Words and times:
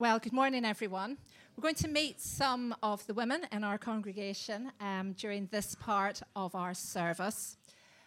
Well, 0.00 0.18
good 0.18 0.32
morning, 0.32 0.64
everyone. 0.64 1.18
We're 1.54 1.60
going 1.60 1.74
to 1.74 1.86
meet 1.86 2.22
some 2.22 2.74
of 2.82 3.06
the 3.06 3.12
women 3.12 3.42
in 3.52 3.62
our 3.62 3.76
congregation 3.76 4.72
um, 4.80 5.12
during 5.12 5.46
this 5.52 5.74
part 5.74 6.22
of 6.34 6.54
our 6.54 6.72
service. 6.72 7.58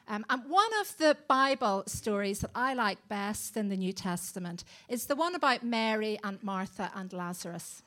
Um, 0.08 0.26
and 0.28 0.42
one 0.50 0.72
of 0.82 0.98
the 0.98 1.16
Bible 1.28 1.84
stories 1.86 2.40
that 2.40 2.50
I 2.56 2.74
like 2.74 3.08
best 3.10 3.58
in 3.58 3.70
the 3.70 3.78
New 3.78 3.94
Testament 3.94 4.64
is 4.90 5.06
the 5.06 5.16
one 5.16 5.36
about 5.36 5.62
Mary 5.62 6.18
and 6.24 6.42
Martha 6.42 6.92
and 6.96 7.14
Lazarus. 7.14 7.84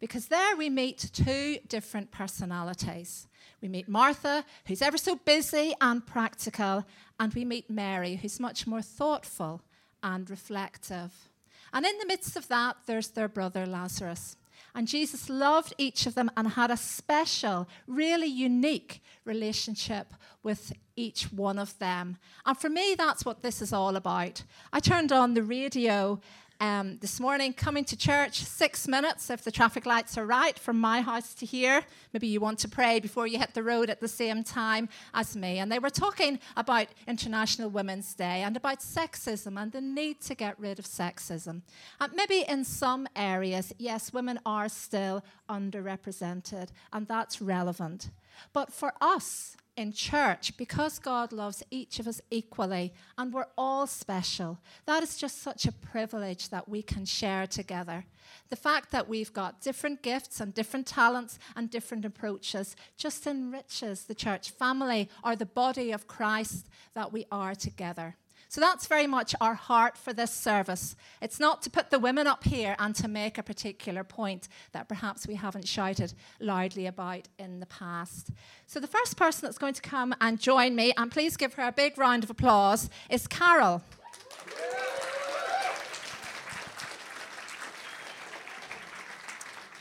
Because 0.00 0.26
there 0.26 0.54
we 0.54 0.68
meet 0.68 1.08
two 1.14 1.56
different 1.66 2.10
personalities. 2.10 3.26
We 3.62 3.68
meet 3.68 3.88
Martha, 3.88 4.44
who's 4.66 4.82
ever 4.82 4.98
so 4.98 5.16
busy 5.16 5.72
and 5.80 6.06
practical, 6.06 6.84
and 7.18 7.32
we 7.32 7.46
meet 7.46 7.70
Mary, 7.70 8.16
who's 8.16 8.38
much 8.38 8.66
more 8.66 8.82
thoughtful 8.82 9.62
and 10.02 10.28
reflective. 10.28 11.30
And 11.72 11.84
in 11.84 11.98
the 11.98 12.06
midst 12.06 12.36
of 12.36 12.48
that, 12.48 12.76
there's 12.86 13.08
their 13.08 13.28
brother 13.28 13.66
Lazarus. 13.66 14.36
And 14.74 14.86
Jesus 14.86 15.30
loved 15.30 15.72
each 15.78 16.06
of 16.06 16.14
them 16.14 16.30
and 16.36 16.48
had 16.48 16.70
a 16.70 16.76
special, 16.76 17.66
really 17.86 18.26
unique 18.26 19.02
relationship 19.24 20.12
with 20.42 20.72
each 20.96 21.32
one 21.32 21.58
of 21.58 21.78
them. 21.78 22.18
And 22.44 22.56
for 22.56 22.68
me, 22.68 22.94
that's 22.94 23.24
what 23.24 23.42
this 23.42 23.62
is 23.62 23.72
all 23.72 23.96
about. 23.96 24.42
I 24.72 24.80
turned 24.80 25.12
on 25.12 25.34
the 25.34 25.42
radio 25.42 26.20
um, 26.60 26.98
this 26.98 27.20
morning, 27.20 27.52
coming 27.52 27.84
to 27.84 27.96
church, 27.96 28.42
six 28.42 28.88
minutes 28.88 29.30
if 29.30 29.42
the 29.42 29.50
traffic 29.50 29.86
lights 29.86 30.16
are 30.16 30.26
right 30.26 30.58
from 30.58 30.80
my 30.80 31.00
house 31.00 31.34
to 31.34 31.46
here. 31.46 31.82
Maybe 32.12 32.26
you 32.26 32.40
want 32.40 32.58
to 32.60 32.68
pray 32.68 33.00
before 33.00 33.26
you 33.26 33.38
hit 33.38 33.54
the 33.54 33.62
road 33.62 33.90
at 33.90 34.00
the 34.00 34.08
same 34.08 34.42
time 34.42 34.88
as 35.12 35.36
me. 35.36 35.58
And 35.58 35.70
they 35.70 35.78
were 35.78 35.90
talking 35.90 36.38
about 36.56 36.88
International 37.06 37.68
Women's 37.68 38.14
Day 38.14 38.42
and 38.42 38.56
about 38.56 38.80
sexism 38.80 39.60
and 39.60 39.72
the 39.72 39.80
need 39.80 40.20
to 40.22 40.34
get 40.34 40.58
rid 40.58 40.78
of 40.78 40.86
sexism. 40.86 41.62
And 42.00 42.12
maybe 42.14 42.44
in 42.48 42.64
some 42.64 43.06
areas, 43.14 43.72
yes, 43.78 44.12
women 44.12 44.38
are 44.46 44.68
still 44.68 45.22
underrepresented, 45.48 46.68
and 46.92 47.06
that's 47.06 47.42
relevant. 47.42 48.10
But 48.52 48.72
for 48.72 48.92
us, 49.00 49.56
in 49.76 49.92
church 49.92 50.56
because 50.56 50.98
God 50.98 51.32
loves 51.32 51.62
each 51.70 51.98
of 51.98 52.08
us 52.08 52.20
equally 52.30 52.92
and 53.16 53.32
we're 53.32 53.46
all 53.56 53.86
special. 53.86 54.58
That 54.86 55.02
is 55.02 55.16
just 55.16 55.42
such 55.42 55.66
a 55.66 55.72
privilege 55.72 56.48
that 56.48 56.68
we 56.68 56.82
can 56.82 57.04
share 57.04 57.46
together. 57.46 58.04
The 58.48 58.56
fact 58.56 58.90
that 58.90 59.08
we've 59.08 59.32
got 59.32 59.60
different 59.60 60.02
gifts 60.02 60.40
and 60.40 60.54
different 60.54 60.86
talents 60.86 61.38
and 61.54 61.70
different 61.70 62.04
approaches 62.04 62.76
just 62.96 63.26
enriches 63.26 64.04
the 64.04 64.14
church 64.14 64.50
family 64.50 65.08
or 65.24 65.36
the 65.36 65.46
body 65.46 65.92
of 65.92 66.06
Christ 66.06 66.68
that 66.94 67.12
we 67.12 67.26
are 67.30 67.54
together. 67.54 68.16
So 68.48 68.60
that's 68.60 68.86
very 68.86 69.06
much 69.06 69.34
our 69.40 69.54
heart 69.54 69.96
for 69.98 70.12
this 70.12 70.30
service. 70.30 70.94
It's 71.20 71.40
not 71.40 71.62
to 71.62 71.70
put 71.70 71.90
the 71.90 71.98
women 71.98 72.26
up 72.26 72.44
here 72.44 72.76
and 72.78 72.94
to 72.96 73.08
make 73.08 73.38
a 73.38 73.42
particular 73.42 74.04
point 74.04 74.48
that 74.72 74.88
perhaps 74.88 75.26
we 75.26 75.34
haven't 75.34 75.66
shouted 75.66 76.14
loudly 76.40 76.86
about 76.86 77.28
in 77.38 77.60
the 77.60 77.66
past. 77.66 78.30
So 78.66 78.78
the 78.78 78.86
first 78.86 79.16
person 79.16 79.46
that's 79.46 79.58
going 79.58 79.74
to 79.74 79.82
come 79.82 80.14
and 80.20 80.40
join 80.40 80.76
me, 80.76 80.92
and 80.96 81.10
please 81.10 81.36
give 81.36 81.54
her 81.54 81.66
a 81.66 81.72
big 81.72 81.98
round 81.98 82.24
of 82.24 82.30
applause, 82.30 82.88
is 83.10 83.26
Carol. 83.26 83.82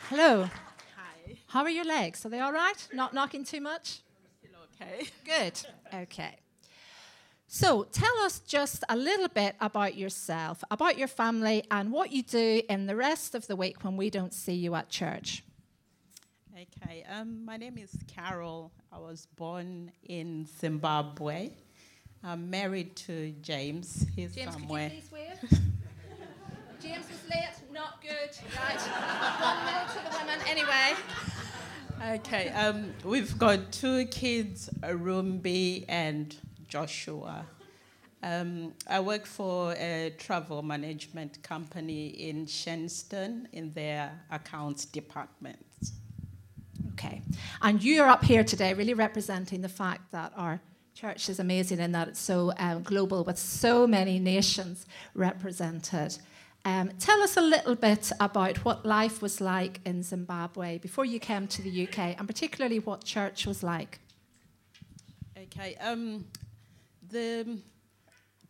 Hello. 0.10 0.44
Hi. 0.44 1.38
How 1.48 1.64
are 1.64 1.70
your 1.70 1.86
legs? 1.86 2.26
Are 2.26 2.30
they 2.30 2.40
all 2.40 2.54
right? 2.54 2.88
Not 2.94 3.14
knocking 3.14 3.44
too 3.44 3.62
much? 3.62 4.02
Still 4.40 4.52
okay. 4.82 5.08
Good. 5.26 5.60
Okay. 6.02 6.36
So, 7.48 7.84
tell 7.84 8.18
us 8.24 8.40
just 8.40 8.84
a 8.90 8.96
little 8.96 9.28
bit 9.28 9.56
about 9.62 9.96
yourself, 9.96 10.64
about 10.72 10.98
your 10.98 11.08
family, 11.08 11.64
and 11.70 11.92
what 11.92 12.12
you 12.12 12.24
do 12.24 12.62
in 12.68 12.88
the 12.88 12.96
rest 12.96 13.36
of 13.36 13.46
the 13.48 13.56
week 13.56 13.84
when 13.84 13.98
we 13.98 14.10
don't 14.10 14.34
see 14.34 14.54
you 14.54 14.74
at 14.76 14.90
church. 14.90 15.44
Okay. 16.54 17.06
Um, 17.10 17.46
my 17.46 17.58
name 17.58 17.78
is 17.78 17.92
Carol. 18.08 18.72
I 18.92 18.98
was 18.98 19.28
born 19.36 19.92
in 20.04 20.48
Zimbabwe. 20.60 21.52
I'm 22.24 22.50
married 22.50 22.96
to 22.98 23.32
James. 23.42 24.06
He's 24.16 24.34
James, 24.34 24.54
somewhere. 24.54 24.90
could 24.90 24.96
you 24.96 25.02
please 25.02 25.12
wave? 25.12 25.52
James 26.82 27.06
is 27.06 27.30
late, 27.30 27.50
not 27.72 28.02
good. 28.02 28.30
Right. 28.58 28.82
One 28.82 29.66
minute 29.66 29.90
to 29.90 30.00
the 30.04 30.18
women. 30.18 30.40
Anyway. 30.48 30.96
Okay. 32.16 32.50
Um, 32.50 32.94
we've 33.04 33.38
got 33.38 33.72
two 33.72 34.06
kids, 34.08 34.70
Rumbi 34.82 35.86
and 35.88 36.36
Joshua. 36.76 37.46
Um, 38.22 38.74
I 38.90 39.00
work 39.00 39.26
for 39.26 39.72
a 39.76 40.14
travel 40.18 40.62
management 40.62 41.42
company 41.42 42.08
in 42.08 42.46
Shenstone 42.46 43.46
in 43.54 43.72
their 43.72 44.12
accounts 44.30 44.84
department. 44.84 45.66
Okay. 46.92 47.22
And 47.62 47.82
you're 47.82 48.10
up 48.10 48.26
here 48.26 48.44
today 48.44 48.74
really 48.74 48.94
representing 48.94 49.62
the 49.62 49.70
fact 49.70 50.12
that 50.12 50.34
our 50.36 50.60
church 50.94 51.30
is 51.30 51.40
amazing 51.40 51.80
in 51.80 51.94
that 51.94 52.10
it's 52.10 52.20
so 52.20 52.52
um, 52.58 52.84
global 52.84 53.24
with 53.24 53.38
so 53.38 53.88
many 53.88 54.20
nations 54.20 54.86
represented. 55.14 56.18
Um, 56.66 56.92
tell 57.00 57.22
us 57.22 57.38
a 57.38 57.42
little 57.42 57.76
bit 57.76 58.12
about 58.20 58.58
what 58.66 58.86
life 58.86 59.22
was 59.22 59.40
like 59.40 59.80
in 59.86 60.04
Zimbabwe 60.04 60.80
before 60.80 61.06
you 61.06 61.22
came 61.22 61.48
to 61.48 61.62
the 61.62 61.88
UK, 61.88 62.20
and 62.20 62.28
particularly 62.28 62.80
what 62.80 63.06
church 63.06 63.48
was 63.48 63.64
like. 63.64 64.00
Okay. 65.38 65.76
Um, 65.76 66.26
the 67.10 67.58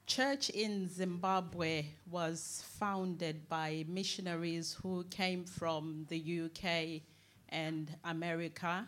church 0.05 0.49
in 0.49 0.87
Zimbabwe 0.87 1.85
was 2.09 2.63
founded 2.79 3.49
by 3.49 3.85
missionaries 3.87 4.77
who 4.81 5.03
came 5.05 5.45
from 5.45 6.05
the 6.09 6.41
UK 6.45 7.01
and 7.49 7.95
America. 8.03 8.87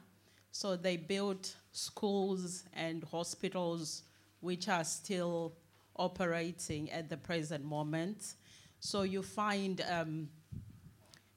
So 0.51 0.75
they 0.75 0.97
built 0.97 1.55
schools 1.71 2.63
and 2.73 3.03
hospitals 3.03 4.03
which 4.41 4.69
are 4.69 4.83
still 4.83 5.53
operating 5.95 6.91
at 6.91 7.09
the 7.09 7.17
present 7.17 7.65
moment. 7.65 8.35
So 8.79 9.01
you 9.01 9.23
find 9.23 9.83
um, 9.89 10.29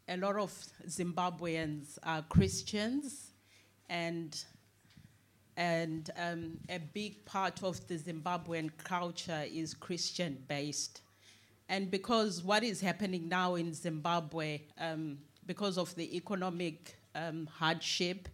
a 0.08 0.16
lot 0.16 0.36
of 0.36 0.52
Zimbabweans 0.86 1.98
are 2.02 2.22
Christians 2.22 3.32
and 3.88 4.44
and 5.60 6.08
um, 6.16 6.56
a 6.70 6.78
big 6.78 7.22
part 7.26 7.62
of 7.62 7.86
the 7.86 7.98
Zimbabwean 7.98 8.70
culture 8.82 9.44
is 9.52 9.74
Christian 9.74 10.42
based. 10.48 11.02
And 11.68 11.90
because 11.90 12.42
what 12.42 12.64
is 12.64 12.80
happening 12.80 13.28
now 13.28 13.56
in 13.56 13.74
Zimbabwe, 13.74 14.62
um, 14.78 15.18
because 15.46 15.76
of 15.76 15.94
the 15.96 16.16
economic 16.16 16.96
um, 17.14 17.46
hardship, 17.52 18.30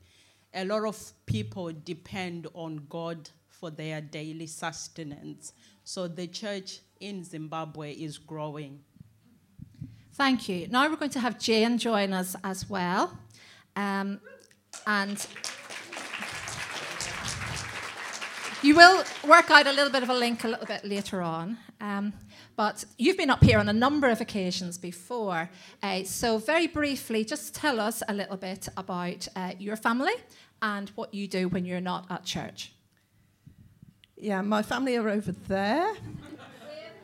a 0.54 0.64
lot 0.64 0.86
of 0.86 1.12
people 1.26 1.72
depend 1.84 2.46
on 2.54 2.86
God 2.88 3.28
for 3.48 3.70
their 3.70 4.00
daily 4.00 4.46
sustenance. 4.46 5.52
So 5.82 6.06
the 6.06 6.28
church 6.28 6.78
in 7.00 7.24
Zimbabwe 7.24 7.92
is 7.94 8.18
growing. 8.18 8.78
Thank 10.14 10.48
you. 10.48 10.68
Now 10.68 10.88
we're 10.88 10.94
going 10.94 11.10
to 11.10 11.20
have 11.20 11.40
Jane 11.40 11.76
join 11.76 12.12
us 12.12 12.36
as 12.44 12.70
well. 12.70 13.18
Um, 13.74 14.20
and 14.86 15.26
you 18.66 18.74
will 18.74 19.04
work 19.24 19.48
out 19.48 19.68
a 19.68 19.72
little 19.72 19.92
bit 19.92 20.02
of 20.02 20.10
a 20.10 20.14
link 20.14 20.42
a 20.42 20.48
little 20.48 20.66
bit 20.66 20.84
later 20.84 21.22
on. 21.22 21.56
Um, 21.80 22.12
but 22.56 22.84
you've 22.98 23.16
been 23.16 23.30
up 23.30 23.44
here 23.44 23.60
on 23.60 23.68
a 23.68 23.72
number 23.72 24.08
of 24.08 24.20
occasions 24.20 24.76
before. 24.76 25.48
Uh, 25.84 26.02
so, 26.02 26.38
very 26.38 26.66
briefly, 26.66 27.24
just 27.24 27.54
tell 27.54 27.78
us 27.78 28.02
a 28.08 28.14
little 28.14 28.36
bit 28.36 28.68
about 28.76 29.28
uh, 29.36 29.52
your 29.60 29.76
family 29.76 30.14
and 30.60 30.88
what 30.96 31.14
you 31.14 31.28
do 31.28 31.48
when 31.48 31.64
you're 31.64 31.80
not 31.80 32.06
at 32.10 32.24
church. 32.24 32.72
Yeah, 34.16 34.40
my 34.42 34.62
family 34.62 34.96
are 34.96 35.08
over 35.08 35.30
there. 35.30 35.94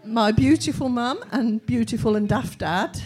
My 0.05 0.33
beautiful 0.33 0.89
mum 0.89 1.23
and 1.31 1.65
beautiful 1.65 2.17
and 2.17 2.29
daft 2.29 2.59
dad. 2.59 3.01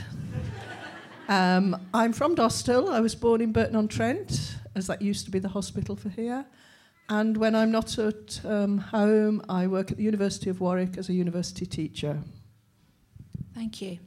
Um, 1.28 1.88
I'm 1.92 2.14
from 2.14 2.34
Dosthill. 2.34 2.90
I 2.90 3.00
was 3.00 3.14
born 3.14 3.42
in 3.42 3.52
Burton 3.52 3.76
on 3.76 3.88
Trent, 3.88 4.54
as 4.74 4.86
that 4.86 5.02
used 5.02 5.26
to 5.26 5.30
be 5.30 5.40
the 5.40 5.48
hospital 5.48 5.94
for 5.94 6.08
here. 6.08 6.46
And 7.08 7.36
when 7.36 7.54
I'm 7.54 7.70
not 7.70 7.98
at 7.98 8.40
um, 8.44 8.78
home, 8.78 9.42
I 9.48 9.66
work 9.68 9.90
at 9.90 9.96
the 9.96 10.02
University 10.02 10.50
of 10.50 10.60
Warwick 10.60 10.98
as 10.98 11.08
a 11.08 11.12
university 11.12 11.64
teacher. 11.64 12.18
Thank 13.54 13.80
you. 13.80 13.98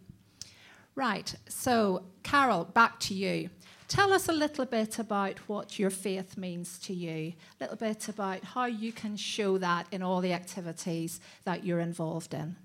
Right, 0.95 1.33
so 1.47 2.03
Carol, 2.23 2.65
back 2.65 2.99
to 3.01 3.13
you. 3.13 3.49
Tell 3.87 4.13
us 4.13 4.27
a 4.27 4.33
little 4.33 4.65
bit 4.65 4.99
about 4.99 5.39
what 5.47 5.79
your 5.79 5.89
faith 5.89 6.37
means 6.37 6.77
to 6.79 6.93
you, 6.93 7.33
a 7.59 7.61
little 7.61 7.77
bit 7.77 8.09
about 8.09 8.43
how 8.43 8.65
you 8.65 8.91
can 8.91 9.15
show 9.15 9.57
that 9.57 9.87
in 9.91 10.03
all 10.03 10.21
the 10.21 10.33
activities 10.33 11.19
that 11.45 11.63
you're 11.63 11.79
involved 11.79 12.33
in. 12.33 12.55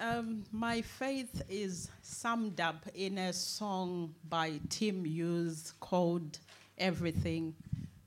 Um, 0.00 0.44
my 0.50 0.80
faith 0.80 1.42
is 1.48 1.90
summed 2.02 2.60
up 2.60 2.88
in 2.92 3.18
a 3.18 3.32
song 3.32 4.14
by 4.28 4.58
Tim 4.68 5.04
Hughes 5.04 5.74
called 5.78 6.40
Everything. 6.78 7.54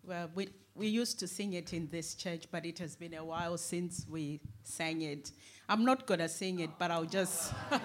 Well, 0.07 0.29
we, 0.35 0.49
we 0.75 0.87
used 0.87 1.17
to 1.19 1.27
sing 1.27 1.53
it 1.53 1.73
in 1.73 1.87
this 1.87 2.13
church, 2.13 2.45
but 2.51 2.63
it 2.63 2.77
has 2.77 2.95
been 2.95 3.15
a 3.15 3.25
while 3.25 3.57
since 3.57 4.05
we 4.07 4.39
sang 4.61 5.01
it. 5.01 5.31
I'm 5.67 5.83
not 5.83 6.05
going 6.05 6.19
to 6.19 6.29
sing 6.29 6.59
it, 6.59 6.69
but 6.77 6.91
I'll 6.91 7.05
just. 7.05 7.53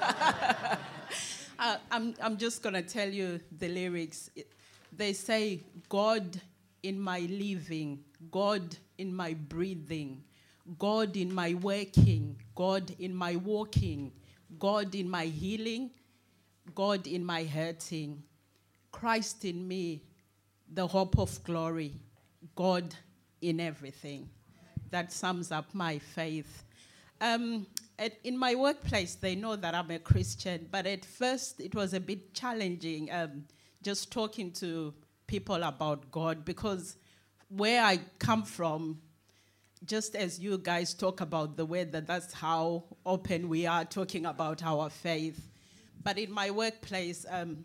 Uh, 1.62 1.76
I'm, 1.90 2.14
I'm 2.22 2.38
just 2.38 2.62
going 2.62 2.72
to 2.74 2.80
tell 2.80 3.10
you 3.10 3.38
the 3.58 3.68
lyrics. 3.68 4.30
They 4.96 5.12
say, 5.12 5.60
God 5.90 6.40
in 6.82 6.98
my 6.98 7.18
living, 7.18 8.02
God 8.30 8.78
in 8.96 9.14
my 9.14 9.34
breathing, 9.34 10.24
God 10.78 11.18
in 11.18 11.30
my 11.34 11.52
working, 11.52 12.36
God 12.54 12.96
in 12.98 13.14
my 13.14 13.36
walking, 13.36 14.10
God 14.58 14.94
in 14.94 15.10
my 15.10 15.26
healing, 15.26 15.90
God 16.74 17.06
in 17.06 17.22
my 17.22 17.44
hurting, 17.44 18.22
Christ 18.90 19.44
in 19.44 19.68
me, 19.68 20.02
the 20.72 20.86
hope 20.86 21.18
of 21.18 21.44
glory, 21.44 22.00
God 22.54 22.94
in 23.40 23.60
everything. 23.60 24.28
That 24.90 25.12
sums 25.12 25.52
up 25.52 25.74
my 25.74 25.98
faith. 25.98 26.64
Um, 27.20 27.66
at, 27.98 28.14
in 28.24 28.36
my 28.36 28.54
workplace, 28.54 29.14
they 29.14 29.34
know 29.34 29.56
that 29.56 29.74
I'm 29.74 29.90
a 29.90 29.98
Christian, 29.98 30.68
but 30.70 30.86
at 30.86 31.04
first 31.04 31.60
it 31.60 31.74
was 31.74 31.92
a 31.94 32.00
bit 32.00 32.32
challenging 32.34 33.10
um, 33.12 33.44
just 33.82 34.10
talking 34.10 34.50
to 34.52 34.94
people 35.26 35.62
about 35.62 36.10
God 36.10 36.44
because 36.44 36.96
where 37.48 37.82
I 37.82 38.00
come 38.18 38.42
from, 38.42 39.00
just 39.84 40.14
as 40.14 40.38
you 40.38 40.58
guys 40.58 40.92
talk 40.92 41.20
about 41.20 41.56
the 41.56 41.64
weather, 41.64 42.00
that's 42.00 42.32
how 42.32 42.84
open 43.06 43.48
we 43.48 43.66
are 43.66 43.84
talking 43.84 44.26
about 44.26 44.62
our 44.62 44.90
faith. 44.90 45.48
But 46.02 46.18
in 46.18 46.30
my 46.32 46.50
workplace, 46.50 47.24
um, 47.28 47.64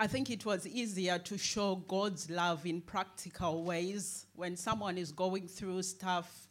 I 0.00 0.06
think 0.06 0.30
it 0.30 0.46
was 0.46 0.64
easier 0.64 1.18
to 1.18 1.36
show 1.36 1.74
God's 1.74 2.30
love 2.30 2.64
in 2.64 2.80
practical 2.80 3.64
ways 3.64 4.26
when 4.36 4.56
someone 4.56 4.96
is 4.96 5.10
going 5.10 5.48
through 5.48 5.82
stuff, 5.82 6.46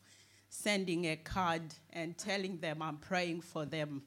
sending 0.50 1.06
a 1.06 1.16
card 1.16 1.62
and 1.94 2.18
telling 2.18 2.58
them 2.58 2.82
I'm 2.82 2.98
praying 2.98 3.40
for 3.40 3.64
them. 3.64 4.02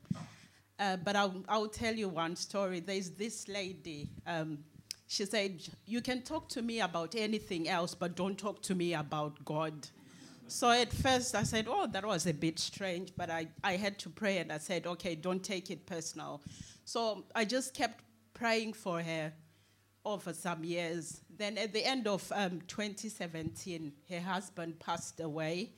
Uh, 0.79 0.99
but 0.99 1.17
I'll, 1.17 1.43
I'll, 1.49 1.69
tell 1.69 1.95
you 1.95 2.11
one 2.11 2.37
story. 2.37 2.81
There's 2.81 3.13
this 3.13 3.49
lady. 3.49 4.11
Um, 4.27 4.59
she 5.07 5.25
said, 5.25 5.63
You 5.87 6.03
can 6.03 6.21
talk 6.21 6.51
to 6.51 6.61
me 6.61 6.83
about 6.83 7.15
anything 7.15 7.67
else, 7.67 7.95
but 7.95 8.17
don't 8.17 8.37
talk 8.37 8.61
to 8.65 8.75
me 8.75 8.93
about 8.93 9.43
God. 9.47 9.89
So 10.49 10.71
at 10.71 10.93
first 10.93 11.35
I 11.35 11.45
said, 11.45 11.67
Oh, 11.67 11.87
that 11.87 12.05
was 12.05 12.27
a 12.27 12.35
bit 12.35 12.59
strange, 12.59 13.15
but 13.17 13.31
I, 13.31 13.49
I 13.65 13.77
had 13.77 13.99
to 14.01 14.11
pray 14.11 14.37
and 14.39 14.53
I 14.53 14.59
said, 14.59 14.87
Okay, 14.87 15.15
don't 15.15 15.43
take 15.43 15.71
it 15.71 15.87
personal. 15.87 16.43
So 16.85 17.25
I 17.35 17.47
just 17.47 17.73
kept 17.73 18.05
praying 18.41 18.73
for 18.73 19.03
her 19.03 19.31
over 20.03 20.33
some 20.33 20.65
years. 20.65 21.21
Then 21.37 21.59
at 21.59 21.75
the 21.75 21.85
end 21.85 22.07
of 22.07 22.33
um, 22.35 22.63
2017, 22.69 23.93
her 24.09 24.21
husband 24.21 24.81
passed 24.81 25.21
away. 25.21 25.75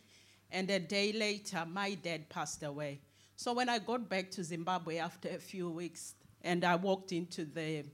And 0.48 0.70
a 0.70 0.78
day 0.78 1.12
later, 1.12 1.64
my 1.68 1.94
dad 1.94 2.28
passed 2.28 2.62
away. 2.62 3.00
So 3.34 3.52
when 3.52 3.68
I 3.68 3.80
got 3.80 4.08
back 4.08 4.30
to 4.32 4.44
Zimbabwe 4.44 4.98
after 4.98 5.28
a 5.30 5.38
few 5.38 5.68
weeks 5.70 6.14
and 6.42 6.64
I 6.64 6.76
walked 6.76 7.10
into, 7.10 7.44
the, 7.44 7.84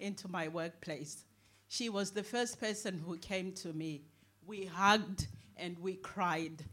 into 0.00 0.26
my 0.28 0.48
workplace, 0.48 1.24
she 1.68 1.90
was 1.90 2.10
the 2.10 2.22
first 2.22 2.58
person 2.58 3.02
who 3.04 3.18
came 3.18 3.52
to 3.52 3.74
me. 3.74 4.04
We 4.46 4.64
hugged 4.64 5.26
and 5.58 5.78
we 5.80 5.96
cried. 5.96 6.64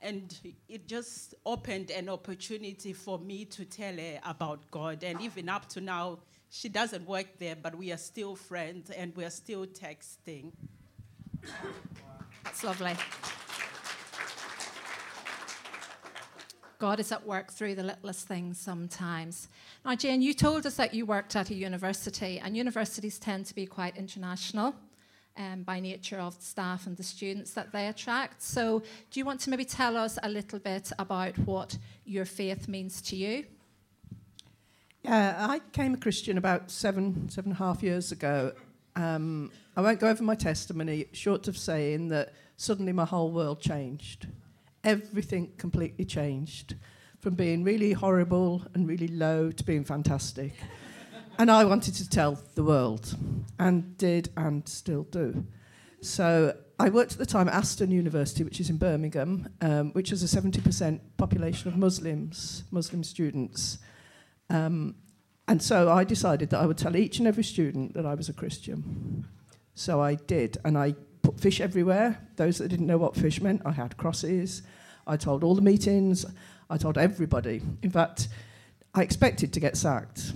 And 0.00 0.36
it 0.68 0.88
just 0.88 1.36
opened 1.46 1.92
an 1.92 2.08
opportunity 2.08 2.92
for 2.92 3.20
me 3.20 3.44
to 3.44 3.64
tell 3.64 3.94
her 3.94 4.18
about 4.24 4.68
God. 4.72 5.04
And 5.04 5.20
even 5.20 5.48
up 5.48 5.68
to 5.70 5.80
now, 5.80 6.18
she 6.50 6.68
doesn't 6.68 7.06
work 7.06 7.38
there, 7.38 7.56
but 7.56 7.74
we 7.76 7.92
are 7.92 7.98
still 7.98 8.34
friends 8.34 8.90
and 8.90 9.14
we 9.16 9.24
are 9.24 9.30
still 9.30 9.66
texting. 9.66 10.52
That's 12.44 12.64
lovely. 12.64 12.96
God 16.78 17.00
is 17.00 17.10
at 17.10 17.26
work 17.26 17.50
through 17.50 17.74
the 17.74 17.82
littlest 17.82 18.28
things 18.28 18.58
sometimes. 18.58 19.48
Now, 19.84 19.96
Jane, 19.96 20.22
you 20.22 20.32
told 20.32 20.64
us 20.64 20.76
that 20.76 20.94
you 20.94 21.06
worked 21.06 21.34
at 21.34 21.50
a 21.50 21.54
university, 21.54 22.38
and 22.38 22.56
universities 22.56 23.18
tend 23.18 23.46
to 23.46 23.54
be 23.54 23.66
quite 23.66 23.96
international 23.96 24.76
um, 25.36 25.64
by 25.64 25.80
nature 25.80 26.18
of 26.18 26.38
the 26.38 26.44
staff 26.44 26.86
and 26.86 26.96
the 26.96 27.02
students 27.02 27.52
that 27.54 27.72
they 27.72 27.88
attract. 27.88 28.42
So, 28.42 28.80
do 29.10 29.20
you 29.20 29.24
want 29.24 29.40
to 29.40 29.50
maybe 29.50 29.64
tell 29.64 29.96
us 29.96 30.18
a 30.22 30.28
little 30.28 30.60
bit 30.60 30.92
about 31.00 31.36
what 31.38 31.76
your 32.04 32.24
faith 32.24 32.68
means 32.68 33.02
to 33.02 33.16
you? 33.16 33.44
Yeah, 35.08 35.46
I 35.48 35.60
came 35.72 35.94
a 35.94 35.96
Christian 35.96 36.36
about 36.36 36.70
seven, 36.70 37.30
seven 37.30 37.52
and 37.52 37.58
a 37.58 37.64
half 37.64 37.82
years 37.82 38.12
ago. 38.12 38.52
Um, 38.94 39.50
I 39.74 39.80
won't 39.80 40.00
go 40.00 40.08
over 40.08 40.22
my 40.22 40.34
testimony, 40.34 41.06
short 41.12 41.48
of 41.48 41.56
saying 41.56 42.08
that 42.08 42.34
suddenly 42.58 42.92
my 42.92 43.06
whole 43.06 43.32
world 43.32 43.58
changed. 43.58 44.26
Everything 44.84 45.54
completely 45.56 46.04
changed 46.04 46.74
from 47.20 47.36
being 47.36 47.64
really 47.64 47.94
horrible 47.94 48.66
and 48.74 48.86
really 48.86 49.08
low 49.08 49.50
to 49.50 49.64
being 49.64 49.82
fantastic. 49.82 50.52
and 51.38 51.50
I 51.50 51.64
wanted 51.64 51.94
to 51.94 52.10
tell 52.10 52.38
the 52.54 52.62
world, 52.62 53.16
and 53.58 53.96
did 53.96 54.28
and 54.36 54.68
still 54.68 55.04
do. 55.04 55.46
So 56.02 56.54
I 56.78 56.90
worked 56.90 57.12
at 57.12 57.18
the 57.18 57.24
time 57.24 57.48
at 57.48 57.54
Aston 57.54 57.90
University, 57.90 58.44
which 58.44 58.60
is 58.60 58.68
in 58.68 58.76
Birmingham, 58.76 59.48
um, 59.62 59.90
which 59.94 60.10
has 60.10 60.22
a 60.22 60.26
70% 60.26 61.00
population 61.16 61.68
of 61.68 61.78
Muslims, 61.78 62.64
Muslim 62.70 63.02
students. 63.02 63.78
Um, 64.50 64.94
and 65.46 65.62
so 65.62 65.90
I 65.90 66.04
decided 66.04 66.50
that 66.50 66.60
I 66.60 66.66
would 66.66 66.78
tell 66.78 66.96
each 66.96 67.18
and 67.18 67.26
every 67.26 67.44
student 67.44 67.94
that 67.94 68.04
I 68.04 68.14
was 68.14 68.28
a 68.28 68.32
Christian. 68.32 69.26
So 69.74 70.00
I 70.00 70.16
did, 70.16 70.58
and 70.64 70.76
I 70.76 70.94
put 71.22 71.40
fish 71.40 71.60
everywhere. 71.60 72.26
Those 72.36 72.58
that 72.58 72.68
didn't 72.68 72.86
know 72.86 72.98
what 72.98 73.16
fish 73.16 73.40
meant, 73.40 73.62
I 73.64 73.72
had 73.72 73.96
crosses. 73.96 74.62
I 75.06 75.16
told 75.16 75.42
all 75.44 75.54
the 75.54 75.62
meetings. 75.62 76.26
I 76.68 76.76
told 76.76 76.98
everybody. 76.98 77.62
In 77.82 77.90
fact, 77.90 78.28
I 78.94 79.02
expected 79.02 79.52
to 79.52 79.60
get 79.60 79.76
sacked, 79.76 80.32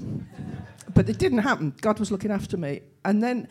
but 0.94 1.09
it 1.09 1.19
didn't 1.19 1.38
happen. 1.38 1.75
God 1.81 1.99
was 1.99 2.11
looking 2.11 2.31
after 2.31 2.56
me. 2.56 2.82
And 3.05 3.23
then 3.23 3.49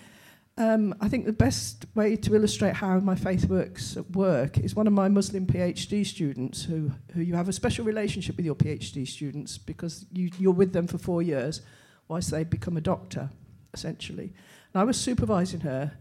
um, 0.57 0.93
I 0.99 1.07
think 1.07 1.25
the 1.25 1.33
best 1.33 1.85
way 1.95 2.15
to 2.17 2.35
illustrate 2.35 2.75
how 2.75 2.99
my 2.99 3.15
faith 3.15 3.45
works 3.45 3.95
at 3.97 4.11
work 4.11 4.57
is 4.57 4.75
one 4.75 4.85
of 4.85 4.93
my 4.93 5.07
Muslim 5.07 5.47
PhD 5.47 6.05
students 6.05 6.63
who, 6.63 6.91
who 7.13 7.21
you 7.21 7.35
have 7.35 7.49
a 7.49 7.53
special 7.53 7.85
relationship 7.85 8.35
with 8.35 8.45
your 8.45 8.55
PhD 8.55 9.07
students 9.07 9.57
because 9.57 10.05
you, 10.11 10.29
you're 10.37 10.51
with 10.51 10.73
them 10.73 10.87
for 10.87 10.97
four 10.97 11.21
years 11.21 11.61
whilst 12.07 12.31
they 12.31 12.43
become 12.43 12.75
a 12.75 12.81
doctor, 12.81 13.29
essentially. 13.73 14.33
And 14.73 14.81
I 14.81 14.83
was 14.83 14.99
supervising 14.99 15.61
her 15.61 15.93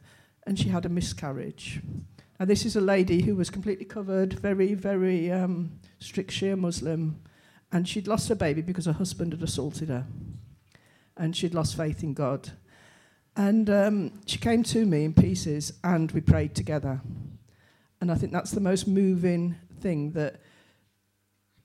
and 0.46 0.58
she 0.58 0.68
had 0.68 0.84
a 0.84 0.88
miscarriage. 0.88 1.80
Now, 2.38 2.46
this 2.46 2.64
is 2.64 2.74
a 2.74 2.80
lady 2.80 3.22
who 3.22 3.36
was 3.36 3.50
completely 3.50 3.84
covered, 3.84 4.32
very, 4.32 4.74
very 4.74 5.30
um, 5.30 5.78
strict 5.98 6.30
Shia 6.30 6.58
Muslim, 6.58 7.20
and 7.70 7.86
she'd 7.86 8.08
lost 8.08 8.28
her 8.30 8.34
baby 8.34 8.62
because 8.62 8.86
her 8.86 8.92
husband 8.92 9.32
had 9.32 9.42
assaulted 9.42 9.90
her. 9.90 10.06
And 11.16 11.36
she'd 11.36 11.54
lost 11.54 11.76
faith 11.76 12.02
in 12.02 12.14
God. 12.14 12.50
And 13.36 13.70
um, 13.70 14.12
she 14.26 14.38
came 14.38 14.62
to 14.64 14.84
me 14.84 15.04
in 15.04 15.14
pieces 15.14 15.72
and 15.84 16.10
we 16.12 16.20
prayed 16.20 16.54
together. 16.54 17.00
And 18.00 18.10
I 18.10 18.14
think 18.14 18.32
that's 18.32 18.50
the 18.50 18.60
most 18.60 18.86
moving 18.88 19.56
thing 19.80 20.12
that 20.12 20.40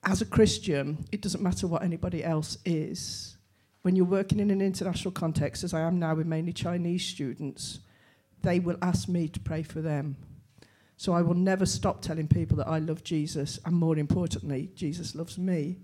as 0.04 0.22
a 0.22 0.26
Christian, 0.26 1.04
it 1.10 1.20
doesn't 1.20 1.42
matter 1.42 1.66
what 1.66 1.82
anybody 1.82 2.22
else 2.22 2.58
is. 2.64 3.36
When 3.82 3.96
you're 3.96 4.04
working 4.04 4.40
in 4.40 4.50
an 4.50 4.62
international 4.62 5.12
context, 5.12 5.64
as 5.64 5.74
I 5.74 5.80
am 5.80 5.98
now 5.98 6.14
with 6.14 6.26
mainly 6.26 6.52
Chinese 6.52 7.04
students, 7.04 7.80
they 8.42 8.60
will 8.60 8.78
ask 8.82 9.08
me 9.08 9.28
to 9.28 9.40
pray 9.40 9.62
for 9.62 9.80
them. 9.80 10.16
So 10.96 11.12
I 11.12 11.22
will 11.22 11.34
never 11.34 11.66
stop 11.66 12.00
telling 12.00 12.28
people 12.28 12.56
that 12.58 12.68
I 12.68 12.78
love 12.78 13.04
Jesus, 13.04 13.58
and 13.64 13.76
more 13.76 13.98
importantly, 13.98 14.70
Jesus 14.74 15.14
loves 15.14 15.36
me. 15.36 15.78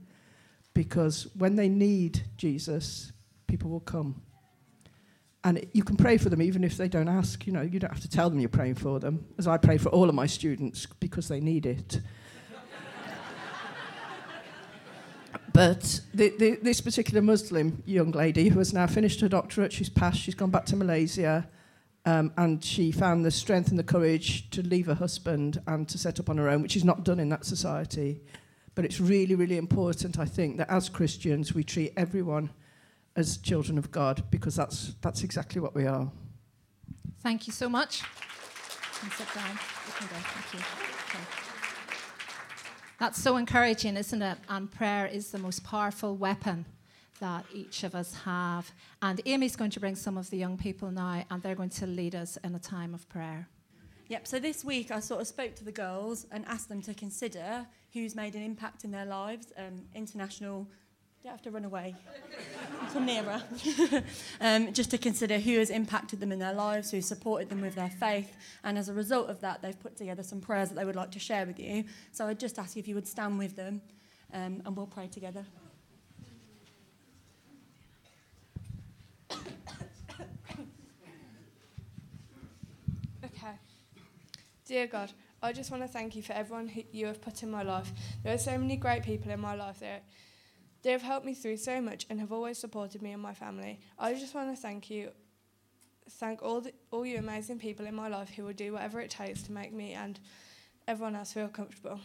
Because 0.75 1.29
when 1.37 1.57
they 1.57 1.69
need 1.69 2.23
Jesus, 2.37 3.13
people 3.47 3.71
will 3.71 3.81
come. 3.81 4.23
And 5.45 5.67
you 5.73 5.83
can 5.83 5.97
pray 5.97 6.19
for 6.19 6.29
them 6.29 6.41
even 6.41 6.63
if 6.63 6.77
they 6.77 6.89
don't 6.89 7.09
ask. 7.09 7.47
You 7.47 7.53
know, 7.53 7.63
you 7.63 7.81
don't 7.81 7.93
have 7.93 8.03
to 8.03 8.09
tell 8.09 8.31
them 8.31 8.39
you're 8.39 8.49
praying 8.49 8.77
for 8.77 9.01
them, 9.01 9.25
as 9.39 9.49
I 9.49 9.57
pray 9.57 9.77
for 9.77 9.89
all 9.89 10.09
of 10.09 10.15
my 10.15 10.27
students 10.27 10.87
because 11.01 11.29
they 11.29 11.41
need 11.41 11.67
it. 11.67 12.01
but 15.53 16.01
the, 16.15 16.33
the, 16.39 16.59
this 16.63 16.81
particular 16.81 17.21
Muslim 17.21 17.83
young 17.87 18.13
lady 18.13 18.49
who 18.49 18.61
has 18.61 18.73
now 18.73 18.87
finished 18.87 19.21
her 19.21 19.29
doctorate, 19.29 19.73
she's 19.73 19.89
passed, 19.89 20.21
she's 20.21 20.37
gone 20.37 20.51
back 20.51 20.65
to 20.67 20.77
Malaysia, 20.77 21.49
um, 22.05 22.33
and 22.37 22.65
she 22.65 22.93
found 22.93 23.25
the 23.25 23.31
strength 23.31 23.71
and 23.71 23.79
the 23.79 23.85
courage 23.85 24.49
to 24.51 24.63
leave 24.63 24.87
her 24.87 24.95
husband 24.95 25.61
and 25.67 25.89
to 25.89 25.99
set 25.99 26.21
up 26.21 26.31
on 26.31 26.39
her 26.39 26.49
own, 26.49 26.63
which 26.63 26.77
is 26.77 26.85
not 26.85 27.05
done 27.05 27.19
in 27.19 27.29
that 27.31 27.45
society. 27.45 28.21
But 28.75 28.85
it's 28.85 29.01
really, 29.01 29.35
really 29.35 29.59
important, 29.59 30.19
I 30.19 30.25
think, 30.25 30.57
that 30.59 30.71
as 30.71 30.89
Christians 30.89 31.53
we 31.53 31.65
treat 31.65 31.93
everyone 31.97 32.51
as 33.17 33.37
children 33.39 33.79
of 33.79 33.91
God 33.91 34.25
because 34.31 34.57
that's, 34.57 34.95
that's 35.01 35.23
exactly 35.23 35.61
what 35.61 35.75
we 35.75 35.87
are. 35.87 36.11
Thank 37.21 37.47
you 37.47 37.53
so 37.53 37.69
much. 37.69 38.03
You 39.03 39.11
sit 39.11 39.27
down. 39.35 39.51
You 39.87 39.93
can 39.95 40.07
go. 40.07 40.15
Thank 40.17 40.55
you. 40.55 40.61
Okay. 41.09 41.25
That's 42.99 43.23
so 43.23 43.37
encouraging, 43.37 43.97
isn't 43.97 44.23
it? 44.23 44.39
And 44.49 44.71
prayer 44.71 45.07
is 45.07 45.31
the 45.31 45.39
most 45.39 45.65
powerful 45.65 46.17
weapon 46.17 46.67
that 47.21 47.45
each 47.55 47.85
of 47.85 47.95
us 47.95 48.15
have. 48.25 48.71
And 49.01 49.21
Amy's 49.27 49.57
going 49.57 49.71
to 49.71 49.81
bring 49.81 49.95
some 49.95 50.19
of 50.19 50.31
the 50.31 50.37
young 50.37 50.57
people 50.57 50.91
now, 50.91 51.25
and 51.31 51.43
they're 51.43 51.55
going 51.55 51.71
to 51.71 51.87
lead 51.87 52.15
us 52.15 52.37
in 52.43 52.55
a 52.55 52.59
time 52.59 52.95
of 52.95 53.09
prayer. 53.09 53.49
Yep, 54.09 54.27
so 54.27 54.39
this 54.39 54.65
week 54.65 54.91
I 54.91 55.01
sort 55.01 55.21
of 55.21 55.27
spoke 55.27 55.55
to 55.55 55.65
the 55.65 55.73
girls 55.73 56.27
and 56.33 56.45
asked 56.47 56.69
them 56.69 56.83
to 56.83 56.95
consider 56.95 57.67
who's 57.93 58.15
made 58.15 58.35
an 58.35 58.43
impact 58.43 58.85
in 58.85 58.91
their 58.91 59.07
lives, 59.07 59.53
um, 59.57 59.83
international 59.95 60.67
Don't 61.23 61.31
have 61.31 61.43
to 61.43 61.53
run 61.53 61.65
away. 61.65 61.95
Come 62.93 63.07
nearer. 63.07 63.41
um, 64.41 64.73
just 64.73 64.91
to 64.91 64.99
consider 64.99 65.39
who 65.39 65.57
has 65.61 65.71
impacted 65.71 66.19
them 66.19 66.33
in 66.33 66.41
their 66.41 66.53
lives, 66.53 66.91
who 66.91 67.01
supported 67.01 67.49
them 67.49 67.61
with 67.61 67.77
their 67.77 67.91
faith, 67.91 68.35
and 68.65 68.77
as 68.77 68.89
a 68.89 68.93
result 68.93 69.31
of 69.31 69.41
that, 69.41 69.63
they've 69.63 69.79
put 69.79 69.97
together 69.97 70.25
some 70.25 70.41
prayers 70.41 70.71
that 70.71 70.75
they 70.75 70.85
would 70.85 70.97
like 70.97 71.13
to 71.13 71.21
share 71.21 71.47
with 71.47 71.61
you. 71.61 71.85
So 72.11 72.27
I'd 72.27 72.41
just 72.41 72.59
ask 72.59 72.75
you 72.75 72.81
if 72.81 72.89
you 72.89 72.97
would 72.97 73.07
stand 73.07 73.39
with 73.39 73.55
them, 73.55 73.83
um, 74.33 74.63
and 74.67 74.77
we'll 74.77 74.87
pray 74.87 75.07
together. 75.07 75.47
Okay. 83.25 83.53
Dear 84.67 84.87
God, 84.87 85.11
I 85.43 85.53
just 85.53 85.73
want 85.73 85.83
to 85.83 85.89
thank 85.89 86.15
you 86.15 86.23
for 86.23 86.33
everyone 86.33 86.69
who 86.69 86.83
you 86.93 87.07
have 87.07 87.21
put 87.21 87.43
in 87.43 87.51
my 87.51 87.63
life. 87.63 87.91
There 88.23 88.33
are 88.33 88.39
so 88.39 88.57
many 88.57 88.77
great 88.77 89.03
people 89.03 89.33
in 89.33 89.41
my 89.41 89.57
life 89.57 89.81
that 89.81 90.05
they 90.83 90.91
have 90.93 91.03
helped 91.03 91.25
me 91.25 91.35
through 91.35 91.57
so 91.57 91.81
much 91.81 92.07
and 92.11 92.19
have 92.21 92.33
always 92.33 92.59
supported 92.59 93.03
me 93.03 93.13
and 93.13 93.23
my 93.23 93.35
family. 93.35 93.81
I 93.99 94.15
just 94.15 94.35
want 94.35 94.55
to 94.55 94.61
thank 94.61 94.91
you, 94.91 95.11
thank 96.11 96.43
all 96.43 96.61
the, 96.61 96.73
all 96.91 97.07
you 97.07 97.19
amazing 97.19 97.59
people 97.59 97.87
in 97.87 97.95
my 97.95 98.09
life 98.09 98.31
who 98.31 98.45
will 98.45 98.53
do 98.53 98.73
whatever 98.73 99.01
it 99.01 99.11
takes 99.11 99.43
to 99.45 99.53
make 99.53 99.73
me 99.73 99.93
and 99.93 100.19
everyone 100.89 101.17
else 101.17 101.33
feel 101.33 101.49
comfortable. 101.49 102.01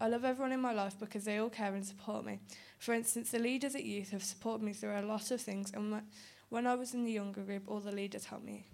I 0.00 0.08
love 0.08 0.24
everyone 0.24 0.52
in 0.52 0.60
my 0.60 0.72
life 0.72 0.98
because 1.00 1.24
they 1.24 1.38
all 1.38 1.48
care 1.48 1.74
and 1.74 1.84
support 1.84 2.24
me. 2.24 2.38
For 2.78 2.92
instance, 2.92 3.30
the 3.30 3.38
leaders 3.38 3.74
at 3.74 3.84
youth 3.84 4.10
have 4.10 4.22
supported 4.22 4.64
me 4.64 4.72
through 4.72 4.96
a 4.96 5.02
lot 5.02 5.30
of 5.30 5.40
things, 5.40 5.72
and 5.74 6.02
when 6.50 6.66
I 6.66 6.76
was 6.76 6.94
in 6.94 7.04
the 7.04 7.12
younger 7.12 7.40
group, 7.40 7.64
all 7.66 7.80
the 7.80 7.90
leaders 7.90 8.26
helped 8.26 8.44
me. 8.44 8.66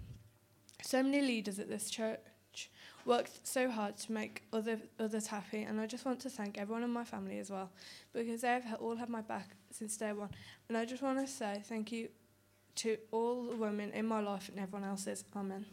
So 0.82 1.02
many 1.02 1.22
leaders 1.22 1.58
at 1.58 1.68
this 1.68 1.88
church 1.88 2.20
worked 3.06 3.46
so 3.46 3.70
hard 3.70 3.96
to 3.98 4.12
make 4.12 4.42
other 4.52 4.78
others 4.98 5.26
happy, 5.26 5.62
and 5.62 5.80
I 5.80 5.86
just 5.86 6.04
want 6.04 6.20
to 6.20 6.30
thank 6.30 6.58
everyone 6.58 6.82
in 6.82 6.90
my 6.90 7.04
family 7.04 7.38
as 7.38 7.50
well, 7.50 7.70
because 8.12 8.40
they 8.42 8.48
have 8.48 8.80
all 8.80 8.96
had 8.96 9.08
my 9.08 9.20
back 9.20 9.56
since 9.70 9.96
day 9.96 10.12
one. 10.12 10.30
And 10.68 10.76
I 10.76 10.84
just 10.84 11.02
want 11.02 11.18
to 11.18 11.26
say 11.26 11.62
thank 11.64 11.92
you 11.92 12.08
to 12.76 12.96
all 13.12 13.44
the 13.44 13.56
women 13.56 13.90
in 13.92 14.06
my 14.06 14.20
life 14.20 14.48
and 14.48 14.58
everyone 14.58 14.88
else's. 14.88 15.24
Amen. 15.36 15.66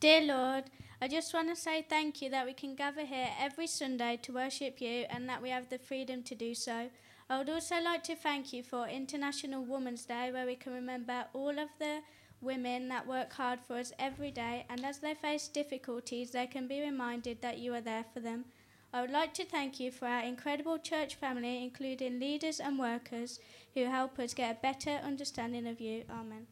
Dear 0.00 0.20
Lord, 0.20 0.64
I 1.00 1.08
just 1.08 1.32
want 1.32 1.48
to 1.48 1.56
say 1.56 1.80
thank 1.88 2.20
you 2.20 2.28
that 2.28 2.44
we 2.44 2.52
can 2.52 2.74
gather 2.74 3.06
here 3.06 3.28
every 3.40 3.66
Sunday 3.66 4.18
to 4.22 4.32
worship 4.32 4.78
you 4.80 5.06
and 5.08 5.26
that 5.30 5.40
we 5.40 5.48
have 5.48 5.70
the 5.70 5.78
freedom 5.78 6.22
to 6.24 6.34
do 6.34 6.54
so. 6.54 6.90
I 7.28 7.38
would 7.38 7.48
also 7.48 7.80
like 7.80 8.04
to 8.04 8.14
thank 8.14 8.52
you 8.52 8.62
for 8.62 8.86
International 8.86 9.64
Women's 9.64 10.04
Day, 10.04 10.30
where 10.30 10.44
we 10.44 10.56
can 10.56 10.74
remember 10.74 11.24
all 11.32 11.58
of 11.58 11.70
the 11.78 12.00
women 12.40 12.88
that 12.88 13.06
work 13.06 13.32
hard 13.32 13.60
for 13.66 13.76
us 13.76 13.92
every 13.98 14.30
day, 14.30 14.66
and 14.68 14.84
as 14.84 14.98
they 14.98 15.14
face 15.14 15.48
difficulties, 15.48 16.32
they 16.32 16.46
can 16.46 16.68
be 16.68 16.82
reminded 16.82 17.40
that 17.40 17.58
you 17.58 17.72
are 17.72 17.80
there 17.80 18.04
for 18.12 18.20
them. 18.20 18.44
I 18.92 19.00
would 19.00 19.10
like 19.10 19.32
to 19.34 19.44
thank 19.44 19.80
you 19.80 19.90
for 19.90 20.06
our 20.06 20.22
incredible 20.22 20.78
church 20.78 21.14
family, 21.14 21.64
including 21.64 22.20
leaders 22.20 22.60
and 22.60 22.78
workers 22.78 23.40
who 23.72 23.86
help 23.86 24.18
us 24.18 24.34
get 24.34 24.58
a 24.58 24.60
better 24.60 25.00
understanding 25.02 25.66
of 25.66 25.80
you. 25.80 26.04
Amen. 26.10 26.46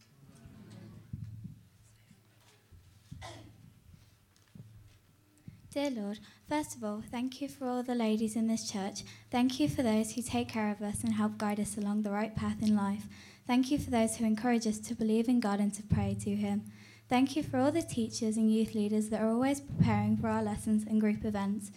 Dear 5.70 5.90
Lord, 5.90 6.18
first 6.52 6.76
of 6.76 6.84
all, 6.84 7.02
thank 7.10 7.40
you 7.40 7.48
for 7.48 7.66
all 7.66 7.82
the 7.82 7.94
ladies 7.94 8.36
in 8.36 8.46
this 8.46 8.70
church. 8.70 9.04
Thank 9.30 9.58
you 9.58 9.70
for 9.70 9.82
those 9.82 10.12
who 10.12 10.20
take 10.20 10.50
care 10.50 10.70
of 10.70 10.82
us 10.82 11.02
and 11.02 11.14
help 11.14 11.38
guide 11.38 11.58
us 11.58 11.78
along 11.78 12.02
the 12.02 12.10
right 12.10 12.36
path 12.36 12.60
in 12.60 12.76
life. 12.76 13.06
Thank 13.46 13.70
you 13.70 13.78
for 13.78 13.88
those 13.88 14.16
who 14.16 14.26
encourage 14.26 14.66
us 14.66 14.78
to 14.80 14.94
believe 14.94 15.30
in 15.30 15.40
God 15.40 15.60
and 15.60 15.72
to 15.72 15.82
pray 15.82 16.14
to 16.20 16.36
Him. 16.36 16.64
Thank 17.08 17.36
you 17.36 17.42
for 17.42 17.56
all 17.56 17.72
the 17.72 17.80
teachers 17.80 18.36
and 18.36 18.52
youth 18.52 18.74
leaders 18.74 19.08
that 19.08 19.22
are 19.22 19.30
always 19.30 19.62
preparing 19.62 20.18
for 20.18 20.28
our 20.28 20.42
lessons 20.42 20.84
and 20.86 21.00
group 21.00 21.24
events. 21.24 21.70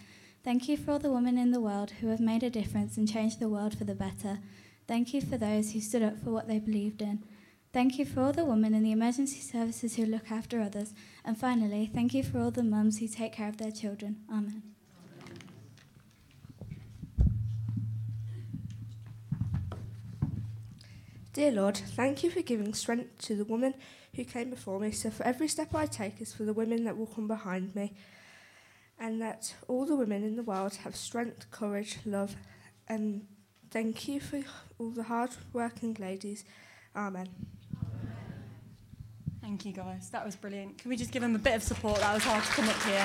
Thank 0.44 0.68
you 0.68 0.76
for 0.76 0.90
all 0.90 0.98
the 0.98 1.10
women 1.10 1.38
in 1.38 1.52
the 1.52 1.60
world 1.60 1.92
who 1.92 2.08
have 2.08 2.20
made 2.20 2.42
a 2.42 2.50
difference 2.50 2.98
and 2.98 3.10
changed 3.10 3.40
the 3.40 3.48
world 3.48 3.78
for 3.78 3.84
the 3.84 3.94
better. 3.94 4.40
Thank 4.86 5.14
you 5.14 5.22
for 5.22 5.38
those 5.38 5.72
who 5.72 5.80
stood 5.80 6.02
up 6.02 6.22
for 6.22 6.32
what 6.32 6.48
they 6.48 6.58
believed 6.58 7.00
in. 7.00 7.22
Thank 7.76 7.98
you 7.98 8.06
for 8.06 8.22
all 8.22 8.32
the 8.32 8.42
women 8.42 8.72
in 8.72 8.84
the 8.84 8.92
emergency 8.92 9.38
services 9.38 9.96
who 9.96 10.06
look 10.06 10.30
after 10.30 10.62
others. 10.62 10.94
And 11.26 11.36
finally, 11.36 11.90
thank 11.92 12.14
you 12.14 12.22
for 12.22 12.38
all 12.38 12.50
the 12.50 12.62
mums 12.62 13.00
who 13.00 13.06
take 13.06 13.34
care 13.34 13.50
of 13.50 13.58
their 13.58 13.70
children. 13.70 14.22
Amen. 14.32 14.62
Dear 21.34 21.52
Lord, 21.52 21.76
thank 21.76 22.24
you 22.24 22.30
for 22.30 22.40
giving 22.40 22.72
strength 22.72 23.18
to 23.26 23.36
the 23.36 23.44
woman 23.44 23.74
who 24.14 24.24
came 24.24 24.48
before 24.48 24.80
me. 24.80 24.90
So, 24.90 25.10
for 25.10 25.24
every 25.24 25.46
step 25.46 25.74
I 25.74 25.84
take 25.84 26.18
is 26.22 26.32
for 26.32 26.44
the 26.44 26.54
women 26.54 26.84
that 26.84 26.96
will 26.96 27.04
come 27.04 27.28
behind 27.28 27.74
me, 27.74 27.92
and 28.98 29.20
that 29.20 29.54
all 29.68 29.84
the 29.84 29.96
women 29.96 30.24
in 30.24 30.36
the 30.36 30.42
world 30.42 30.76
have 30.76 30.96
strength, 30.96 31.50
courage, 31.50 31.98
love, 32.06 32.36
and 32.88 33.26
thank 33.70 34.08
you 34.08 34.18
for 34.18 34.40
all 34.78 34.92
the 34.92 35.02
hard 35.02 35.32
working 35.52 35.94
ladies. 36.00 36.46
Amen. 36.96 37.28
Thank 39.46 39.64
you, 39.64 39.70
guys. 39.70 40.10
That 40.10 40.26
was 40.26 40.34
brilliant. 40.34 40.76
Can 40.76 40.88
we 40.88 40.96
just 40.96 41.12
give 41.12 41.22
them 41.22 41.36
a 41.36 41.38
bit 41.38 41.54
of 41.54 41.62
support? 41.62 42.00
That 42.00 42.12
was 42.12 42.24
hard 42.24 42.42
to 42.42 42.50
come 42.50 42.68
up 42.68 42.82
here. 42.82 43.04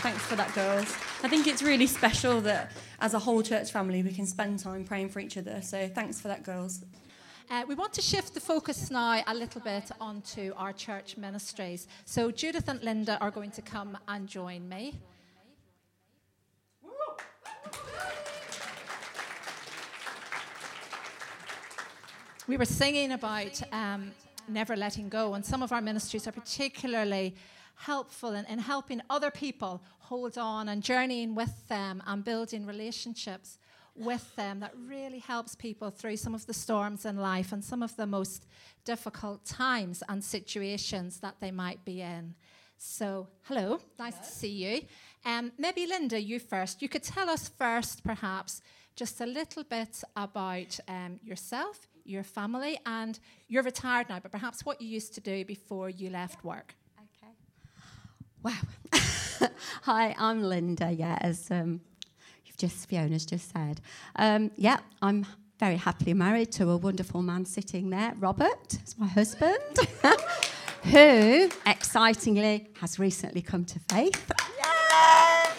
thanks 0.00 0.24
for 0.24 0.36
that, 0.36 0.50
girls. 0.54 0.96
I 1.22 1.28
think 1.28 1.46
it's 1.46 1.62
really 1.62 1.86
special 1.86 2.40
that 2.40 2.72
as 3.02 3.12
a 3.12 3.18
whole 3.18 3.42
church 3.42 3.70
family 3.70 4.02
we 4.02 4.14
can 4.14 4.24
spend 4.24 4.60
time 4.60 4.82
praying 4.84 5.10
for 5.10 5.20
each 5.20 5.36
other. 5.36 5.60
So 5.60 5.86
thanks 5.88 6.22
for 6.22 6.28
that, 6.28 6.42
girls. 6.42 6.86
Uh, 7.50 7.64
we 7.68 7.74
want 7.74 7.92
to 7.92 8.00
shift 8.00 8.32
the 8.32 8.40
focus 8.40 8.90
now 8.90 9.22
a 9.26 9.34
little 9.34 9.60
bit 9.60 9.90
onto 10.00 10.54
our 10.56 10.72
church 10.72 11.18
ministries. 11.18 11.86
So 12.06 12.30
Judith 12.30 12.66
and 12.66 12.82
Linda 12.82 13.18
are 13.20 13.30
going 13.30 13.50
to 13.50 13.60
come 13.60 13.98
and 14.08 14.26
join 14.26 14.66
me. 14.70 14.98
We 22.52 22.58
were 22.58 22.66
singing 22.66 23.12
about 23.12 23.62
um, 23.72 24.12
never 24.46 24.76
letting 24.76 25.08
go, 25.08 25.32
and 25.32 25.42
some 25.42 25.62
of 25.62 25.72
our 25.72 25.80
ministries 25.80 26.28
are 26.28 26.32
particularly 26.32 27.34
helpful 27.76 28.34
in, 28.34 28.44
in 28.44 28.58
helping 28.58 29.00
other 29.08 29.30
people 29.30 29.82
hold 30.00 30.36
on 30.36 30.68
and 30.68 30.82
journeying 30.82 31.34
with 31.34 31.66
them 31.68 32.02
and 32.06 32.22
building 32.22 32.66
relationships 32.66 33.56
with 33.96 34.36
them 34.36 34.60
that 34.60 34.74
really 34.86 35.20
helps 35.20 35.54
people 35.54 35.88
through 35.88 36.18
some 36.18 36.34
of 36.34 36.44
the 36.44 36.52
storms 36.52 37.06
in 37.06 37.16
life 37.16 37.52
and 37.52 37.64
some 37.64 37.82
of 37.82 37.96
the 37.96 38.04
most 38.04 38.44
difficult 38.84 39.42
times 39.46 40.02
and 40.10 40.22
situations 40.22 41.20
that 41.20 41.36
they 41.40 41.50
might 41.50 41.82
be 41.86 42.02
in. 42.02 42.34
So, 42.76 43.28
hello, 43.44 43.80
nice 43.98 44.18
to 44.18 44.30
see 44.30 44.50
you. 44.50 44.82
Um, 45.24 45.52
maybe 45.56 45.86
Linda, 45.86 46.20
you 46.20 46.38
first. 46.38 46.82
You 46.82 46.90
could 46.90 47.02
tell 47.02 47.30
us 47.30 47.48
first, 47.48 48.04
perhaps, 48.04 48.60
just 48.94 49.22
a 49.22 49.26
little 49.26 49.64
bit 49.64 50.04
about 50.16 50.78
um, 50.86 51.18
yourself, 51.24 51.88
your 52.04 52.22
family, 52.22 52.78
and 52.86 53.18
you're 53.48 53.62
retired 53.62 54.08
now, 54.08 54.18
but 54.20 54.32
perhaps 54.32 54.64
what 54.64 54.80
you 54.80 54.88
used 54.88 55.14
to 55.14 55.20
do 55.20 55.44
before 55.44 55.88
you 55.90 56.10
left 56.10 56.44
work. 56.44 56.74
Okay. 56.98 57.32
Wow. 58.42 59.48
Hi, 59.82 60.14
I'm 60.18 60.42
Linda. 60.42 60.92
Yeah, 60.92 61.18
as 61.20 61.50
um, 61.50 61.80
you've 62.44 62.56
just 62.56 62.88
Fiona's 62.88 63.26
just 63.26 63.52
said. 63.52 63.80
Um, 64.16 64.50
yeah, 64.56 64.78
I'm 65.00 65.26
very 65.58 65.76
happily 65.76 66.12
married 66.12 66.50
to 66.50 66.70
a 66.70 66.76
wonderful 66.76 67.22
man 67.22 67.44
sitting 67.44 67.90
there, 67.90 68.14
Robert, 68.18 68.74
It's 68.74 68.98
my 68.98 69.06
husband, 69.06 69.78
who 70.82 71.48
excitingly 71.64 72.68
has 72.80 72.98
recently 72.98 73.42
come 73.42 73.64
to 73.66 73.78
faith. 73.88 74.32
Yeah. 74.58 75.52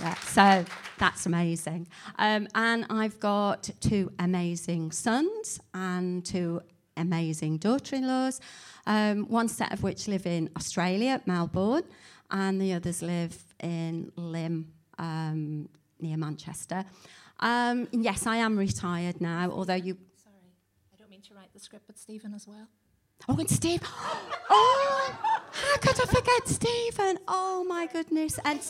Yeah. 0.00 0.14
So 0.14 0.64
that's 1.02 1.26
amazing. 1.26 1.88
Um, 2.16 2.46
and 2.54 2.86
I've 2.88 3.18
got 3.18 3.68
two 3.80 4.12
amazing 4.20 4.92
sons 4.92 5.58
and 5.74 6.24
two 6.24 6.62
amazing 6.96 7.56
daughter 7.56 7.96
in 7.96 8.06
laws, 8.06 8.40
um, 8.86 9.24
one 9.24 9.48
set 9.48 9.72
of 9.72 9.82
which 9.82 10.06
live 10.06 10.26
in 10.26 10.48
Australia, 10.56 11.20
Melbourne, 11.26 11.82
and 12.30 12.60
the 12.60 12.74
others 12.74 13.02
live 13.02 13.36
in 13.58 14.12
Lymm, 14.14 14.72
um, 14.96 15.68
near 15.98 16.16
Manchester. 16.16 16.84
Um, 17.40 17.88
yes, 17.90 18.24
I 18.28 18.36
am 18.36 18.56
retired 18.56 19.20
now, 19.20 19.50
although 19.50 19.74
you. 19.74 19.98
Sorry, 20.22 20.36
I 20.94 20.96
don't 20.96 21.10
mean 21.10 21.22
to 21.22 21.34
write 21.34 21.52
the 21.52 21.58
script, 21.58 21.88
but 21.88 21.98
Stephen 21.98 22.32
as 22.32 22.46
well. 22.46 22.68
Oh, 23.28 23.36
and 23.36 23.50
Steve. 23.50 23.82
Oh, 24.54 25.18
how 25.52 25.76
could 25.78 25.98
I 25.98 26.04
forget 26.04 26.46
Stephen? 26.46 27.18
Oh, 27.26 27.64
my 27.66 27.86
goodness. 27.86 28.38
And, 28.44 28.60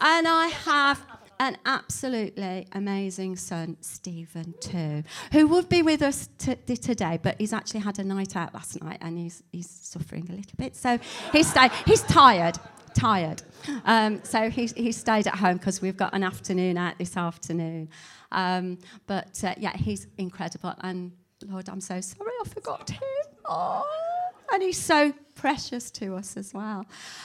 and 0.00 0.26
I 0.26 0.48
have 0.64 1.06
an 1.40 1.56
absolutely 1.64 2.66
amazing 2.72 3.34
son, 3.34 3.78
Stephen, 3.80 4.54
too, 4.60 5.02
who 5.32 5.48
would 5.48 5.70
be 5.70 5.82
with 5.82 6.02
us 6.02 6.28
t- 6.38 6.54
today, 6.54 7.18
but 7.20 7.36
he's 7.38 7.54
actually 7.54 7.80
had 7.80 7.98
a 7.98 8.04
night 8.04 8.36
out 8.36 8.52
last 8.52 8.80
night 8.82 8.98
and 9.00 9.18
he's, 9.18 9.42
he's 9.50 9.68
suffering 9.68 10.26
a 10.28 10.32
little 10.32 10.52
bit. 10.58 10.76
So 10.76 10.98
he's, 11.32 11.52
he's 11.86 12.02
tired, 12.02 12.58
tired. 12.94 13.42
Um, 13.86 14.20
so 14.22 14.50
he's, 14.50 14.74
he 14.74 14.92
stayed 14.92 15.26
at 15.26 15.36
home 15.36 15.56
because 15.56 15.80
we've 15.80 15.96
got 15.96 16.12
an 16.14 16.22
afternoon 16.22 16.76
out 16.76 16.98
this 16.98 17.16
afternoon. 17.16 17.88
Um, 18.32 18.78
but 19.06 19.42
uh, 19.42 19.54
yeah, 19.56 19.74
he's 19.74 20.08
incredible. 20.18 20.74
And 20.82 21.12
Lord, 21.46 21.70
I'm 21.70 21.80
so 21.80 22.02
sorry 22.02 22.32
I 22.44 22.48
forgot 22.48 22.90
him. 22.90 23.00
Oh. 23.46 24.09
And 24.52 24.62
he's 24.62 24.80
so 24.80 25.12
precious 25.34 25.90
to 25.90 26.14
us 26.16 26.36
as 26.36 26.52
well. 26.52 26.84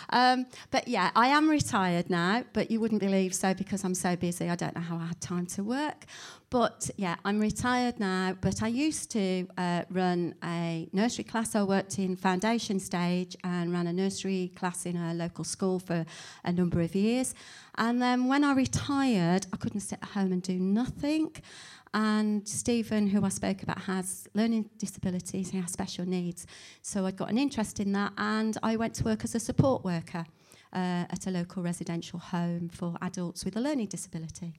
Um, 0.10 0.46
but 0.72 0.88
yeah, 0.88 1.12
I 1.16 1.28
am 1.28 1.50
retired 1.50 2.10
now, 2.10 2.46
but 2.54 2.72
you 2.72 2.80
wouldn't 2.80 3.02
believe 3.02 3.36
so 3.36 3.54
because 3.54 3.84
I'm 3.84 3.96
so 3.96 4.16
busy. 4.16 4.50
I 4.50 4.56
don't 4.56 4.74
know 4.74 4.82
how 4.82 4.96
I 4.96 5.08
had 5.08 5.20
time 5.20 5.46
to 5.48 5.64
work. 5.64 6.06
But 6.50 6.90
yeah, 6.96 7.16
I'm 7.26 7.40
retired 7.40 8.00
now, 8.00 8.38
but 8.40 8.64
I 8.64 8.68
used 8.68 9.12
to 9.12 9.48
uh, 9.58 9.84
run 9.90 10.36
a 10.44 10.88
nursery 10.94 11.26
class. 11.26 11.56
I 11.56 11.64
worked 11.64 12.00
in 12.00 12.16
foundation 12.16 12.80
stage 12.80 13.36
and 13.44 13.74
ran 13.74 13.88
a 13.88 13.94
nursery 13.94 14.54
class 14.56 14.86
in 14.86 14.96
a 14.96 15.14
local 15.14 15.44
school 15.44 15.80
for 15.80 16.06
a 16.46 16.52
number 16.54 16.80
of 16.80 16.96
years. 16.96 17.36
And 17.78 18.02
then 18.02 18.28
when 18.28 18.46
I 18.46 18.54
retired, 18.54 19.48
I 19.52 19.58
couldn't 19.58 19.82
sit 19.82 20.00
at 20.02 20.10
home 20.10 20.32
and 20.32 20.42
do 20.42 20.58
nothing. 20.58 21.32
And 21.96 22.46
Stephen, 22.46 23.08
who 23.08 23.24
I 23.24 23.30
spoke 23.30 23.64
about, 23.64 23.80
has 23.84 24.28
learning 24.34 24.70
disabilities, 24.78 25.52
he 25.52 25.62
has 25.62 25.72
special 25.72 26.06
needs. 26.06 26.46
So 26.82 27.06
I'd 27.06 27.16
got 27.16 27.30
an 27.30 27.38
interest 27.38 27.80
in 27.80 27.94
that, 27.94 28.12
and 28.18 28.58
I 28.62 28.76
went 28.76 28.94
to 28.96 29.06
work 29.06 29.24
as 29.24 29.34
a 29.34 29.40
support 29.40 29.86
worker 29.86 30.26
uh, 30.74 31.06
at 31.10 31.26
a 31.26 31.32
local 31.32 31.64
residential 31.64 32.20
home 32.20 32.68
for 32.68 32.98
adults 33.02 33.46
with 33.46 33.56
a 33.56 33.62
learning 33.62 33.88
disability. 33.88 34.56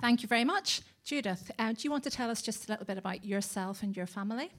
Thank 0.00 0.22
you 0.22 0.28
very 0.28 0.44
much. 0.44 0.82
Judith, 1.04 1.50
uh, 1.58 1.72
do 1.72 1.78
you 1.80 1.90
want 1.90 2.04
to 2.04 2.10
tell 2.10 2.30
us 2.30 2.40
just 2.42 2.68
a 2.68 2.72
little 2.72 2.86
bit 2.86 2.96
about 2.96 3.24
yourself 3.24 3.82
and 3.82 3.96
your 3.96 4.06
family? 4.06 4.52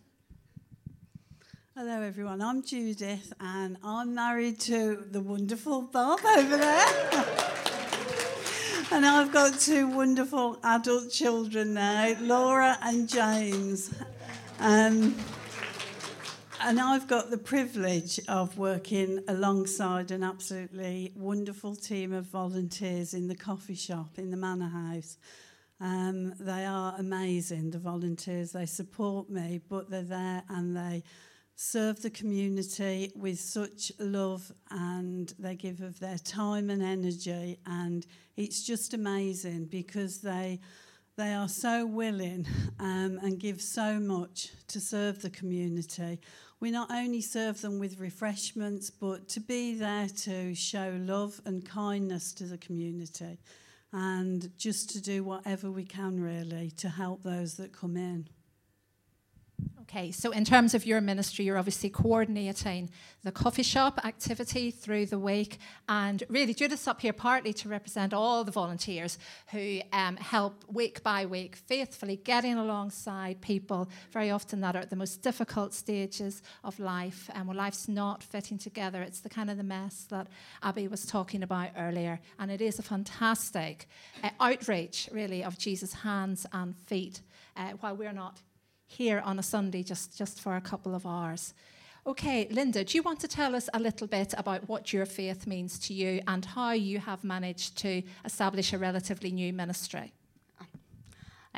Hello, 1.73 2.01
everyone. 2.01 2.41
I'm 2.41 2.63
Judith, 2.63 3.31
and 3.39 3.77
I'm 3.81 4.13
married 4.13 4.59
to 4.61 5.05
the 5.09 5.21
wonderful 5.21 5.83
Bob 5.83 6.19
over 6.25 6.57
there. 6.57 7.53
and 8.91 9.05
I've 9.05 9.31
got 9.31 9.59
two 9.59 9.87
wonderful 9.87 10.57
adult 10.63 11.11
children 11.11 11.73
now, 11.73 12.15
Laura 12.21 12.77
and 12.81 13.07
James. 13.07 13.93
Um, 14.59 15.15
and 16.61 16.79
I've 16.79 17.07
got 17.07 17.29
the 17.29 17.37
privilege 17.37 18.19
of 18.27 18.57
working 18.57 19.23
alongside 19.27 20.11
an 20.11 20.23
absolutely 20.23 21.11
wonderful 21.15 21.75
team 21.75 22.13
of 22.13 22.25
volunteers 22.25 23.13
in 23.13 23.27
the 23.27 23.35
coffee 23.35 23.75
shop 23.75 24.17
in 24.17 24.31
the 24.31 24.37
Manor 24.37 24.69
House. 24.69 25.17
Um, 25.79 26.33
they 26.39 26.65
are 26.65 26.95
amazing, 26.97 27.71
the 27.71 27.79
volunteers. 27.79 28.53
They 28.53 28.65
support 28.65 29.29
me, 29.29 29.61
but 29.69 29.89
they're 29.89 30.01
there 30.01 30.43
and 30.49 30.75
they 30.75 31.03
serve 31.59 31.99
the 32.03 32.09
community 32.11 33.11
with 33.15 33.39
such 33.39 33.91
love 33.97 34.51
and 34.69 35.33
they 35.39 35.55
give 35.55 35.81
of 35.81 35.99
their 35.99 36.19
time 36.19 36.69
and 36.69 36.83
energy 36.83 37.57
and 37.65 38.05
it's 38.35 38.63
just 38.63 38.93
amazing 38.93 39.65
because 39.65 40.21
they 40.21 40.59
they 41.17 41.33
are 41.33 41.47
so 41.47 41.83
willing 41.83 42.45
um, 42.79 43.17
and 43.23 43.39
give 43.39 43.59
so 43.59 43.99
much 43.99 44.51
to 44.67 44.79
serve 44.79 45.23
the 45.23 45.31
community. 45.31 46.19
We 46.59 46.69
not 46.69 46.91
only 46.91 47.21
serve 47.21 47.59
them 47.59 47.79
with 47.79 47.99
refreshments, 47.99 48.91
but 48.91 49.27
to 49.29 49.39
be 49.39 49.73
there 49.73 50.07
to 50.09 50.53
show 50.53 50.95
love 51.01 51.41
and 51.43 51.67
kindness 51.67 52.33
to 52.33 52.43
the 52.43 52.59
community 52.59 53.39
and 53.91 54.51
just 54.59 54.91
to 54.91 55.01
do 55.01 55.23
whatever 55.23 55.71
we 55.71 55.85
can, 55.85 56.21
really, 56.21 56.69
to 56.77 56.89
help 56.89 57.23
those 57.23 57.55
that 57.55 57.73
come 57.73 57.97
in. 57.97 58.27
Okay, 59.89 60.11
so 60.11 60.31
in 60.31 60.43
terms 60.43 60.73
of 60.73 60.85
your 60.85 60.99
ministry, 60.99 61.45
you're 61.45 61.57
obviously 61.57 61.89
coordinating 61.89 62.89
the 63.23 63.31
coffee 63.31 63.63
shop 63.63 63.99
activity 64.05 64.69
through 64.69 65.05
the 65.05 65.17
week, 65.17 65.59
and 65.87 66.23
really 66.27 66.53
Judith's 66.53 66.89
up 66.89 66.99
here 66.99 67.13
partly 67.13 67.53
to 67.53 67.69
represent 67.69 68.13
all 68.13 68.43
the 68.43 68.51
volunteers 68.51 69.17
who 69.51 69.79
um, 69.93 70.17
help 70.17 70.65
week 70.67 71.01
by 71.03 71.25
week, 71.25 71.55
faithfully 71.55 72.17
getting 72.17 72.57
alongside 72.57 73.39
people 73.39 73.89
very 74.11 74.29
often 74.29 74.59
that 74.59 74.75
are 74.75 74.79
at 74.79 74.89
the 74.89 74.95
most 74.97 75.21
difficult 75.21 75.73
stages 75.73 76.43
of 76.65 76.77
life, 76.79 77.29
and 77.33 77.47
when 77.47 77.55
life's 77.55 77.87
not 77.87 78.21
fitting 78.21 78.57
together. 78.57 79.01
It's 79.01 79.21
the 79.21 79.29
kind 79.29 79.49
of 79.49 79.55
the 79.55 79.63
mess 79.63 80.05
that 80.09 80.27
Abby 80.61 80.89
was 80.89 81.05
talking 81.05 81.43
about 81.43 81.69
earlier, 81.77 82.19
and 82.39 82.51
it 82.51 82.61
is 82.61 82.77
a 82.77 82.83
fantastic 82.83 83.87
uh, 84.21 84.29
outreach, 84.41 85.07
really, 85.13 85.45
of 85.45 85.57
Jesus' 85.57 85.93
hands 85.93 86.45
and 86.51 86.75
feet. 86.75 87.21
Uh, 87.55 87.71
while 87.79 87.95
we're 87.95 88.11
not 88.11 88.41
here 88.87 89.21
on 89.23 89.37
a 89.37 89.43
Sunday 89.43 89.83
just, 89.83 90.17
just 90.17 90.41
for 90.41 90.55
a 90.55 90.61
couple 90.61 90.95
of 90.95 91.05
hours. 91.05 91.53
Okay, 92.07 92.47
Linda, 92.49 92.85
do 92.85 92.97
you 92.97 93.03
want 93.03 93.19
to 93.19 93.27
tell 93.27 93.53
us 93.53 93.69
a 93.73 93.79
little 93.79 94.07
bit 94.07 94.33
about 94.37 94.67
what 94.69 94.93
your 94.93 95.05
faith 95.05 95.45
means 95.45 95.77
to 95.79 95.93
you 95.93 96.21
and 96.25 96.45
how 96.45 96.71
you 96.71 96.99
have 96.99 97.23
managed 97.23 97.77
to 97.79 98.01
establish 98.23 98.71
a 98.71 98.77
relatively 98.77 99.29
new 99.29 99.51
ministry? 99.51 100.13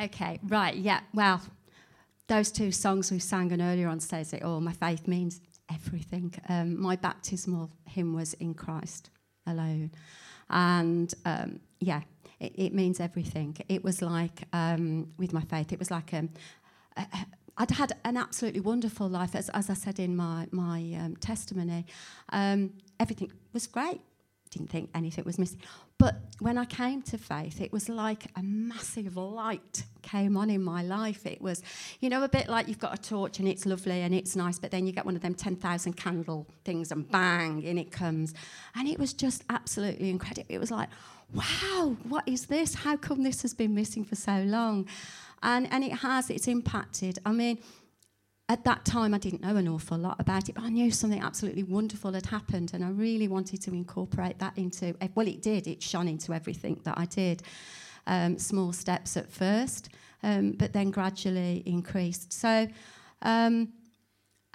Okay, 0.02 0.40
right, 0.48 0.76
yeah. 0.76 1.02
Well, 1.14 1.42
those 2.28 2.52
two 2.52 2.72
songs 2.72 3.12
we 3.12 3.20
sang 3.20 3.52
earlier 3.62 3.88
on 3.88 4.00
says 4.00 4.34
it 4.34 4.44
all. 4.44 4.62
My 4.62 4.72
faith 4.72 5.08
means 5.08 5.42
everything. 5.72 6.34
Um, 6.48 6.82
my 6.82 6.96
baptismal 6.96 7.70
hymn 7.86 8.14
was 8.14 8.34
in 8.36 8.54
Christ 8.54 9.10
alone, 9.46 9.92
and 10.50 11.14
um, 11.26 11.60
yeah, 11.80 12.02
it, 12.40 12.54
it, 12.56 12.74
means 12.74 13.00
everything. 13.00 13.58
It 13.68 13.84
was 13.84 14.02
like 14.02 14.44
um, 14.54 15.12
with 15.18 15.34
my 15.34 15.42
faith, 15.42 15.74
it 15.74 15.80
was 15.80 15.92
like 15.92 16.14
um, 16.14 16.30
I'd 17.60 17.72
had 17.72 17.92
an 18.06 18.16
absolutely 18.16 18.62
wonderful 18.62 19.10
life, 19.10 19.36
as, 19.36 19.50
as 19.50 19.70
I 19.70 19.74
said 19.74 20.00
in 20.00 20.16
my, 20.16 20.48
my 20.52 20.80
um, 20.98 21.18
testimony. 21.18 21.86
Um, 22.32 22.72
everything 23.00 23.32
was 23.52 23.68
great. 23.68 24.00
Didn't 24.50 24.70
think 24.70 24.90
anything 24.96 25.26
was 25.26 25.38
missing. 25.38 25.60
But 25.98 26.16
when 26.40 26.58
I 26.58 26.64
came 26.64 27.02
to 27.04 27.18
faith, 27.18 27.60
it 27.60 27.74
was 27.74 27.90
like 27.90 28.28
a 28.38 28.42
massive 28.42 29.18
light 29.18 29.84
came 30.02 30.38
on 30.38 30.50
in 30.50 30.64
my 30.64 30.82
life. 30.82 31.26
It 31.26 31.42
was, 31.42 31.62
you 32.00 32.10
know, 32.10 32.24
a 32.24 32.30
bit 32.30 32.48
like 32.48 32.70
you've 32.70 32.80
got 32.80 32.98
a 32.98 33.02
torch 33.02 33.40
and 33.40 33.48
it's 33.48 33.66
lovely 33.66 34.02
and 34.02 34.16
it's 34.16 34.36
nice, 34.38 34.58
but 34.58 34.72
then 34.72 34.88
you 34.88 34.94
get 34.94 35.06
one 35.06 35.18
of 35.18 35.22
them 35.22 35.36
10,000 35.36 35.94
candle 35.94 36.48
things 36.64 36.92
and 36.92 37.12
bang, 37.12 37.62
in 37.62 37.78
it 37.78 37.92
comes. 37.92 38.34
And 38.74 38.88
it 38.88 38.98
was 38.98 39.12
just 39.12 39.44
absolutely 39.50 40.10
incredible. 40.10 40.48
It 40.48 40.60
was 40.60 40.72
like, 40.72 40.88
wow, 41.34 41.98
what 42.08 42.28
is 42.28 42.46
this? 42.46 42.74
How 42.74 42.96
come 42.96 43.24
this 43.24 43.42
has 43.42 43.54
been 43.54 43.76
missing 43.76 44.04
for 44.04 44.16
so 44.16 44.42
long? 44.44 44.88
And, 45.42 45.72
and 45.72 45.84
it 45.84 45.94
has, 45.94 46.30
it's 46.30 46.48
impacted. 46.48 47.20
I 47.26 47.32
mean, 47.32 47.60
at 48.50 48.64
that 48.64 48.84
time, 48.84 49.14
I 49.14 49.20
didn't 49.20 49.42
know 49.42 49.56
an 49.56 49.68
awful 49.68 49.98
lot 49.98 50.20
about 50.20 50.50
it, 50.50 50.56
but 50.56 50.64
I 50.64 50.70
knew 50.70 50.90
something 50.90 51.22
absolutely 51.22 51.62
wonderful 51.62 52.14
had 52.14 52.26
happened, 52.26 52.72
and 52.74 52.84
I 52.84 52.90
really 52.90 53.28
wanted 53.28 53.62
to 53.62 53.72
incorporate 53.72 54.40
that 54.40 54.58
into. 54.58 54.96
Well, 55.14 55.28
it 55.28 55.44
did. 55.44 55.68
It 55.68 55.84
shone 55.84 56.08
into 56.08 56.34
everything 56.34 56.82
that 56.84 56.98
I 56.98 57.06
did. 57.06 57.44
Um, 58.08 58.40
small 58.40 58.74
steps 58.74 59.18
at 59.18 59.32
first, 59.32 59.90
um, 60.24 60.54
but 60.54 60.74
then 60.74 60.90
gradually 60.90 61.62
increased. 61.68 62.34
So, 62.34 62.68
um, 63.22 63.72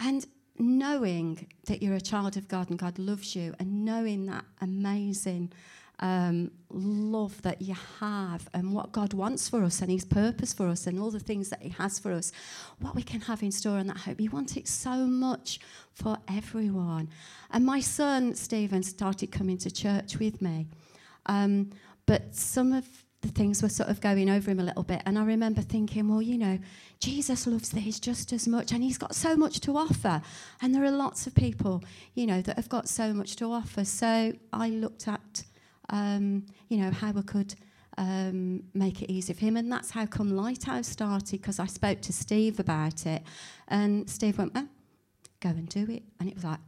and 0.01 0.27
knowing 0.59 1.47
that 1.67 1.81
you're 1.81 1.95
a 1.95 2.01
child 2.01 2.37
of 2.37 2.49
God 2.49 2.71
and 2.71 2.79
God 2.79 2.99
loves 2.99 3.37
you, 3.37 3.55
and 3.61 3.85
knowing 3.85 4.27
that 4.27 4.45
amazing 4.61 5.53
um, 6.01 6.51
love 6.71 7.41
that 7.43 7.63
you 7.63 7.75
have 8.01 8.49
and 8.53 8.73
what 8.73 8.93
God 8.93 9.15
wants 9.15 9.49
for 9.49 9.63
us 9.63 9.81
and 9.81 9.91
His 9.91 10.05
purpose 10.05 10.53
for 10.53 10.69
us 10.69 10.87
and 10.87 10.99
all 10.99 11.11
the 11.11 11.21
things 11.21 11.51
that 11.51 11.63
He 11.63 11.71
has 11.71 11.99
for 11.99 12.13
us, 12.13 12.33
what 12.81 12.95
we 12.95 13.03
can 13.03 13.21
have 13.23 13.43
in 13.43 13.53
store 13.53 13.79
and 13.79 13.89
that 13.91 13.99
hope. 13.99 14.19
He 14.19 14.29
wants 14.29 14.57
it 14.57 14.69
so 14.69 15.07
much 15.07 15.61
for 15.93 16.19
everyone. 16.29 17.09
And 17.51 17.65
my 17.65 17.81
son, 17.81 18.35
Stephen, 18.35 18.83
started 18.83 19.31
coming 19.31 19.59
to 19.59 19.71
church 19.71 20.19
with 20.19 20.43
me. 20.43 20.67
Um, 21.27 21.71
but 22.07 22.35
some 22.35 22.73
of 22.73 22.87
the 23.25 23.29
things 23.29 23.63
were 23.63 23.69
sort 23.69 23.89
of 23.89 24.01
going 24.01 24.29
over 24.29 24.51
him 24.51 24.61
a 24.61 24.65
little 24.65 24.83
bit. 24.83 25.03
And 25.07 25.19
I 25.19 25.25
remember 25.25 25.63
thinking, 25.63 26.09
well, 26.09 26.21
you 26.21 26.37
know, 26.37 26.59
Jesus 27.01 27.47
loves 27.47 27.71
these 27.71 27.99
just 27.99 28.33
as 28.33 28.47
much, 28.47 28.73
and 28.73 28.83
he's 28.83 28.99
got 28.99 29.15
so 29.15 29.37
much 29.37 29.61
to 29.61 29.77
offer. 29.77 30.21
And 30.61 30.75
there 30.75 30.85
are 30.85 30.91
lots 30.91 31.27
of 31.27 31.35
people, 31.35 31.83
you 32.15 32.27
know, 32.27 32.43
that 32.43 32.57
have 32.57 32.69
got 32.69 32.89
so 32.89 33.15
much 33.15 33.37
to 33.37 33.47
offer. 33.47 33.85
So 33.85 34.35
I 34.53 34.69
looked 34.69 35.09
at 35.09 35.45
um, 35.91 36.47
you 36.69 36.79
know, 36.79 36.91
how 36.91 37.13
I 37.17 37.23
could 37.23 37.55
um, 37.99 38.63
make 38.75 39.03
it 39.03 39.11
easy 39.11 39.33
for 39.33 39.41
him. 39.41 39.57
And 39.57 39.71
that's 39.71 39.91
how 39.91 40.07
come 40.07 40.37
Lighthouse 40.37 40.89
started, 40.89 41.41
because 41.41 41.59
I 41.59 41.67
spoke 41.67 42.01
to 42.03 42.13
Steve 42.13 42.59
about 42.61 43.07
it. 43.07 43.23
And 43.69 44.09
Steve 44.09 44.39
went, 44.39 44.55
well, 44.55 44.69
go 45.41 45.51
and 45.51 45.69
do 45.69 45.87
it. 45.91 46.03
And 46.19 46.29
it 46.29 46.35
was 46.35 46.45
like, 46.45 46.61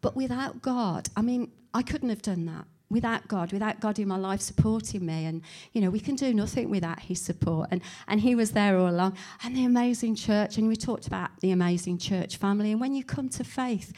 but 0.00 0.14
without 0.14 0.60
God, 0.60 1.08
I 1.16 1.22
mean, 1.22 1.50
I 1.72 1.82
couldn't 1.82 2.10
have 2.10 2.22
done 2.22 2.46
that. 2.46 2.66
Without 2.90 3.26
God, 3.26 3.52
without 3.52 3.80
God 3.80 3.98
in 3.98 4.06
my 4.06 4.18
life 4.18 4.42
supporting 4.42 5.04
me, 5.06 5.24
and 5.24 5.40
you 5.72 5.80
know, 5.80 5.88
we 5.88 5.98
can 5.98 6.14
do 6.14 6.34
nothing 6.34 6.68
without 6.68 7.00
His 7.00 7.20
support. 7.20 7.68
And 7.72 7.80
and 8.06 8.20
He 8.20 8.34
was 8.34 8.52
there 8.52 8.78
all 8.78 8.90
along, 8.90 9.16
and 9.42 9.56
the 9.56 9.64
amazing 9.64 10.14
church. 10.14 10.58
And 10.58 10.68
we 10.68 10.76
talked 10.76 11.06
about 11.06 11.30
the 11.40 11.50
amazing 11.50 11.98
church 11.98 12.36
family. 12.36 12.70
And 12.70 12.80
when 12.80 12.94
you 12.94 13.02
come 13.02 13.30
to 13.30 13.42
faith, 13.42 13.92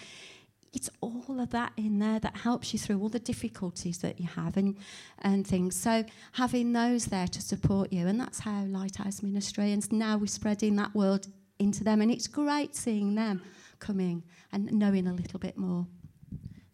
it's 0.76 0.90
all 1.00 1.40
of 1.40 1.50
that 1.50 1.72
in 1.78 1.98
there 1.98 2.20
that 2.20 2.36
helps 2.36 2.74
you 2.74 2.78
through 2.78 3.00
all 3.00 3.08
the 3.08 3.18
difficulties 3.18 3.98
that 3.98 4.20
you 4.20 4.26
have 4.26 4.58
and, 4.58 4.76
and 5.22 5.46
things. 5.46 5.74
So 5.74 6.04
having 6.32 6.74
those 6.74 7.06
there 7.06 7.26
to 7.28 7.40
support 7.40 7.94
you, 7.94 8.06
and 8.06 8.20
that's 8.20 8.40
how 8.40 8.62
Lighthouse 8.64 9.22
Ministry, 9.22 9.72
and 9.72 9.90
now 9.90 10.18
we're 10.18 10.26
spreading 10.26 10.76
that 10.76 10.94
word 10.94 11.28
into 11.58 11.82
them, 11.82 12.02
and 12.02 12.10
it's 12.10 12.26
great 12.26 12.76
seeing 12.76 13.14
them 13.14 13.40
coming 13.78 14.22
and 14.52 14.70
knowing 14.70 15.06
a 15.06 15.14
little 15.14 15.38
bit 15.38 15.56
more. 15.56 15.86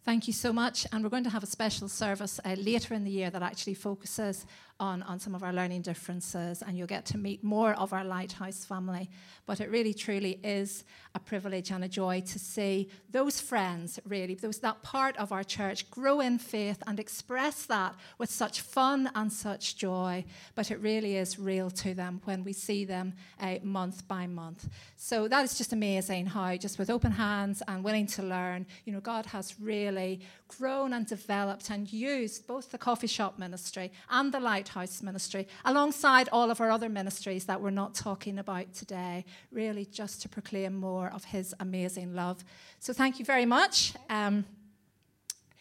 Thank 0.03 0.27
you 0.27 0.33
so 0.33 0.51
much. 0.51 0.85
And 0.91 1.01
we're 1.01 1.09
going 1.09 1.23
to 1.23 1.29
have 1.29 1.43
a 1.43 1.47
special 1.47 1.87
service 1.87 2.37
uh, 2.43 2.55
later 2.57 2.93
in 2.93 3.05
the 3.05 3.11
year 3.11 3.29
that 3.29 3.41
actually 3.41 3.75
focuses 3.75 4.45
on, 4.79 5.03
on 5.03 5.19
some 5.19 5.35
of 5.35 5.43
our 5.43 5.53
learning 5.53 5.81
differences, 5.81 6.61
and 6.61 6.77
you'll 6.77 6.87
get 6.87 7.05
to 7.05 7.17
meet 7.17 7.43
more 7.43 7.73
of 7.73 7.93
our 7.93 8.03
Lighthouse 8.03 8.65
family. 8.65 9.09
But 9.45 9.61
it 9.61 9.69
really, 9.69 9.93
truly 9.93 10.39
is 10.43 10.83
a 11.15 11.19
privilege 11.19 11.71
and 11.71 11.83
a 11.83 11.87
joy 11.87 12.21
to 12.21 12.39
see 12.39 12.89
those 13.11 13.39
friends, 13.39 13.99
really, 14.05 14.35
those, 14.35 14.59
that 14.59 14.81
part 14.81 15.15
of 15.17 15.31
our 15.31 15.43
church 15.43 15.89
grow 15.91 16.19
in 16.21 16.37
faith 16.37 16.81
and 16.87 16.99
express 16.99 17.65
that 17.65 17.95
with 18.17 18.29
such 18.29 18.61
fun 18.61 19.09
and 19.15 19.31
such 19.31 19.77
joy. 19.77 20.25
But 20.55 20.71
it 20.71 20.79
really 20.79 21.17
is 21.17 21.37
real 21.37 21.69
to 21.71 21.93
them 21.93 22.21
when 22.23 22.43
we 22.43 22.53
see 22.53 22.85
them 22.85 23.13
uh, 23.39 23.55
month 23.63 24.07
by 24.07 24.27
month. 24.27 24.69
So 24.95 25.27
that 25.27 25.43
is 25.43 25.57
just 25.57 25.73
amazing 25.73 26.27
how, 26.27 26.55
just 26.55 26.79
with 26.79 26.89
open 26.89 27.11
hands 27.11 27.61
and 27.67 27.83
willing 27.83 28.07
to 28.07 28.23
learn, 28.23 28.65
you 28.85 28.93
know, 28.93 29.01
God 29.01 29.25
has 29.27 29.59
really 29.59 30.21
grown 30.47 30.93
and 30.93 31.05
developed 31.05 31.69
and 31.69 31.91
used 31.91 32.47
both 32.47 32.71
the 32.71 32.77
coffee 32.77 33.07
shop 33.07 33.37
ministry 33.37 33.91
and 34.09 34.31
the 34.31 34.39
Lighthouse 34.63 35.03
ministry, 35.03 35.45
alongside 35.65 36.29
all 36.31 36.49
of 36.49 36.61
our 36.61 36.71
other 36.71 36.87
ministries 36.87 37.45
that 37.45 37.59
we're 37.59 37.69
not 37.69 37.93
talking 37.93 38.39
about 38.39 38.73
today, 38.73 39.25
really 39.51 39.85
just 39.85 40.21
to 40.21 40.29
proclaim 40.29 40.73
more 40.73 41.09
of 41.09 41.25
His 41.25 41.53
amazing 41.59 42.15
love. 42.15 42.45
So 42.79 42.93
thank 42.93 43.19
you 43.19 43.25
very 43.25 43.45
much. 43.45 43.93
Um, 44.09 44.45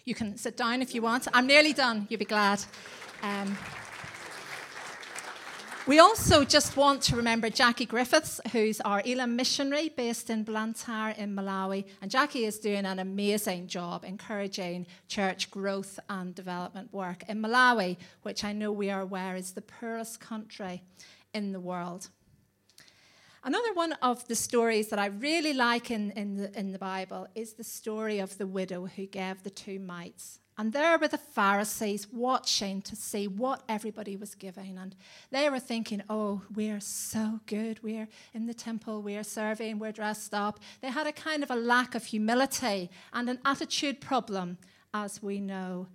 you 0.04 0.14
can 0.14 0.36
sit 0.36 0.56
down 0.56 0.82
if 0.82 0.94
you 0.94 1.02
want. 1.02 1.26
I'm 1.34 1.48
nearly 1.48 1.72
done, 1.72 2.06
you'll 2.08 2.20
be 2.20 2.24
glad. 2.24 2.62
Um, 3.24 3.56
we 5.86 5.98
also 5.98 6.44
just 6.44 6.76
want 6.76 7.02
to 7.02 7.16
remember 7.16 7.50
Jackie 7.50 7.86
Griffiths, 7.86 8.40
who's 8.52 8.80
our 8.82 9.02
Elim 9.04 9.34
missionary 9.34 9.88
based 9.88 10.30
in 10.30 10.44
Blantyre 10.44 11.14
in 11.18 11.34
Malawi. 11.34 11.84
And 12.00 12.10
Jackie 12.10 12.44
is 12.44 12.60
doing 12.60 12.84
an 12.84 13.00
amazing 13.00 13.66
job 13.66 14.04
encouraging 14.04 14.86
church 15.08 15.50
growth 15.50 15.98
and 16.08 16.34
development 16.34 16.92
work 16.92 17.24
in 17.28 17.42
Malawi, 17.42 17.96
which 18.22 18.44
I 18.44 18.52
know 18.52 18.70
we 18.70 18.90
are 18.90 19.00
aware 19.00 19.34
is 19.34 19.52
the 19.52 19.62
poorest 19.62 20.20
country 20.20 20.82
in 21.34 21.50
the 21.50 21.60
world. 21.60 22.08
Another 23.42 23.74
one 23.74 23.94
of 24.02 24.28
the 24.28 24.36
stories 24.36 24.88
that 24.90 25.00
I 25.00 25.06
really 25.06 25.52
like 25.52 25.90
in, 25.90 26.12
in, 26.12 26.36
the, 26.36 26.56
in 26.56 26.70
the 26.70 26.78
Bible 26.78 27.26
is 27.34 27.54
the 27.54 27.64
story 27.64 28.20
of 28.20 28.38
the 28.38 28.46
widow 28.46 28.86
who 28.86 29.06
gave 29.06 29.42
the 29.42 29.50
two 29.50 29.80
mites. 29.80 30.38
And 30.62 30.72
there 30.72 30.96
were 30.96 31.08
the 31.08 31.18
Pharisees 31.18 32.06
watching 32.12 32.82
to 32.82 32.94
see 32.94 33.26
what 33.26 33.64
everybody 33.68 34.16
was 34.16 34.36
giving. 34.36 34.78
And 34.78 34.94
they 35.32 35.50
were 35.50 35.58
thinking, 35.58 36.04
oh, 36.08 36.42
we're 36.54 36.78
so 36.78 37.40
good. 37.46 37.82
We're 37.82 38.06
in 38.32 38.46
the 38.46 38.54
temple, 38.54 39.02
we're 39.02 39.24
serving, 39.24 39.80
we're 39.80 39.90
dressed 39.90 40.32
up. 40.32 40.60
They 40.80 40.90
had 40.90 41.08
a 41.08 41.12
kind 41.12 41.42
of 41.42 41.50
a 41.50 41.56
lack 41.56 41.96
of 41.96 42.04
humility 42.04 42.90
and 43.12 43.28
an 43.28 43.40
attitude 43.44 44.00
problem, 44.00 44.56
as 44.94 45.20
we 45.20 45.40
know. 45.40 45.88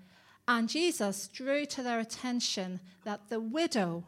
And 0.49 0.67
Jesus 0.67 1.30
drew 1.30 1.65
to 1.67 1.82
their 1.82 2.01
attention 2.01 2.82
that 3.06 3.30
the 3.30 3.39
widow, 3.39 4.03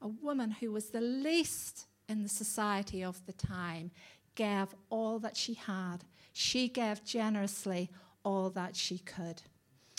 a 0.00 0.08
woman 0.08 0.52
who 0.52 0.72
was 0.72 0.88
the 0.88 1.02
least 1.02 1.84
in 2.08 2.22
the 2.22 2.30
society 2.30 3.04
of 3.04 3.26
the 3.26 3.34
time, 3.34 3.90
gave 4.36 4.68
all 4.88 5.18
that 5.18 5.36
she 5.36 5.52
had. 5.52 5.98
She 6.32 6.66
gave 6.66 7.04
generously 7.04 7.90
all 8.24 8.48
that 8.48 8.74
she 8.74 9.00
could. 9.00 9.42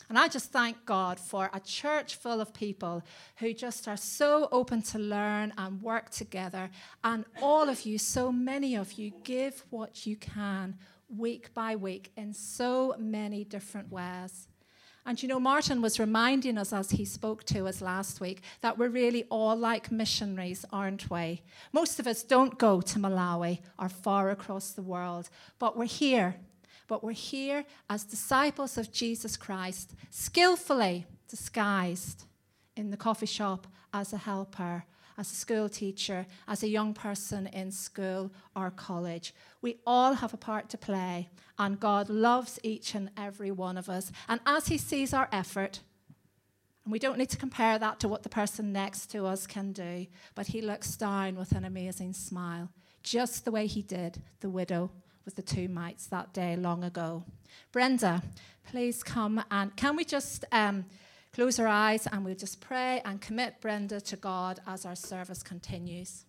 And 0.10 0.17
I 0.17 0.28
just 0.28 0.52
thank 0.52 0.86
God 0.88 1.19
for 1.19 1.52
a 1.54 1.60
church 1.60 2.15
full 2.15 2.41
of 2.41 2.52
people 2.52 3.04
who 3.38 3.54
just 3.54 3.88
are 3.88 3.95
so 3.95 4.50
open 4.52 4.82
to 4.82 4.98
learn 4.98 5.54
and 5.56 5.82
work 5.84 6.10
together. 6.10 6.72
And 7.04 7.26
all 7.41 7.69
of 7.69 7.86
you, 7.86 8.00
so 8.00 8.32
many 8.32 8.76
of 8.76 8.93
you, 8.93 9.12
give 9.24 9.63
what 9.69 10.08
you 10.08 10.15
can 10.15 10.78
week 11.15 11.54
by 11.54 11.76
week 11.76 12.12
in 12.17 12.34
so 12.34 12.95
many 12.98 13.43
different 13.43 13.91
ways. 13.91 14.48
And 15.06 15.22
you 15.22 15.30
know, 15.30 15.39
Martin 15.39 15.82
was 15.82 16.00
reminding 16.00 16.58
us 16.58 16.74
as 16.74 16.91
he 16.91 17.06
spoke 17.06 17.43
to 17.45 17.67
us 17.67 17.82
last 17.82 18.19
week 18.19 18.41
that 18.62 18.78
we're 18.78 18.89
really 18.89 19.26
all 19.30 19.56
like 19.56 19.91
missionaries, 19.91 20.65
aren't 20.72 21.10
we? 21.10 21.41
Most 21.72 22.00
of 22.00 22.08
us 22.08 22.22
don't 22.24 22.58
go 22.58 22.82
to 22.82 23.00
Malawi 23.00 23.60
or 23.78 23.89
far 23.89 24.30
across 24.30 24.72
the 24.72 24.82
world, 24.82 25.30
but 25.58 25.78
we're 25.78 25.86
here 25.86 26.36
but 26.89 27.04
we're 27.04 27.12
here 27.12 27.63
as 27.89 28.04
disciples 28.04 28.78
of 28.78 28.91
Jesus 28.91 29.38
Christ, 29.38 29.93
skillfully 30.10 31.06
disguised 31.30 32.25
in 32.75 32.89
the 32.89 32.97
coffee 32.97 33.28
shop 33.28 33.67
as 33.93 34.12
a 34.12 34.17
helper, 34.17 34.84
as 35.15 35.32
a 35.32 35.36
school 35.36 35.69
teacher, 35.69 36.25
as 36.47 36.63
a 36.63 36.67
young 36.67 36.95
person 36.95 37.45
in 37.47 37.71
school 37.71 38.32
or 38.56 38.71
college. 38.71 39.36
We 39.62 39.78
all 39.86 40.13
have 40.13 40.34
a 40.34 40.38
part 40.38 40.67
to 40.69 40.80
play, 40.80 41.30
and 41.60 41.80
God 41.80 42.10
loves 42.10 42.60
each 42.63 42.95
and 42.95 43.12
every 43.15 43.52
one 43.52 43.78
of 43.78 43.88
us. 43.88 44.12
And 44.28 44.41
as 44.47 44.67
He 44.67 44.80
sees 44.80 45.13
our 45.13 45.30
effort, 45.32 45.82
and 46.86 46.91
we 46.91 46.97
don't 46.97 47.19
need 47.19 47.30
to 47.30 47.38
compare 47.38 47.78
that 47.78 47.99
to 47.99 48.08
what 48.08 48.23
the 48.23 48.30
person 48.30 48.73
next 48.73 49.12
to 49.12 49.28
us 49.28 49.45
can 49.45 49.73
do, 49.73 50.08
but 50.34 50.47
He 50.47 50.62
looks 50.62 50.97
down 50.97 51.36
with 51.36 51.52
an 51.52 51.65
amazing 51.65 52.13
smile, 52.13 52.71
just 53.04 53.45
the 53.45 53.52
way 53.52 53.67
He 53.67 53.84
did 53.84 54.23
the 54.39 54.49
widow 54.49 54.89
with 55.30 55.36
the 55.36 55.56
two 55.56 55.68
mites 55.68 56.08
that 56.08 56.34
day 56.34 56.56
long 56.56 56.84
ago. 56.84 57.24
Brenda, 57.72 58.24
please 58.68 59.04
come 59.04 59.44
and 59.52 59.76
can 59.76 59.96
we 59.96 60.04
just 60.04 60.44
um, 60.52 60.86
close 61.36 61.60
our 61.60 61.68
eyes 61.68 62.08
and 62.12 62.26
we'll 62.26 62.34
just 62.34 62.60
pray 62.60 63.00
and 63.06 63.22
commit 63.22 63.62
Brenda 63.62 64.02
to 64.02 64.15
God 64.15 64.60
as 64.65 64.88
our 64.88 64.96
service 64.96 65.44
continues. 65.44 66.26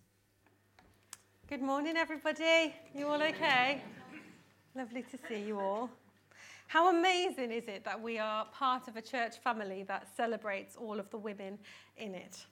Good 1.47 1.63
morning, 1.63 1.97
everybody. 1.97 2.75
You 2.93 3.07
all 3.07 3.23
okay? 3.23 3.81
Lovely 4.75 5.01
to 5.01 5.17
see 5.27 5.41
you 5.41 5.59
all. 5.59 5.89
How 6.67 6.95
amazing 6.95 7.51
is 7.51 7.67
it 7.67 7.83
that 7.83 7.99
we 7.99 8.19
are 8.19 8.45
part 8.53 8.87
of 8.87 8.97
a 8.97 9.01
church 9.01 9.39
family 9.39 9.81
that 9.87 10.15
celebrates 10.15 10.75
all 10.75 10.99
of 10.99 11.09
the 11.09 11.17
women 11.17 11.57
in 11.97 12.13
it? 12.13 12.45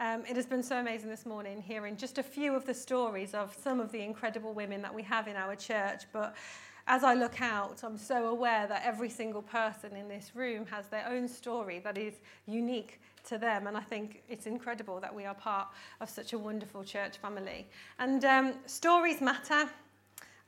Um, 0.00 0.24
it 0.26 0.34
has 0.36 0.46
been 0.46 0.62
so 0.62 0.78
amazing 0.78 1.10
this 1.10 1.26
morning 1.26 1.60
hearing 1.60 1.94
just 1.94 2.16
a 2.16 2.22
few 2.22 2.56
of 2.56 2.64
the 2.64 2.72
stories 2.72 3.34
of 3.34 3.54
some 3.62 3.80
of 3.80 3.92
the 3.92 4.00
incredible 4.00 4.54
women 4.54 4.80
that 4.80 4.94
we 4.94 5.02
have 5.02 5.28
in 5.28 5.36
our 5.36 5.54
church. 5.54 6.04
But 6.10 6.34
as 6.86 7.04
I 7.04 7.12
look 7.12 7.42
out, 7.42 7.82
I'm 7.84 7.98
so 7.98 8.28
aware 8.28 8.66
that 8.66 8.80
every 8.82 9.10
single 9.10 9.42
person 9.42 9.94
in 9.94 10.08
this 10.08 10.30
room 10.34 10.64
has 10.70 10.86
their 10.86 11.06
own 11.06 11.28
story 11.28 11.80
that 11.80 11.98
is 11.98 12.14
unique 12.46 12.98
to 13.28 13.36
them. 13.36 13.66
And 13.66 13.76
I 13.76 13.82
think 13.82 14.22
it's 14.26 14.46
incredible 14.46 15.00
that 15.00 15.14
we 15.14 15.26
are 15.26 15.34
part 15.34 15.68
of 16.00 16.08
such 16.08 16.32
a 16.32 16.38
wonderful 16.38 16.82
church 16.82 17.18
family. 17.18 17.68
And 17.98 18.24
um, 18.24 18.54
stories 18.64 19.20
matter. 19.20 19.68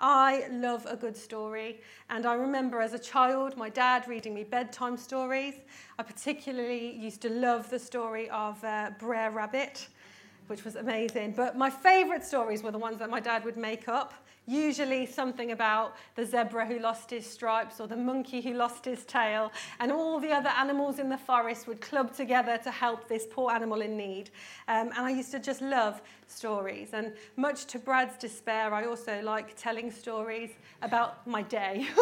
I 0.04 0.48
love 0.50 0.84
a 0.86 0.96
good 0.96 1.16
story, 1.16 1.80
and 2.10 2.26
I 2.26 2.34
remember 2.34 2.80
as 2.80 2.92
a 2.92 2.98
child 2.98 3.56
my 3.56 3.68
dad 3.68 4.08
reading 4.08 4.34
me 4.34 4.42
bedtime 4.42 4.96
stories. 4.96 5.54
I 5.96 6.02
particularly 6.02 6.90
used 6.96 7.22
to 7.22 7.30
love 7.30 7.70
the 7.70 7.78
story 7.78 8.28
of 8.30 8.62
uh, 8.64 8.90
Brer 8.98 9.30
Rabbit, 9.30 9.86
which 10.46 10.64
was 10.64 10.76
amazing. 10.76 11.32
But 11.36 11.56
my 11.56 11.70
favourite 11.70 12.24
stories 12.24 12.62
were 12.62 12.70
the 12.70 12.78
ones 12.78 12.98
that 12.98 13.10
my 13.10 13.20
dad 13.20 13.44
would 13.44 13.56
make 13.56 13.88
up 13.88 14.14
usually 14.46 15.06
something 15.06 15.52
about 15.52 15.94
the 16.16 16.26
zebra 16.26 16.66
who 16.66 16.78
lost 16.78 17.10
his 17.10 17.24
stripes 17.24 17.80
or 17.80 17.86
the 17.86 17.96
monkey 17.96 18.40
who 18.40 18.54
lost 18.54 18.84
his 18.84 19.04
tail, 19.04 19.52
and 19.78 19.92
all 19.92 20.18
the 20.18 20.30
other 20.30 20.48
animals 20.50 20.98
in 20.98 21.08
the 21.08 21.16
forest 21.16 21.66
would 21.68 21.80
club 21.80 22.14
together 22.14 22.58
to 22.58 22.70
help 22.70 23.08
this 23.08 23.26
poor 23.30 23.52
animal 23.52 23.80
in 23.82 23.96
need. 23.96 24.30
Um, 24.68 24.90
and 24.96 25.06
I 25.06 25.10
used 25.10 25.30
to 25.32 25.38
just 25.38 25.62
love 25.62 26.02
stories. 26.26 26.90
And 26.92 27.12
much 27.36 27.66
to 27.66 27.78
Brad's 27.78 28.16
despair, 28.16 28.74
I 28.74 28.86
also 28.86 29.20
like 29.22 29.54
telling 29.56 29.90
stories 29.90 30.50
about 30.82 31.24
my 31.26 31.42
day. 31.42 31.86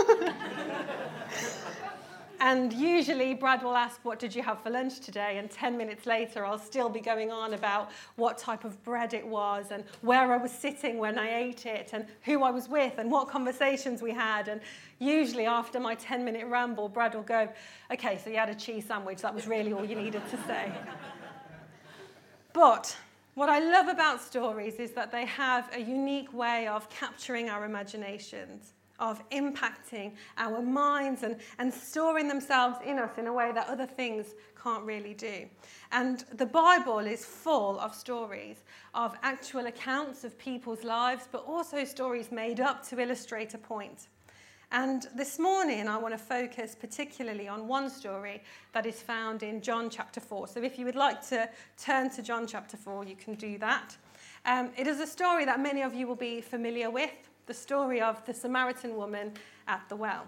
And 2.42 2.72
usually 2.72 3.34
Brad 3.34 3.62
will 3.62 3.76
ask, 3.76 4.02
What 4.02 4.18
did 4.18 4.34
you 4.34 4.42
have 4.42 4.62
for 4.62 4.70
lunch 4.70 5.00
today? 5.00 5.36
And 5.36 5.50
10 5.50 5.76
minutes 5.76 6.06
later, 6.06 6.46
I'll 6.46 6.58
still 6.58 6.88
be 6.88 7.00
going 7.00 7.30
on 7.30 7.52
about 7.52 7.90
what 8.16 8.38
type 8.38 8.64
of 8.64 8.82
bread 8.82 9.12
it 9.12 9.26
was 9.26 9.66
and 9.70 9.84
where 10.00 10.32
I 10.32 10.38
was 10.38 10.50
sitting 10.50 10.96
when 10.96 11.18
I 11.18 11.38
ate 11.38 11.66
it 11.66 11.90
and 11.92 12.06
who 12.22 12.42
I 12.42 12.50
was 12.50 12.66
with 12.66 12.96
and 12.96 13.10
what 13.10 13.28
conversations 13.28 14.00
we 14.00 14.12
had. 14.12 14.48
And 14.48 14.62
usually 14.98 15.44
after 15.44 15.78
my 15.78 15.94
10 15.94 16.24
minute 16.24 16.46
ramble, 16.46 16.88
Brad 16.88 17.14
will 17.14 17.22
go, 17.22 17.46
Okay, 17.92 18.18
so 18.24 18.30
you 18.30 18.36
had 18.36 18.48
a 18.48 18.54
cheese 18.54 18.86
sandwich. 18.86 19.20
That 19.20 19.34
was 19.34 19.46
really 19.46 19.74
all 19.74 19.84
you 19.84 19.96
needed 19.96 20.22
to 20.30 20.38
say. 20.44 20.72
but 22.54 22.96
what 23.34 23.50
I 23.50 23.58
love 23.58 23.88
about 23.88 24.22
stories 24.22 24.76
is 24.76 24.92
that 24.92 25.12
they 25.12 25.26
have 25.26 25.68
a 25.74 25.80
unique 25.80 26.32
way 26.32 26.68
of 26.68 26.88
capturing 26.88 27.50
our 27.50 27.66
imaginations 27.66 28.72
of 29.00 29.28
impacting 29.30 30.12
our 30.38 30.62
minds 30.62 31.22
and, 31.22 31.36
and 31.58 31.72
storing 31.72 32.28
themselves 32.28 32.78
in 32.84 32.98
us 32.98 33.18
in 33.18 33.26
a 33.26 33.32
way 33.32 33.50
that 33.52 33.68
other 33.68 33.86
things 33.86 34.34
can't 34.62 34.84
really 34.84 35.14
do. 35.14 35.46
And 35.90 36.24
the 36.34 36.46
Bible 36.46 37.00
is 37.00 37.24
full 37.24 37.80
of 37.80 37.94
stories 37.94 38.58
of 38.94 39.16
actual 39.22 39.66
accounts 39.66 40.24
of 40.24 40.38
people's 40.38 40.84
lives, 40.84 41.28
but 41.32 41.44
also 41.46 41.84
stories 41.84 42.30
made 42.30 42.60
up 42.60 42.86
to 42.88 43.00
illustrate 43.00 43.54
a 43.54 43.58
point. 43.58 44.08
And 44.72 45.08
this 45.16 45.40
morning, 45.40 45.88
I 45.88 45.98
want 45.98 46.14
to 46.14 46.18
focus 46.18 46.76
particularly 46.78 47.48
on 47.48 47.66
one 47.66 47.90
story 47.90 48.40
that 48.72 48.86
is 48.86 49.02
found 49.02 49.42
in 49.42 49.60
John 49.60 49.90
chapter 49.90 50.20
4. 50.20 50.46
So 50.46 50.62
if 50.62 50.78
you 50.78 50.84
would 50.84 50.94
like 50.94 51.26
to 51.28 51.48
turn 51.76 52.08
to 52.10 52.22
John 52.22 52.46
chapter 52.46 52.76
4, 52.76 53.04
you 53.04 53.16
can 53.16 53.34
do 53.34 53.58
that. 53.58 53.96
Um, 54.46 54.70
it 54.76 54.86
is 54.86 55.00
a 55.00 55.08
story 55.08 55.44
that 55.44 55.58
many 55.58 55.82
of 55.82 55.92
you 55.92 56.06
will 56.06 56.14
be 56.14 56.40
familiar 56.40 56.88
with 56.88 57.29
the 57.50 57.54
story 57.54 58.00
of 58.00 58.24
the 58.26 58.32
Samaritan 58.32 58.94
woman 58.94 59.32
at 59.66 59.82
the 59.88 59.96
well. 59.96 60.24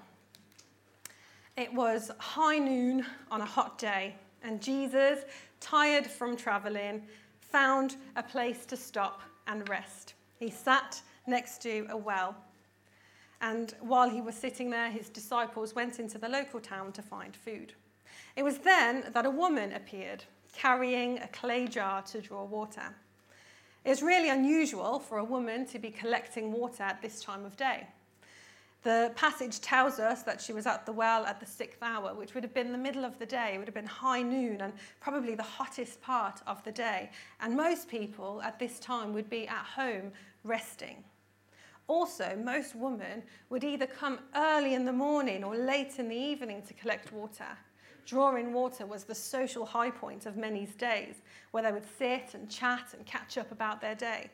It 1.56 1.72
was 1.72 2.10
high 2.18 2.58
noon 2.58 3.06
on 3.30 3.40
a 3.40 3.44
hot 3.44 3.78
day, 3.78 4.16
and 4.42 4.60
Jesus, 4.60 5.20
tired 5.60 6.04
from 6.04 6.36
traveling, 6.36 7.00
found 7.38 7.94
a 8.16 8.24
place 8.24 8.66
to 8.66 8.76
stop 8.76 9.20
and 9.46 9.68
rest. 9.68 10.14
He 10.40 10.50
sat 10.50 11.00
next 11.28 11.62
to 11.62 11.86
a 11.90 11.96
well. 11.96 12.34
And 13.40 13.72
while 13.80 14.10
he 14.10 14.20
was 14.20 14.34
sitting 14.34 14.68
there, 14.68 14.90
his 14.90 15.08
disciples 15.08 15.76
went 15.76 16.00
into 16.00 16.18
the 16.18 16.28
local 16.28 16.58
town 16.58 16.90
to 16.90 17.02
find 17.02 17.36
food. 17.36 17.72
It 18.34 18.42
was 18.42 18.58
then 18.58 19.04
that 19.12 19.26
a 19.26 19.30
woman 19.30 19.74
appeared, 19.74 20.24
carrying 20.52 21.20
a 21.20 21.28
clay 21.28 21.68
jar 21.68 22.02
to 22.02 22.20
draw 22.20 22.42
water. 22.42 22.96
It's 23.84 24.02
really 24.02 24.28
unusual 24.28 25.00
for 25.00 25.18
a 25.18 25.24
woman 25.24 25.66
to 25.66 25.78
be 25.78 25.90
collecting 25.90 26.52
water 26.52 26.84
at 26.84 27.02
this 27.02 27.20
time 27.20 27.44
of 27.44 27.56
day. 27.56 27.86
The 28.84 29.12
passage 29.14 29.60
tells 29.60 30.00
us 30.00 30.22
that 30.24 30.40
she 30.40 30.52
was 30.52 30.66
at 30.66 30.86
the 30.86 30.92
well 30.92 31.24
at 31.24 31.38
the 31.38 31.46
sixth 31.46 31.82
hour, 31.82 32.14
which 32.14 32.34
would 32.34 32.42
have 32.42 32.54
been 32.54 32.72
the 32.72 32.78
middle 32.78 33.04
of 33.04 33.18
the 33.18 33.26
day. 33.26 33.52
It 33.54 33.58
would 33.58 33.68
have 33.68 33.74
been 33.74 33.86
high 33.86 34.22
noon 34.22 34.60
and 34.60 34.72
probably 35.00 35.34
the 35.36 35.42
hottest 35.42 36.00
part 36.00 36.40
of 36.46 36.62
the 36.64 36.72
day. 36.72 37.10
And 37.40 37.56
most 37.56 37.88
people 37.88 38.40
at 38.42 38.58
this 38.58 38.80
time 38.80 39.12
would 39.14 39.30
be 39.30 39.46
at 39.46 39.64
home 39.64 40.12
resting. 40.42 41.04
Also, 41.86 42.36
most 42.42 42.74
women 42.74 43.22
would 43.50 43.62
either 43.64 43.86
come 43.86 44.18
early 44.34 44.74
in 44.74 44.84
the 44.84 44.92
morning 44.92 45.44
or 45.44 45.56
late 45.56 45.98
in 45.98 46.08
the 46.08 46.16
evening 46.16 46.62
to 46.62 46.74
collect 46.74 47.12
water. 47.12 47.58
Drawing 48.06 48.52
water 48.52 48.84
was 48.84 49.04
the 49.04 49.14
social 49.14 49.64
high 49.64 49.90
point 49.90 50.26
of 50.26 50.36
many's 50.36 50.74
days, 50.74 51.16
where 51.50 51.62
they 51.62 51.72
would 51.72 51.86
sit 51.98 52.34
and 52.34 52.50
chat 52.50 52.94
and 52.94 53.06
catch 53.06 53.38
up 53.38 53.52
about 53.52 53.80
their 53.80 53.94
day. 53.94 54.30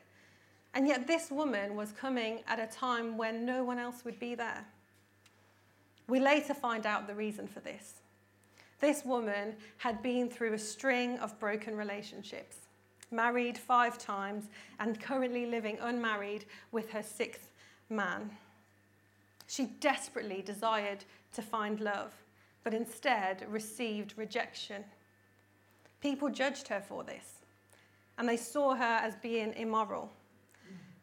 And 0.73 0.87
yet, 0.87 1.07
this 1.07 1.31
woman 1.31 1.75
was 1.75 1.91
coming 1.91 2.41
at 2.47 2.59
a 2.59 2.67
time 2.67 3.17
when 3.17 3.45
no 3.45 3.63
one 3.63 3.79
else 3.79 4.05
would 4.05 4.19
be 4.19 4.35
there. 4.35 4.65
We 6.07 6.19
later 6.19 6.53
find 6.53 6.85
out 6.85 7.07
the 7.07 7.15
reason 7.15 7.47
for 7.47 7.59
this. 7.59 8.01
This 8.79 9.03
woman 9.03 9.55
had 9.77 10.01
been 10.01 10.29
through 10.29 10.53
a 10.53 10.59
string 10.59 11.17
of 11.19 11.39
broken 11.39 11.75
relationships, 11.75 12.57
married 13.11 13.57
five 13.57 13.97
times, 13.97 14.45
and 14.79 14.99
currently 14.99 15.45
living 15.45 15.77
unmarried 15.81 16.45
with 16.71 16.89
her 16.91 17.03
sixth 17.03 17.49
man. 17.89 18.31
She 19.47 19.65
desperately 19.65 20.41
desired 20.41 21.03
to 21.33 21.41
find 21.41 21.79
love, 21.79 22.13
but 22.63 22.73
instead 22.73 23.45
received 23.49 24.13
rejection. 24.17 24.83
People 26.01 26.29
judged 26.29 26.67
her 26.67 26.81
for 26.81 27.03
this, 27.03 27.39
and 28.17 28.27
they 28.27 28.37
saw 28.37 28.75
her 28.75 28.99
as 29.01 29.15
being 29.15 29.53
immoral. 29.53 30.11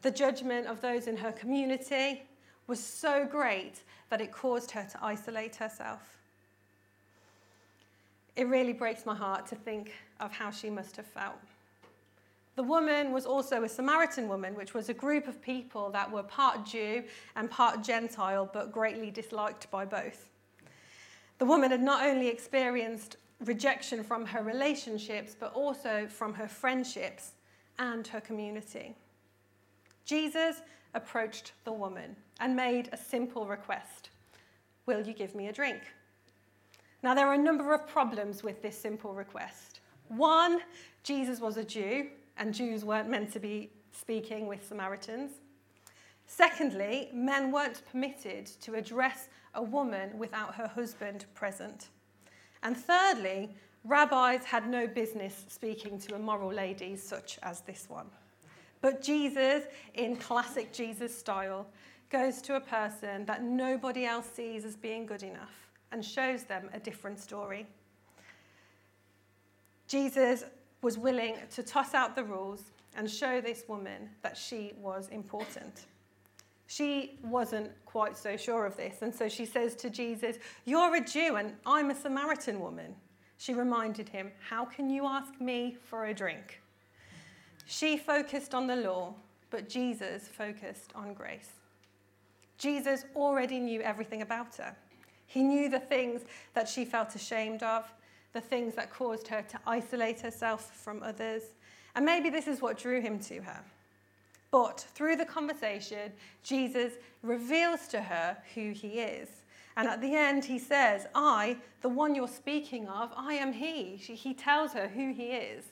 The 0.02 0.10
judgment 0.10 0.66
of 0.66 0.80
those 0.80 1.06
in 1.06 1.16
her 1.16 1.32
community 1.32 2.22
was 2.66 2.80
so 2.80 3.24
great 3.24 3.82
that 4.10 4.20
it 4.20 4.32
caused 4.32 4.70
her 4.72 4.86
to 4.92 5.04
isolate 5.04 5.56
herself. 5.56 6.18
It 8.36 8.46
really 8.46 8.72
breaks 8.72 9.06
my 9.06 9.14
heart 9.14 9.46
to 9.46 9.54
think 9.54 9.92
of 10.20 10.32
how 10.32 10.50
she 10.50 10.68
must 10.68 10.96
have 10.96 11.06
felt. 11.06 11.40
The 12.54 12.62
woman 12.62 13.12
was 13.12 13.26
also 13.26 13.64
a 13.64 13.68
Samaritan 13.68 14.28
woman, 14.28 14.54
which 14.54 14.74
was 14.74 14.88
a 14.88 14.94
group 14.94 15.28
of 15.28 15.42
people 15.42 15.90
that 15.90 16.10
were 16.10 16.22
part 16.22 16.64
Jew 16.64 17.04
and 17.34 17.50
part 17.50 17.82
Gentile, 17.82 18.48
but 18.50 18.72
greatly 18.72 19.10
disliked 19.10 19.70
by 19.70 19.84
both. 19.84 20.28
The 21.38 21.44
woman 21.44 21.70
had 21.70 21.82
not 21.82 22.04
only 22.04 22.28
experienced 22.28 23.16
rejection 23.44 24.02
from 24.02 24.24
her 24.26 24.42
relationships, 24.42 25.36
but 25.38 25.52
also 25.52 26.06
from 26.08 26.32
her 26.34 26.48
friendships 26.48 27.32
and 27.78 28.06
her 28.06 28.20
community. 28.20 28.94
Jesus 30.04 30.62
approached 30.94 31.52
the 31.64 31.72
woman 31.72 32.16
and 32.40 32.56
made 32.56 32.88
a 32.92 32.96
simple 32.96 33.46
request 33.46 34.10
Will 34.86 35.04
you 35.04 35.14
give 35.14 35.34
me 35.34 35.48
a 35.48 35.52
drink? 35.52 35.82
Now, 37.02 37.12
there 37.12 37.26
are 37.26 37.34
a 37.34 37.38
number 37.38 37.74
of 37.74 37.88
problems 37.88 38.44
with 38.44 38.62
this 38.62 38.78
simple 38.78 39.14
request. 39.14 39.80
One, 40.08 40.60
Jesus 41.02 41.40
was 41.40 41.56
a 41.56 41.64
Jew, 41.64 42.06
and 42.38 42.54
Jews 42.54 42.84
weren't 42.84 43.08
meant 43.08 43.32
to 43.32 43.40
be 43.40 43.70
speaking 43.90 44.46
with 44.46 44.64
Samaritans. 44.64 45.32
Secondly, 46.26 47.08
men 47.12 47.52
weren't 47.52 47.82
permitted 47.90 48.46
to 48.60 48.74
address 48.74 49.28
a 49.54 49.62
woman 49.62 50.18
without 50.18 50.54
her 50.54 50.66
husband 50.66 51.24
present. 51.34 51.88
And 52.62 52.76
thirdly, 52.76 53.54
rabbis 53.84 54.44
had 54.44 54.68
no 54.68 54.86
business 54.86 55.44
speaking 55.48 55.98
to 56.00 56.14
immoral 56.14 56.52
ladies 56.52 57.02
such 57.02 57.38
as 57.42 57.60
this 57.60 57.86
one. 57.88 58.06
But 58.80 59.02
Jesus, 59.02 59.64
in 59.94 60.16
classic 60.16 60.72
Jesus 60.72 61.16
style, 61.16 61.66
goes 62.10 62.42
to 62.42 62.56
a 62.56 62.60
person 62.60 63.24
that 63.26 63.42
nobody 63.42 64.04
else 64.04 64.28
sees 64.32 64.64
as 64.64 64.76
being 64.76 65.06
good 65.06 65.22
enough 65.22 65.70
and 65.92 66.04
shows 66.04 66.44
them 66.44 66.68
a 66.72 66.78
different 66.78 67.18
story. 67.18 67.66
Jesus 69.88 70.44
was 70.82 70.98
willing 70.98 71.36
to 71.50 71.62
toss 71.62 71.94
out 71.94 72.14
the 72.14 72.24
rules 72.24 72.64
and 72.96 73.10
show 73.10 73.40
this 73.40 73.64
woman 73.68 74.10
that 74.22 74.36
she 74.36 74.72
was 74.80 75.08
important. 75.08 75.86
She 76.66 77.18
wasn't 77.22 77.70
quite 77.84 78.16
so 78.16 78.36
sure 78.36 78.66
of 78.66 78.76
this, 78.76 79.02
and 79.02 79.14
so 79.14 79.28
she 79.28 79.46
says 79.46 79.74
to 79.76 79.90
Jesus, 79.90 80.36
You're 80.64 80.96
a 80.96 81.04
Jew 81.04 81.36
and 81.36 81.52
I'm 81.64 81.90
a 81.90 81.94
Samaritan 81.94 82.60
woman. 82.60 82.94
She 83.38 83.54
reminded 83.54 84.08
him, 84.08 84.32
How 84.48 84.64
can 84.64 84.90
you 84.90 85.06
ask 85.06 85.40
me 85.40 85.76
for 85.88 86.06
a 86.06 86.14
drink? 86.14 86.60
She 87.66 87.96
focused 87.96 88.54
on 88.54 88.66
the 88.66 88.76
law, 88.76 89.14
but 89.50 89.68
Jesus 89.68 90.28
focused 90.28 90.92
on 90.94 91.14
grace. 91.14 91.50
Jesus 92.58 93.04
already 93.14 93.60
knew 93.60 93.80
everything 93.82 94.22
about 94.22 94.56
her. 94.56 94.74
He 95.26 95.42
knew 95.42 95.68
the 95.68 95.80
things 95.80 96.22
that 96.54 96.68
she 96.68 96.84
felt 96.84 97.14
ashamed 97.14 97.62
of, 97.62 97.92
the 98.32 98.40
things 98.40 98.74
that 98.74 98.90
caused 98.90 99.28
her 99.28 99.42
to 99.42 99.58
isolate 99.66 100.20
herself 100.20 100.74
from 100.74 101.02
others. 101.02 101.42
And 101.94 102.04
maybe 102.04 102.30
this 102.30 102.46
is 102.46 102.60
what 102.60 102.78
drew 102.78 103.00
him 103.00 103.18
to 103.20 103.40
her. 103.42 103.62
But 104.56 104.86
through 104.94 105.16
the 105.16 105.26
conversation, 105.26 106.12
Jesus 106.42 106.94
reveals 107.20 107.88
to 107.88 108.00
her 108.00 108.38
who 108.54 108.70
he 108.70 109.00
is. 109.00 109.28
And 109.76 109.86
at 109.86 110.00
the 110.00 110.14
end, 110.14 110.46
he 110.46 110.58
says, 110.58 111.06
I, 111.14 111.58
the 111.82 111.90
one 111.90 112.14
you're 112.14 112.26
speaking 112.26 112.88
of, 112.88 113.12
I 113.14 113.34
am 113.34 113.52
he. 113.52 113.96
He 113.96 114.32
tells 114.32 114.72
her 114.72 114.88
who 114.88 115.12
he 115.12 115.24
is. 115.24 115.66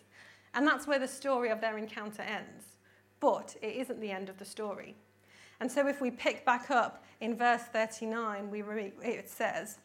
And 0.53 0.67
that's 0.67 0.87
where 0.87 0.99
the 0.99 1.09
story 1.09 1.49
of 1.49 1.63
their 1.63 1.79
encounter 1.79 2.21
ends. 2.21 2.77
But 3.21 3.57
it 3.63 3.75
isn't 3.77 4.03
the 4.03 4.11
end 4.11 4.29
of 4.29 4.37
the 4.37 4.45
story. 4.45 4.97
And 5.61 5.73
so 5.73 5.89
if 5.89 6.03
we 6.03 6.11
pick 6.11 6.45
back 6.45 6.71
up 6.71 7.07
in 7.23 7.39
verse 7.39 7.63
39, 7.63 8.51
we 8.51 8.61
re- 8.61 8.93
it 9.03 9.31
says, 9.31 9.79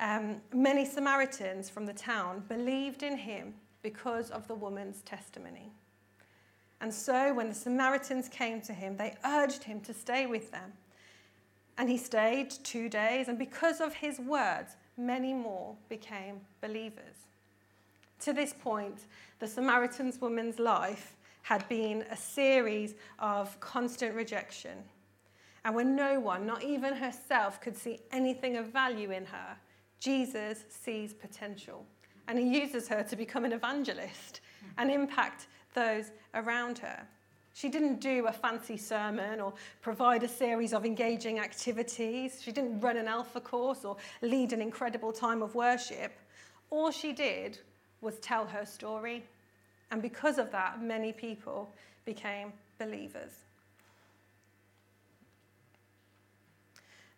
um, 0.00 0.42
Many 0.52 0.84
Samaritans 0.84 1.70
from 1.70 1.86
the 1.86 1.94
town 1.94 2.44
believed 2.46 3.04
in 3.04 3.16
him 3.16 3.54
because 3.80 4.30
of 4.30 4.46
the 4.48 4.54
woman's 4.54 5.00
testimony. 5.00 5.72
And 6.80 6.92
so 6.92 7.32
when 7.32 7.48
the 7.48 7.54
Samaritans 7.54 8.28
came 8.28 8.60
to 8.62 8.72
him, 8.72 8.96
they 8.96 9.14
urged 9.24 9.64
him 9.64 9.80
to 9.82 9.94
stay 9.94 10.26
with 10.26 10.50
them. 10.50 10.72
And 11.78 11.88
he 11.88 11.96
stayed 11.96 12.50
two 12.50 12.88
days, 12.88 13.28
and 13.28 13.38
because 13.38 13.80
of 13.80 13.94
his 13.94 14.18
words, 14.18 14.76
many 14.96 15.34
more 15.34 15.74
became 15.88 16.40
believers. 16.60 17.16
To 18.20 18.32
this 18.32 18.52
point, 18.52 19.06
the 19.40 19.46
Samaritan's 19.46 20.20
woman's 20.20 20.58
life 20.58 21.14
had 21.42 21.68
been 21.68 22.04
a 22.10 22.16
series 22.16 22.94
of 23.18 23.58
constant 23.60 24.14
rejection. 24.14 24.78
And 25.64 25.74
when 25.74 25.96
no 25.96 26.20
one, 26.20 26.46
not 26.46 26.62
even 26.62 26.94
herself, 26.94 27.60
could 27.60 27.76
see 27.76 28.00
anything 28.12 28.56
of 28.56 28.66
value 28.66 29.10
in 29.10 29.26
her, 29.26 29.56
Jesus 29.98 30.64
sees 30.68 31.12
potential. 31.12 31.84
And 32.28 32.38
he 32.38 32.60
uses 32.60 32.88
her 32.88 33.02
to 33.02 33.16
become 33.16 33.44
an 33.44 33.52
evangelist 33.52 34.40
and 34.78 34.90
impact 34.90 35.46
those 35.74 36.10
around 36.34 36.78
her. 36.78 37.06
She 37.54 37.68
didn't 37.68 38.00
do 38.00 38.26
a 38.26 38.32
fancy 38.32 38.76
sermon 38.76 39.40
or 39.40 39.52
provide 39.80 40.24
a 40.24 40.28
series 40.28 40.72
of 40.72 40.84
engaging 40.84 41.38
activities. 41.38 42.40
She 42.42 42.50
didn't 42.50 42.80
run 42.80 42.96
an 42.96 43.06
alpha 43.06 43.40
course 43.40 43.84
or 43.84 43.96
lead 44.22 44.52
an 44.52 44.60
incredible 44.60 45.12
time 45.12 45.40
of 45.40 45.54
worship. 45.54 46.12
All 46.70 46.90
she 46.90 47.12
did 47.12 47.58
was 48.00 48.18
tell 48.18 48.44
her 48.46 48.66
story. 48.66 49.22
And 49.92 50.02
because 50.02 50.38
of 50.38 50.50
that, 50.50 50.82
many 50.82 51.12
people 51.12 51.72
became 52.04 52.52
believers. 52.78 53.30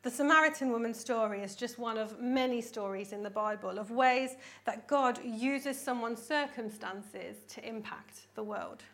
The 0.07 0.12
Samaritan 0.12 0.71
woman's 0.71 1.01
story 1.01 1.42
is 1.42 1.57
just 1.57 1.81
one 1.81 1.99
of 1.99 2.21
many 2.21 2.61
stories 2.61 3.12
in 3.12 3.25
the 3.25 3.29
Bible 3.29 3.77
of 3.77 3.90
ways 3.90 4.37
that 4.64 4.87
God 4.87 5.19
uses 5.25 5.81
someone's 5.81 6.23
circumstances 6.23 7.38
to 7.49 7.69
impact 7.69 8.29
the 8.37 8.45
world. 8.45 8.85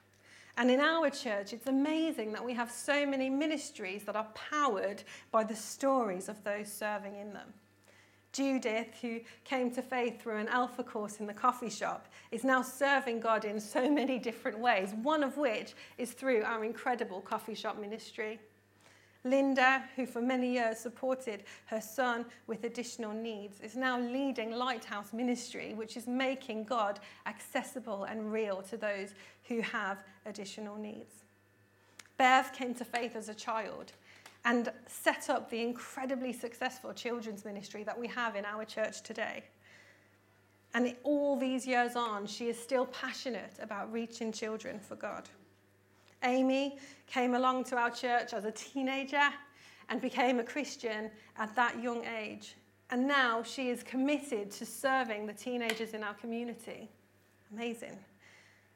And 0.57 0.71
in 0.71 0.81
our 0.81 1.11
church, 1.11 1.53
it's 1.53 1.67
amazing 1.67 2.33
that 2.33 2.43
we 2.43 2.55
have 2.55 2.71
so 2.71 3.05
many 3.05 3.29
ministries 3.29 4.05
that 4.05 4.17
are 4.17 4.29
powered 4.51 5.03
by 5.31 5.45
the 5.45 5.55
stories 5.55 6.31
of 6.31 6.43
those 6.45 6.73
serving 6.73 7.17
in 7.17 7.35
them. 7.35 7.53
Judith, 8.33 8.95
who 9.03 9.21
came 9.45 9.71
to 9.73 9.83
faith 9.83 10.19
through 10.19 10.39
an 10.39 10.49
alpha 10.49 10.83
course 10.83 11.21
in 11.21 11.27
the 11.27 11.35
coffee 11.35 11.69
shop, 11.69 12.09
is 12.31 12.43
now 12.43 12.63
serving 12.63 13.21
God 13.21 13.45
in 13.45 13.61
so 13.61 13.91
many 14.01 14.19
different 14.19 14.59
ways, 14.59 14.95
one 15.03 15.23
of 15.23 15.37
which 15.37 15.75
is 15.99 16.13
through 16.13 16.43
our 16.43 16.65
incredible 16.65 17.21
coffee 17.21 17.55
shop 17.55 17.79
ministry. 17.79 18.41
Linda, 19.25 19.85
who 19.95 20.05
for 20.05 20.21
many 20.21 20.53
years 20.53 20.79
supported 20.79 21.45
her 21.67 21.81
son 21.81 22.27
with 22.47 22.65
additional 22.65 23.13
needs, 23.13 23.61
is 23.61 23.77
now 23.77 23.99
leading 23.99 24.51
Lighthouse 24.51 25.13
Ministry, 25.13 25.75
which 25.75 25.97
is 25.97 26.09
making 26.09 26.65
God 26.65 26.99
accessible 27.27 28.05
and 28.05 28.33
real 28.33 28.63
to 28.63 28.77
those 28.77 29.15
who 29.45 29.61
have 29.61 30.03
additional 30.27 30.77
needs. 30.77 31.23
Bev 32.19 32.53
came 32.53 32.75
to 32.75 32.85
faith 32.85 33.15
as 33.15 33.29
a 33.29 33.35
child 33.35 33.93
and 34.45 34.73
set 34.87 35.31
up 35.31 35.49
the 35.51 35.63
incredibly 35.63 36.33
successful 36.33 36.93
children's 36.93 37.45
ministry 37.45 37.85
that 37.85 37.99
we 37.99 38.09
have 38.09 38.35
in 38.35 38.45
our 38.45 38.65
church 38.65 39.03
today. 39.03 39.45
And 40.75 40.97
all 41.05 41.37
these 41.37 41.67
years 41.67 41.97
on, 41.97 42.27
she 42.27 42.49
is 42.49 42.61
still 42.61 42.87
passionate 42.87 43.53
about 43.61 43.93
reaching 43.93 44.33
children 44.33 44.81
for 44.81 44.97
God. 44.97 45.29
Amy 46.25 46.79
came 47.07 47.35
along 47.35 47.65
to 47.65 47.77
our 47.77 47.91
church 47.91 48.33
as 48.33 48.45
a 48.45 48.51
teenager 48.51 49.29
and 49.89 50.01
became 50.01 50.39
a 50.39 50.45
Christian 50.45 51.11
at 51.37 51.55
that 51.57 51.83
young 51.83 52.05
age. 52.05 52.57
And 52.91 53.07
now 53.07 53.43
she 53.43 53.71
is 53.71 53.83
committed 53.83 54.51
to 54.53 54.67
serving 54.67 55.27
the 55.27 55.33
teenagers 55.33 55.95
in 55.95 56.03
our 56.03 56.15
community. 56.15 56.91
Amazing. 57.53 57.99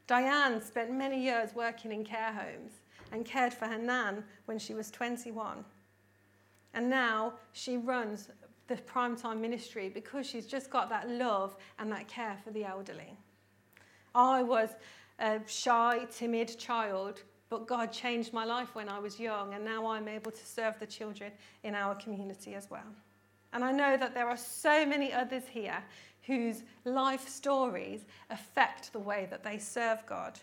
Diane 0.06 0.62
spent 0.62 0.92
many 0.92 1.22
years 1.22 1.54
working 1.54 1.92
in 1.92 2.04
care 2.04 2.32
homes 2.32 2.80
and 3.12 3.24
cared 3.24 3.52
for 3.52 3.66
her 3.66 3.78
nan 3.78 4.24
when 4.46 4.59
she 4.59 4.74
was 4.74 4.90
21. 4.90 5.64
And 6.74 6.90
now 6.90 7.35
she 7.52 7.76
runs 7.76 8.28
the 8.68 8.76
primetime 8.76 9.40
ministry 9.40 9.88
because 9.88 10.26
she's 10.26 10.46
just 10.46 10.70
got 10.70 10.88
that 10.90 11.09
love 11.09 11.56
and 11.78 11.90
that 11.92 12.09
care 12.09 12.37
for 12.42 12.50
the 12.50 12.64
elderly. 12.64 13.16
I 14.14 14.42
was 14.42 14.70
a 15.18 15.40
shy, 15.46 16.06
timid 16.11 16.59
child 16.59 17.22
but 17.48 17.66
God 17.66 17.92
changed 17.92 18.32
my 18.32 18.44
life 18.44 18.74
when 18.74 18.88
I 18.88 18.98
was 18.98 19.20
young, 19.20 19.54
and 19.54 19.64
now 19.64 19.87
I'm 19.87 20.09
able 20.09 20.32
to 20.32 20.46
serve 20.46 20.78
the 20.78 20.87
children 20.87 21.32
in 21.62 21.74
our 21.74 21.94
community 21.94 22.54
as 22.54 22.70
well. 22.70 22.94
And 23.52 23.64
I 23.64 23.72
know 23.72 23.96
that 23.96 24.14
there 24.14 24.28
are 24.28 24.37
so 24.37 24.85
many 24.85 25.12
others 25.12 25.44
here 25.48 25.82
whose 26.26 26.62
life 26.85 27.28
stories 27.28 28.04
affect 28.30 28.92
the 28.92 28.98
way 28.98 29.28
that 29.30 29.44
they 29.44 29.59
serve 29.59 30.04
God. 30.06 30.38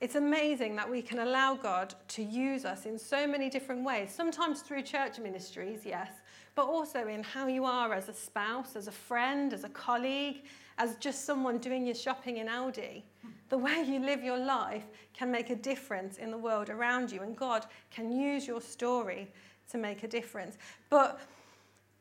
It's 0.00 0.16
amazing 0.16 0.76
that 0.76 0.90
we 0.90 1.00
can 1.00 1.20
allow 1.20 1.54
God 1.54 1.94
to 2.08 2.22
use 2.22 2.64
us 2.64 2.84
in 2.84 2.98
so 2.98 3.26
many 3.26 3.48
different 3.48 3.82
ways, 3.84 4.12
sometimes 4.12 4.60
through 4.60 4.82
church 4.82 5.18
ministries, 5.18 5.80
yes, 5.86 6.10
but 6.54 6.66
also 6.66 7.06
in 7.06 7.22
how 7.22 7.46
you 7.46 7.64
are 7.64 7.94
as 7.94 8.08
a 8.08 8.12
spouse, 8.12 8.76
as 8.76 8.88
a 8.88 8.92
friend, 8.92 9.52
as 9.54 9.64
a 9.64 9.68
colleague, 9.70 10.42
as 10.78 10.96
just 10.96 11.24
someone 11.24 11.58
doing 11.58 11.86
your 11.86 11.94
shopping 11.94 12.38
in 12.38 12.48
Aldi. 12.48 13.02
The 13.48 13.58
way 13.58 13.84
you 13.86 14.00
live 14.00 14.24
your 14.24 14.38
life 14.38 14.84
can 15.14 15.30
make 15.30 15.50
a 15.50 15.56
difference 15.56 16.18
in 16.18 16.30
the 16.30 16.38
world 16.38 16.68
around 16.68 17.12
you, 17.12 17.22
and 17.22 17.36
God 17.36 17.66
can 17.90 18.10
use 18.10 18.46
your 18.46 18.60
story 18.60 19.28
to 19.70 19.78
make 19.78 20.02
a 20.02 20.08
difference. 20.08 20.58
But 20.90 21.20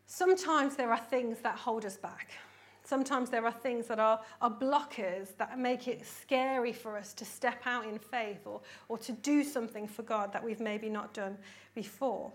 sometimes 0.08 0.76
there 0.76 0.92
are 0.92 1.00
things 1.00 1.40
that 1.40 1.56
hold 1.56 1.86
us 1.86 1.98
back. 1.98 2.32
Sometimes 2.84 3.32
there 3.32 3.46
are 3.46 3.52
things 3.52 3.88
that 3.88 4.00
are, 4.00 4.20
are 4.42 4.52
blockers 4.52 5.36
that 5.38 5.58
make 5.58 5.88
it 5.88 6.06
scary 6.06 6.72
for 6.72 6.98
us 6.98 7.14
to 7.14 7.26
step 7.26 7.62
out 7.66 7.86
in 7.86 7.98
faith 7.98 8.46
or, 8.46 8.62
or 8.90 8.98
to 9.00 9.12
do 9.12 9.44
something 9.44 9.88
for 9.88 10.04
God 10.04 10.32
that 10.32 10.44
we've 10.44 10.60
maybe 10.60 10.88
not 10.88 11.12
done 11.14 11.36
before. 11.74 12.32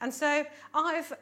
And 0.00 0.12
so 0.12 0.44
I've 0.72 1.12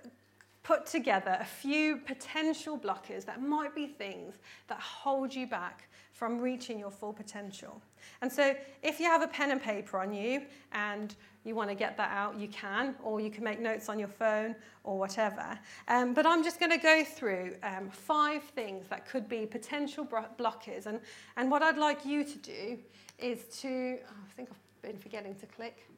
put 0.62 0.86
together 0.86 1.36
a 1.40 1.44
few 1.44 1.96
potential 1.96 2.78
blockers 2.78 3.24
that 3.24 3.42
might 3.42 3.74
be 3.74 3.88
things 3.88 4.34
that 4.68 4.78
hold 4.78 5.34
you 5.34 5.48
back 5.48 5.88
from 6.22 6.38
reaching 6.38 6.78
your 6.78 6.92
full 6.92 7.12
potential. 7.12 7.82
And 8.20 8.30
so, 8.30 8.54
if 8.80 9.00
you 9.00 9.06
have 9.06 9.22
a 9.22 9.26
pen 9.26 9.50
and 9.50 9.60
paper 9.60 9.98
on 9.98 10.14
you 10.14 10.42
and 10.70 11.16
you 11.42 11.56
want 11.56 11.68
to 11.68 11.74
get 11.74 11.96
that 11.96 12.12
out, 12.12 12.38
you 12.38 12.46
can, 12.46 12.94
or 13.02 13.20
you 13.20 13.28
can 13.28 13.42
make 13.42 13.58
notes 13.58 13.88
on 13.88 13.98
your 13.98 14.06
phone 14.06 14.54
or 14.84 14.96
whatever. 14.96 15.58
Um, 15.88 16.14
but 16.14 16.24
I'm 16.24 16.44
just 16.44 16.60
going 16.60 16.70
to 16.70 16.78
go 16.78 17.02
through 17.02 17.56
um, 17.64 17.90
five 17.90 18.44
things 18.44 18.86
that 18.86 19.04
could 19.04 19.28
be 19.28 19.46
potential 19.46 20.06
blockers. 20.38 20.86
And, 20.86 21.00
and 21.36 21.50
what 21.50 21.60
I'd 21.60 21.76
like 21.76 22.06
you 22.06 22.22
to 22.22 22.38
do 22.38 22.78
is 23.18 23.42
to, 23.62 23.98
oh, 24.06 24.14
I 24.24 24.32
think 24.36 24.48
I've 24.48 24.82
been 24.88 25.00
forgetting 25.00 25.34
to 25.34 25.46
click. 25.46 25.88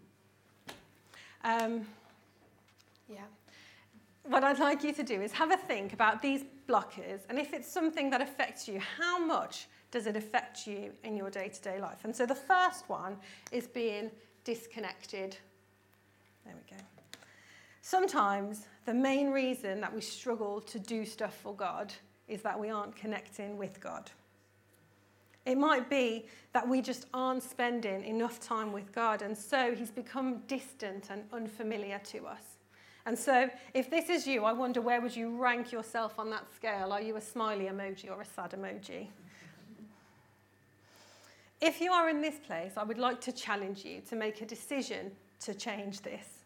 Um, 1.45 1.87
yeah 3.11 3.25
what 4.27 4.43
I'd 4.43 4.59
like 4.59 4.83
you 4.83 4.95
to 4.95 5.03
do 5.03 5.21
is 5.21 5.33
have 5.33 5.51
a 5.51 5.57
think 5.59 5.93
about 5.93 6.23
these 6.23 6.45
blockers, 6.67 7.21
and 7.29 7.39
if 7.39 7.53
it's 7.53 7.71
something 7.71 8.09
that 8.09 8.23
affects 8.23 8.67
you, 8.67 8.81
how 8.81 9.19
much 9.19 9.69
does 9.95 10.09
it 10.09 10.17
affect 10.17 10.67
you 10.67 10.91
in 11.05 11.17
your 11.17 11.31
day 11.31 11.49
to 11.49 11.61
day 11.63 11.81
life? 11.81 11.99
And 12.03 12.15
so 12.15 12.27
the 12.27 12.35
first 12.35 12.89
one 12.89 13.17
is 13.53 13.69
being 13.69 14.11
disconnected. 14.43 15.37
There 16.45 16.53
we 16.53 16.77
go. 16.77 16.83
Sometimes 17.81 18.67
the 18.87 18.93
main 18.93 19.31
reason 19.31 19.81
that 19.81 19.95
we 19.95 20.01
struggle 20.01 20.61
to 20.63 20.81
do 20.81 21.05
stuff 21.05 21.39
for 21.41 21.55
God 21.55 21.95
is 22.27 22.43
that 22.43 22.59
we 22.59 22.71
aren't 22.71 22.97
connecting 22.97 23.57
with 23.57 23.79
God. 23.79 24.11
It 25.47 25.59
might 25.59 25.89
be 25.89 26.27
that 26.53 26.69
we 26.69 26.83
just 26.83 27.07
aren't 27.15 27.45
spending 27.45 28.03
enough 28.03 28.41
time 28.41 28.73
with 28.73 28.91
God, 28.93 29.23
and 29.23 29.39
so 29.39 29.77
He's 29.77 29.93
become 29.93 30.39
distant 30.49 31.09
and 31.11 31.23
unfamiliar 31.33 32.01
to 32.07 32.27
us. 32.27 32.59
And 33.07 33.17
so, 33.17 33.49
if 33.75 33.91
this 33.91 34.09
is 34.09 34.27
you, 34.27 34.45
I 34.45 34.55
wonder 34.55 34.81
where 34.81 35.01
would 35.01 35.15
you 35.15 35.37
rank 35.37 35.71
yourself 35.71 36.19
on 36.19 36.31
that 36.31 36.53
scale? 36.57 36.91
Are 36.93 37.03
you 37.03 37.17
a 37.17 37.21
smiley 37.21 37.67
emoji 37.67 38.11
or 38.11 38.23
a 38.23 38.25
sad 38.25 38.53
emoji? 38.53 39.09
If 41.61 41.81
you 41.81 41.93
are 41.93 42.09
in 42.09 42.21
this 42.21 42.37
place, 42.47 42.73
I 42.77 42.85
would 42.85 42.99
like 42.99 43.21
to 43.23 43.33
challenge 43.33 43.85
you 43.85 44.01
to 44.09 44.17
make 44.17 44.43
a 44.43 44.47
decision 44.47 45.13
to 45.41 45.55
change 45.55 46.01
this. 46.01 46.45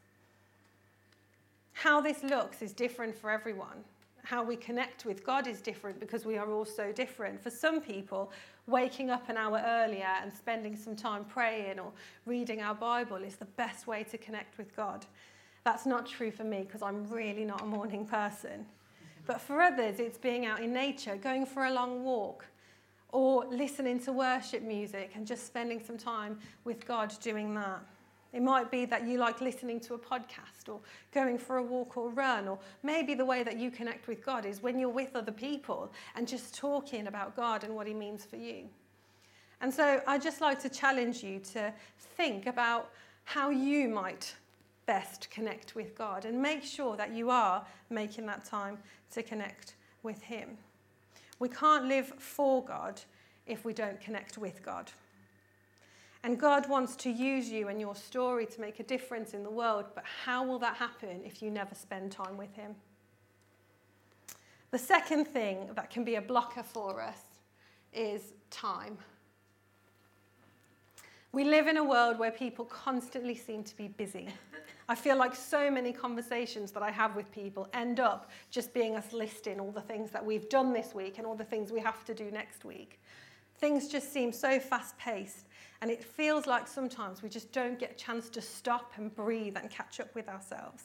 How 1.73 2.01
this 2.01 2.23
looks 2.23 2.63
is 2.63 2.73
different 2.73 3.15
for 3.15 3.31
everyone. 3.31 3.85
How 4.25 4.43
we 4.43 4.57
connect 4.57 5.05
with 5.05 5.25
God 5.25 5.47
is 5.47 5.61
different 5.61 6.01
because 6.01 6.27
we 6.27 6.37
are 6.37 6.51
all 6.51 6.65
so 6.65 6.93
different. 6.93 7.43
For 7.43 7.51
some 7.51 7.81
people, 7.81 8.33
waking 8.67 9.11
up 9.11 9.29
an 9.29 9.37
hour 9.37 9.63
earlier 9.65 10.11
and 10.23 10.33
spending 10.33 10.77
some 10.77 10.97
time 10.97 11.25
praying 11.25 11.79
or 11.79 11.93
reading 12.27 12.61
our 12.61 12.75
Bible 12.75 13.17
is 13.17 13.37
the 13.37 13.45
best 13.45 13.87
way 13.87 14.05
to 14.05 14.19
connect 14.19 14.59
with 14.59 14.75
God. 14.77 15.07
That's 15.65 15.87
not 15.87 16.07
true 16.07 16.31
for 16.31 16.45
me 16.45 16.63
because 16.63 16.83
I'm 16.83 17.09
really 17.09 17.45
not 17.45 17.63
a 17.63 17.67
morning 17.67 18.05
person. 18.05 18.67
But 19.27 19.41
for 19.41 19.63
others, 19.63 20.01
it's 20.01 20.19
being 20.19 20.47
out 20.47 20.61
in 20.61 20.73
nature, 20.73 21.17
going 21.17 21.47
for 21.47 21.67
a 21.67 21.73
long 21.73 22.03
walk, 22.03 22.47
or 23.11 23.47
listening 23.47 23.99
to 24.01 24.13
worship 24.13 24.63
music 24.63 25.13
and 25.15 25.27
just 25.27 25.47
spending 25.47 25.83
some 25.83 25.97
time 25.97 26.39
with 26.65 26.87
God 26.87 27.13
doing 27.23 27.55
that. 27.55 27.81
It 28.33 28.43
might 28.43 28.71
be 28.71 28.85
that 28.85 29.07
you 29.07 29.17
like 29.17 29.41
listening 29.41 29.81
to 29.81 29.95
a 29.95 29.99
podcast 29.99 30.69
or 30.69 30.81
going 31.15 31.39
for 31.39 31.57
a 31.57 31.63
walk 31.63 31.97
or 31.97 32.11
run, 32.11 32.47
or 32.47 32.59
maybe 32.83 33.15
the 33.15 33.25
way 33.25 33.43
that 33.43 33.57
you 33.57 33.71
connect 33.71 34.07
with 34.07 34.25
God 34.25 34.45
is 34.45 34.63
when 34.63 34.79
you're 34.79 34.91
with 34.91 35.17
other 35.17 35.33
people 35.33 35.91
and 36.15 36.29
just 36.29 36.55
talking 36.55 37.07
about 37.07 37.35
God 37.35 37.65
and 37.65 37.75
what 37.75 37.87
He 37.87 37.95
means 37.95 38.27
for 38.27 38.37
you. 38.37 38.65
And 39.61 39.73
so 39.73 40.03
I'd 40.07 40.23
just 40.23 40.41
like 40.41 40.61
to 40.61 40.69
challenge 40.69 41.23
you 41.23 41.41
to 41.53 41.73
think 42.17 42.47
about 42.47 42.91
how 43.25 43.49
you 43.49 43.89
might 43.89 44.35
best 44.85 45.31
connect 45.31 45.75
with 45.75 45.95
God 45.95 46.25
and 46.25 46.41
make 46.41 46.63
sure 46.63 46.97
that 46.97 47.13
you 47.13 47.31
are 47.31 47.65
making 47.91 48.27
that 48.27 48.45
time 48.45 48.79
to 49.13 49.23
connect 49.23 49.75
with 50.03 50.21
Him. 50.23 50.59
We 51.39 51.49
can't 51.49 51.85
live 51.85 52.13
for 52.19 52.65
God 52.65 53.01
if 53.47 53.65
we 53.65 53.73
don't 53.73 54.01
connect 54.01 54.39
with 54.39 54.63
God. 54.63 54.91
And 56.25 56.39
God 56.39 56.69
wants 56.69 56.97
to 56.97 57.11
use 57.11 57.49
you 57.49 57.69
and 57.69 57.81
your 57.81 57.95
story 57.95 58.45
to 58.47 58.61
make 58.61 58.81
a 58.81 58.83
difference 58.83 59.35
in 59.35 59.45
the 59.45 59.51
world, 59.51 59.87
but 59.95 60.05
how 60.25 60.45
will 60.45 60.59
that 60.59 60.77
happen 60.77 61.21
if 61.25 61.41
you 61.41 61.51
never 61.51 61.75
spend 61.75 62.11
time 62.11 62.37
with 62.37 62.55
Him? 62.55 62.75
The 64.71 64.79
second 64.79 65.27
thing 65.27 65.71
that 65.77 65.91
can 65.91 66.05
be 66.05 66.17
a 66.17 66.21
blocker 66.21 66.63
for 66.63 67.01
us 67.01 67.21
is 67.93 68.35
time. 68.51 68.99
We 71.33 71.45
live 71.45 71.69
in 71.69 71.77
a 71.77 71.85
world 71.85 72.19
where 72.19 72.31
people 72.31 72.65
constantly 72.65 73.35
seem 73.35 73.63
to 73.65 73.77
be 73.77 73.89
busy. 73.89 74.29
I 74.91 74.95
feel 74.95 75.17
like 75.17 75.35
so 75.35 75.71
many 75.71 75.93
conversations 75.93 76.73
that 76.73 76.83
I 76.83 76.91
have 76.91 77.15
with 77.15 77.31
people 77.31 77.69
end 77.75 78.01
up 78.01 78.31
just 78.51 78.73
being 78.73 78.97
us 78.97 79.13
listing 79.13 79.61
all 79.61 79.71
the 79.71 79.83
things 79.83 80.11
that 80.13 80.25
we've 80.25 80.49
done 80.49 80.73
this 80.73 80.95
week 80.95 81.19
and 81.19 81.27
all 81.27 81.35
the 81.35 81.45
things 81.45 81.71
we 81.71 81.81
have 81.81 82.05
to 82.07 82.15
do 82.15 82.31
next 82.31 82.65
week. 82.65 82.99
Things 83.59 83.89
just 83.89 84.13
seem 84.13 84.33
so 84.33 84.59
fast 84.59 84.97
paced, 84.97 85.47
and 85.83 85.91
it 85.91 86.03
feels 86.03 86.47
like 86.47 86.67
sometimes 86.67 87.23
we 87.23 87.29
just 87.29 87.53
don't 87.53 87.79
get 87.79 87.91
a 87.91 87.95
chance 87.95 88.31
to 88.31 88.41
stop 88.41 88.93
and 88.97 89.15
breathe 89.15 89.57
and 89.57 89.69
catch 89.69 90.01
up 90.01 90.15
with 90.15 90.29
ourselves. 90.29 90.85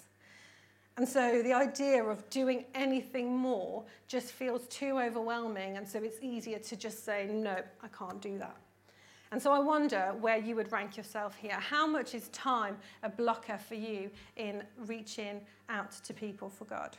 And 0.97 1.08
so 1.08 1.41
the 1.41 1.54
idea 1.54 2.04
of 2.04 2.30
doing 2.30 2.66
anything 2.76 3.36
more 3.36 3.84
just 4.08 4.32
feels 4.32 4.68
too 4.68 4.99
overwhelming, 4.99 5.78
and 5.78 5.88
so 5.88 6.04
it's 6.04 6.18
easier 6.22 6.60
to 6.60 6.76
just 6.76 7.06
say, 7.06 7.30
no, 7.32 7.58
I 7.82 7.88
can't 7.97 8.22
do 8.22 8.38
that. 8.39 8.58
And 9.34 9.42
so 9.42 9.52
I 9.52 9.58
wonder 9.58 10.14
where 10.22 10.38
you 10.38 10.56
would 10.58 10.72
rank 10.72 10.96
yourself 10.96 11.36
here. 11.36 11.60
How 11.60 11.88
much 11.88 12.14
is 12.14 12.28
time 12.30 12.78
a 13.02 13.10
blocker 13.10 13.58
for 13.58 13.74
you 13.74 14.12
in 14.36 14.62
reaching 14.86 15.42
out 15.70 15.92
to 16.04 16.14
people 16.14 16.50
for 16.50 16.66
God? 16.66 16.96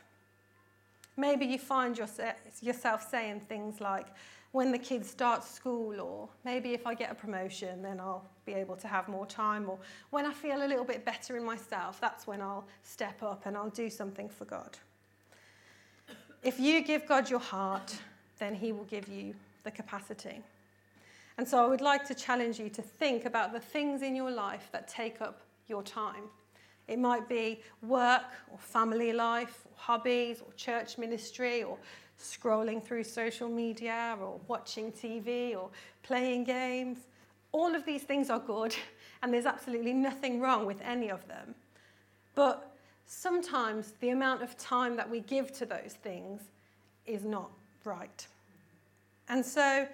Maybe 1.16 1.46
you 1.46 1.58
find 1.60 1.96
yourself 1.96 3.08
saying 3.08 3.42
things 3.48 3.80
like, 3.80 4.08
when 4.50 4.72
the 4.72 4.78
kids 4.78 5.08
start 5.08 5.44
school, 5.44 6.00
or 6.00 6.28
maybe 6.44 6.74
if 6.74 6.88
I 6.88 6.94
get 6.94 7.12
a 7.12 7.14
promotion, 7.14 7.82
then 7.82 8.00
I'll 8.00 8.24
be 8.44 8.54
able 8.54 8.74
to 8.76 8.88
have 8.88 9.06
more 9.06 9.26
time, 9.26 9.70
or 9.70 9.78
when 10.10 10.26
I 10.26 10.32
feel 10.32 10.64
a 10.64 10.66
little 10.66 10.84
bit 10.84 11.04
better 11.04 11.36
in 11.36 11.44
myself, 11.44 12.00
that's 12.00 12.26
when 12.26 12.40
I'll 12.40 12.64
step 12.82 13.22
up 13.22 13.46
and 13.46 13.56
I'll 13.56 13.70
do 13.70 13.88
something 13.88 14.28
for 14.28 14.44
God. 14.44 14.76
If 16.42 16.58
you 16.58 16.82
give 16.82 17.06
God 17.06 17.30
your 17.30 17.38
heart, 17.38 17.96
then 18.40 18.56
He 18.56 18.72
will 18.72 18.84
give 18.84 19.06
you 19.06 19.34
the 19.62 19.70
capacity. 19.70 20.42
And 21.36 21.48
so 21.48 21.64
I 21.64 21.68
would 21.68 21.80
like 21.80 22.04
to 22.06 22.14
challenge 22.14 22.60
you 22.60 22.68
to 22.70 22.82
think 22.82 23.24
about 23.24 23.52
the 23.52 23.60
things 23.60 24.02
in 24.02 24.14
your 24.14 24.30
life 24.30 24.68
that 24.72 24.86
take 24.86 25.20
up 25.20 25.40
your 25.66 25.82
time. 25.82 26.24
It 26.86 26.98
might 26.98 27.28
be 27.28 27.60
work 27.82 28.24
or 28.50 28.58
family 28.58 29.12
life, 29.12 29.64
or 29.64 29.72
hobbies 29.76 30.40
or 30.40 30.52
church 30.56 30.98
ministry 30.98 31.62
or 31.62 31.78
scrolling 32.20 32.82
through 32.82 33.04
social 33.04 33.48
media 33.48 34.16
or 34.20 34.38
watching 34.48 34.92
TV 34.92 35.56
or 35.56 35.70
playing 36.02 36.44
games. 36.44 36.98
All 37.52 37.74
of 37.74 37.84
these 37.84 38.02
things 38.02 38.30
are 38.30 38.38
good, 38.38 38.74
and 39.22 39.32
there's 39.32 39.46
absolutely 39.46 39.92
nothing 39.92 40.40
wrong 40.40 40.66
with 40.66 40.80
any 40.82 41.10
of 41.10 41.26
them. 41.26 41.54
But 42.34 42.70
sometimes 43.06 43.92
the 44.00 44.10
amount 44.10 44.42
of 44.42 44.56
time 44.56 44.96
that 44.96 45.08
we 45.08 45.20
give 45.20 45.52
to 45.58 45.66
those 45.66 45.96
things 46.02 46.42
is 47.06 47.24
not 47.24 47.50
right. 47.84 48.26
And 49.28 49.44
so 49.44 49.86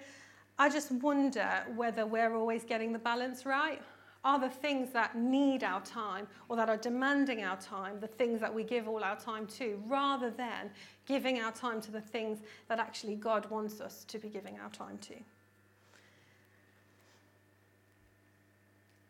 I 0.57 0.69
just 0.69 0.91
wonder 0.91 1.63
whether 1.75 2.05
we're 2.05 2.35
always 2.35 2.63
getting 2.63 2.93
the 2.93 2.99
balance 2.99 3.45
right. 3.45 3.81
Are 4.23 4.39
the 4.39 4.49
things 4.49 4.91
that 4.91 5.17
need 5.17 5.63
our 5.63 5.81
time 5.81 6.27
or 6.47 6.55
that 6.55 6.69
are 6.69 6.77
demanding 6.77 7.43
our 7.43 7.57
time 7.57 7.99
the 7.99 8.07
things 8.07 8.39
that 8.39 8.53
we 8.53 8.63
give 8.63 8.87
all 8.87 9.03
our 9.03 9.15
time 9.15 9.47
to, 9.57 9.81
rather 9.87 10.29
than 10.29 10.69
giving 11.07 11.39
our 11.39 11.51
time 11.51 11.81
to 11.81 11.91
the 11.91 12.01
things 12.01 12.39
that 12.67 12.77
actually 12.77 13.15
God 13.15 13.49
wants 13.49 13.81
us 13.81 14.03
to 14.05 14.19
be 14.19 14.29
giving 14.29 14.59
our 14.59 14.69
time 14.69 14.99
to? 14.99 15.15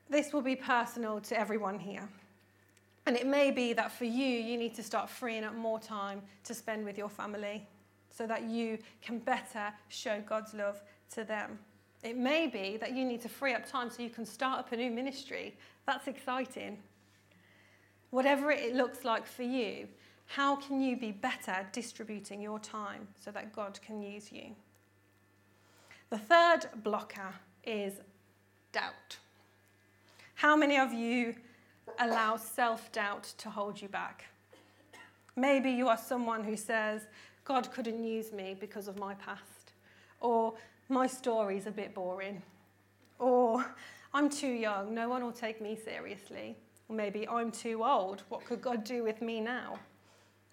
This 0.10 0.32
will 0.32 0.42
be 0.42 0.56
personal 0.56 1.20
to 1.22 1.38
everyone 1.38 1.78
here. 1.80 2.08
And 3.06 3.18
it 3.18 3.26
may 3.26 3.52
be 3.52 3.74
that 3.74 3.92
for 3.92 4.06
you, 4.06 4.26
you 4.26 4.58
need 4.58 4.76
to 4.76 4.84
start 4.84 5.10
freeing 5.10 5.44
up 5.44 5.56
more 5.56 5.80
time 5.80 6.22
to 6.44 6.54
spend 6.54 6.86
with 6.86 6.98
your 6.98 7.10
family 7.10 7.68
so 8.10 8.28
that 8.28 8.44
you 8.44 8.78
can 9.02 9.20
better 9.20 9.74
show 9.90 10.22
God's 10.22 10.54
love 10.54 10.82
to 11.14 11.24
them. 11.24 11.60
It 12.04 12.18
may 12.18 12.48
be 12.48 12.78
that 12.78 12.96
you 12.96 13.06
need 13.06 13.22
to 13.22 13.30
free 13.30 13.54
up 13.54 13.70
time 13.70 13.90
so 13.90 14.02
you 14.02 14.10
can 14.10 14.26
start 14.26 14.60
up 14.60 14.72
a 14.72 14.78
new 14.78 14.90
ministry. 14.90 15.56
That's 15.86 16.08
exciting. 16.08 16.78
Whatever 18.10 18.52
it 18.52 18.76
looks 18.76 19.06
like 19.06 19.26
for 19.26 19.44
you, 19.44 19.88
how 20.26 20.56
can 20.56 20.82
you 20.82 20.98
be 20.98 21.12
better 21.12 21.68
distributing 21.72 22.42
your 22.42 22.60
time 22.60 23.08
so 23.24 23.32
that 23.32 23.54
God 23.54 23.80
can 23.86 24.02
use 24.02 24.32
you? 24.32 24.56
The 26.10 26.18
third 26.18 26.68
blocker 26.84 27.34
is 27.64 27.94
doubt. 28.72 29.18
How 30.36 30.56
many 30.56 30.78
of 30.78 30.94
you 30.94 31.36
allow 32.00 32.36
self 32.38 32.92
doubt 32.92 33.34
to 33.38 33.50
hold 33.50 33.82
you 33.82 33.88
back? 33.88 34.26
Maybe 35.36 35.72
you 35.72 35.88
are 35.88 35.98
someone 35.98 36.44
who 36.44 36.58
says, 36.58 37.08
God 37.46 37.72
couldn't 37.72 38.04
use 38.04 38.32
me 38.32 38.56
because 38.60 38.88
of 38.88 38.98
my 38.98 39.14
past. 39.16 39.74
Or 40.20 40.54
my 40.92 41.08
story's 41.08 41.68
a 41.68 41.72
bit 41.72 41.94
boring. 41.94 42.42
Or 43.18 43.66
I'm 44.14 44.30
too 44.30 44.52
young, 44.52 44.94
no 44.94 45.08
one 45.10 45.24
will 45.24 45.32
take 45.32 45.62
me 45.62 45.76
seriously. 45.76 46.58
Or 46.90 46.96
maybe 46.96 47.28
I'm 47.28 47.52
too 47.52 47.84
old, 47.84 48.24
what 48.30 48.46
could 48.46 48.62
God 48.62 48.84
do 48.84 49.04
with 49.04 49.22
me 49.22 49.40
now? 49.40 49.80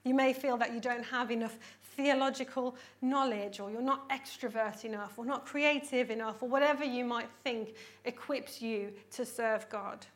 You 0.04 0.14
may 0.14 0.32
feel 0.32 0.56
that 0.58 0.72
you 0.72 0.80
don't 0.80 1.04
have 1.04 1.30
enough 1.30 1.58
theological 1.96 2.76
knowledge, 3.02 3.58
or 3.58 3.70
you're 3.70 3.82
not 3.82 4.08
extrovert 4.08 4.84
enough, 4.84 5.18
or 5.18 5.24
not 5.24 5.44
creative 5.44 6.10
enough, 6.10 6.42
or 6.42 6.48
whatever 6.48 6.84
you 6.84 7.04
might 7.04 7.28
think 7.42 7.74
equips 8.04 8.62
you 8.62 8.92
to 9.10 9.26
serve 9.26 9.68
God. 9.68 10.06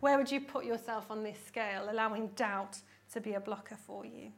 Where 0.00 0.16
would 0.16 0.30
you 0.30 0.40
put 0.40 0.64
yourself 0.64 1.10
on 1.10 1.22
this 1.22 1.38
scale, 1.46 1.88
allowing 1.90 2.28
doubt 2.28 2.78
to 3.12 3.20
be 3.20 3.34
a 3.34 3.40
blocker 3.40 3.76
for 3.76 4.06
you? 4.06 4.32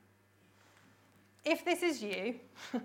If 1.45 1.65
this 1.65 1.83
is 1.83 2.03
you, 2.03 2.35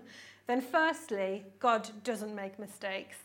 then 0.46 0.60
firstly, 0.60 1.44
God 1.58 1.88
doesn't 2.04 2.34
make 2.34 2.58
mistakes, 2.58 3.16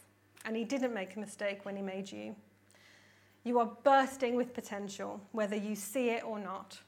and 0.45 0.55
He 0.55 0.63
didn't 0.63 0.93
make 0.93 1.15
a 1.15 1.19
mistake 1.19 1.65
when 1.65 1.75
He 1.75 1.81
made 1.81 2.11
you. 2.11 2.35
You 3.43 3.59
are 3.59 3.71
bursting 3.83 4.35
with 4.35 4.53
potential, 4.53 5.19
whether 5.31 5.55
you 5.55 5.75
see 5.75 6.09
it 6.09 6.23
or 6.23 6.39
not. 6.39 6.79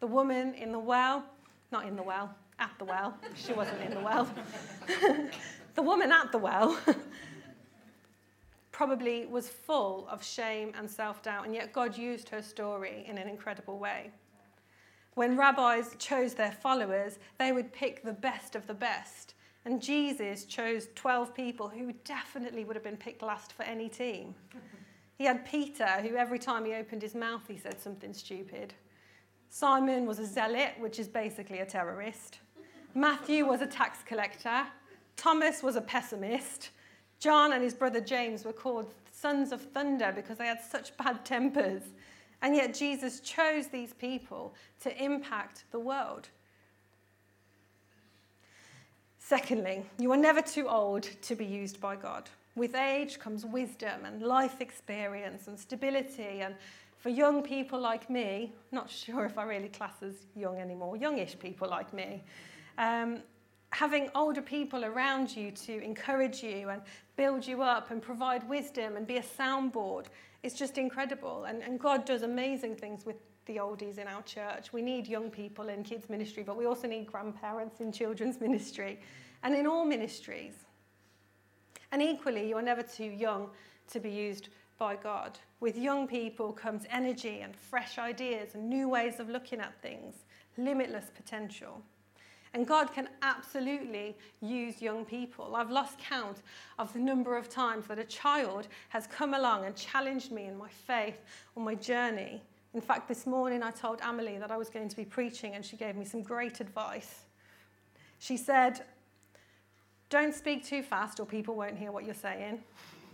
The 0.00 0.06
woman 0.06 0.54
in 0.54 0.72
the 0.72 0.78
well, 0.78 1.24
not 1.72 1.86
in 1.86 1.96
the 1.96 2.02
well, 2.02 2.34
at 2.58 2.72
the 2.78 2.84
well, 2.84 3.16
she 3.34 3.52
wasn't 3.52 3.80
in 3.82 3.94
the 3.94 4.00
well. 4.00 4.28
the 5.74 5.82
woman 5.82 6.12
at 6.12 6.30
the 6.30 6.38
well 6.38 6.78
probably 8.72 9.24
was 9.26 9.48
full 9.48 10.06
of 10.10 10.22
shame 10.22 10.72
and 10.76 10.90
self 10.90 11.22
doubt, 11.22 11.46
and 11.46 11.54
yet 11.54 11.72
God 11.72 11.96
used 11.96 12.28
her 12.28 12.42
story 12.42 13.04
in 13.08 13.18
an 13.18 13.28
incredible 13.28 13.78
way. 13.78 14.10
When 15.14 15.36
rabbis 15.36 15.94
chose 15.98 16.34
their 16.34 16.52
followers, 16.52 17.18
they 17.38 17.52
would 17.52 17.72
pick 17.72 18.02
the 18.02 18.12
best 18.12 18.56
of 18.56 18.66
the 18.66 18.74
best. 18.74 19.33
And 19.64 19.80
Jesus 19.80 20.44
chose 20.44 20.88
12 20.94 21.34
people 21.34 21.68
who 21.68 21.92
definitely 22.04 22.64
would 22.64 22.76
have 22.76 22.84
been 22.84 22.96
picked 22.96 23.22
last 23.22 23.52
for 23.52 23.62
any 23.62 23.88
team. 23.88 24.34
He 25.16 25.24
had 25.26 25.46
Peter, 25.46 25.86
who 26.02 26.16
every 26.16 26.40
time 26.40 26.64
he 26.64 26.74
opened 26.74 27.00
his 27.00 27.14
mouth, 27.14 27.42
he 27.46 27.56
said 27.56 27.80
something 27.80 28.12
stupid. 28.12 28.74
Simon 29.48 30.06
was 30.06 30.18
a 30.18 30.26
zealot, 30.26 30.72
which 30.80 30.98
is 30.98 31.06
basically 31.06 31.60
a 31.60 31.66
terrorist. 31.66 32.40
Matthew 32.94 33.46
was 33.46 33.62
a 33.62 33.66
tax 33.66 34.00
collector. 34.04 34.66
Thomas 35.16 35.62
was 35.62 35.76
a 35.76 35.80
pessimist. 35.80 36.70
John 37.20 37.52
and 37.52 37.62
his 37.62 37.74
brother 37.74 38.00
James 38.00 38.44
were 38.44 38.52
called 38.52 38.92
sons 39.12 39.52
of 39.52 39.62
thunder 39.62 40.12
because 40.14 40.38
they 40.38 40.46
had 40.46 40.60
such 40.60 40.96
bad 40.96 41.24
tempers. 41.24 41.82
And 42.42 42.54
yet 42.54 42.74
Jesus 42.74 43.20
chose 43.20 43.68
these 43.68 43.94
people 43.94 44.54
to 44.80 45.02
impact 45.02 45.64
the 45.70 45.78
world. 45.78 46.28
Secondly, 49.26 49.82
you 49.98 50.12
are 50.12 50.18
never 50.18 50.42
too 50.42 50.68
old 50.68 51.04
to 51.22 51.34
be 51.34 51.46
used 51.46 51.80
by 51.80 51.96
God. 51.96 52.28
With 52.56 52.74
age 52.74 53.18
comes 53.18 53.46
wisdom 53.46 54.04
and 54.04 54.20
life 54.20 54.60
experience 54.60 55.48
and 55.48 55.58
stability. 55.58 56.42
And 56.42 56.54
for 56.98 57.08
young 57.08 57.42
people 57.42 57.80
like 57.80 58.10
me, 58.10 58.52
not 58.70 58.90
sure 58.90 59.24
if 59.24 59.38
I 59.38 59.44
really 59.44 59.70
class 59.70 59.94
as 60.02 60.12
young 60.36 60.58
anymore, 60.58 60.98
youngish 60.98 61.38
people 61.38 61.70
like 61.70 61.94
me, 61.94 62.22
um, 62.76 63.22
having 63.70 64.10
older 64.14 64.42
people 64.42 64.84
around 64.84 65.34
you 65.34 65.50
to 65.52 65.82
encourage 65.82 66.42
you 66.42 66.68
and 66.68 66.82
build 67.16 67.46
you 67.46 67.62
up 67.62 67.90
and 67.90 68.02
provide 68.02 68.46
wisdom 68.46 68.94
and 68.96 69.06
be 69.06 69.16
a 69.16 69.22
soundboard 69.22 70.04
is 70.42 70.52
just 70.52 70.76
incredible. 70.76 71.44
And, 71.44 71.62
and 71.62 71.80
God 71.80 72.04
does 72.04 72.24
amazing 72.24 72.76
things 72.76 73.06
with 73.06 73.16
the 73.46 73.56
oldies 73.56 73.98
in 73.98 74.06
our 74.06 74.22
church. 74.22 74.72
We 74.72 74.82
need 74.82 75.06
young 75.06 75.30
people 75.30 75.68
in 75.68 75.82
kids' 75.82 76.08
ministry, 76.08 76.42
but 76.42 76.56
we 76.56 76.66
also 76.66 76.88
need 76.88 77.06
grandparents 77.06 77.80
in 77.80 77.92
children's 77.92 78.40
ministry 78.40 79.00
and 79.42 79.54
in 79.54 79.66
all 79.66 79.84
ministries. 79.84 80.54
And 81.92 82.02
equally, 82.02 82.48
you 82.48 82.56
are 82.56 82.62
never 82.62 82.82
too 82.82 83.04
young 83.04 83.50
to 83.90 84.00
be 84.00 84.10
used 84.10 84.48
by 84.78 84.96
God. 84.96 85.38
With 85.60 85.76
young 85.76 86.08
people 86.08 86.52
comes 86.52 86.84
energy 86.90 87.40
and 87.40 87.54
fresh 87.54 87.98
ideas 87.98 88.54
and 88.54 88.68
new 88.68 88.88
ways 88.88 89.20
of 89.20 89.28
looking 89.28 89.60
at 89.60 89.80
things, 89.80 90.24
limitless 90.56 91.10
potential. 91.14 91.82
And 92.54 92.66
God 92.66 92.92
can 92.92 93.08
absolutely 93.22 94.16
use 94.40 94.80
young 94.80 95.04
people. 95.04 95.56
I've 95.56 95.70
lost 95.70 95.98
count 95.98 96.42
of 96.78 96.92
the 96.92 97.00
number 97.00 97.36
of 97.36 97.48
times 97.48 97.86
that 97.88 97.98
a 97.98 98.04
child 98.04 98.68
has 98.90 99.08
come 99.08 99.34
along 99.34 99.64
and 99.64 99.74
challenged 99.74 100.30
me 100.30 100.46
in 100.46 100.56
my 100.56 100.68
faith 100.68 101.20
or 101.56 101.64
my 101.64 101.74
journey 101.74 102.42
in 102.74 102.80
fact, 102.80 103.06
this 103.06 103.24
morning 103.24 103.62
I 103.62 103.70
told 103.70 104.00
Amelie 104.02 104.38
that 104.38 104.50
I 104.50 104.56
was 104.56 104.68
going 104.68 104.88
to 104.88 104.96
be 104.96 105.04
preaching, 105.04 105.54
and 105.54 105.64
she 105.64 105.76
gave 105.76 105.94
me 105.94 106.04
some 106.04 106.22
great 106.22 106.60
advice. 106.60 107.20
She 108.18 108.36
said, 108.36 108.80
Don't 110.10 110.34
speak 110.34 110.64
too 110.64 110.82
fast, 110.82 111.20
or 111.20 111.26
people 111.26 111.54
won't 111.54 111.78
hear 111.78 111.92
what 111.92 112.04
you're 112.04 112.14
saying. 112.14 112.58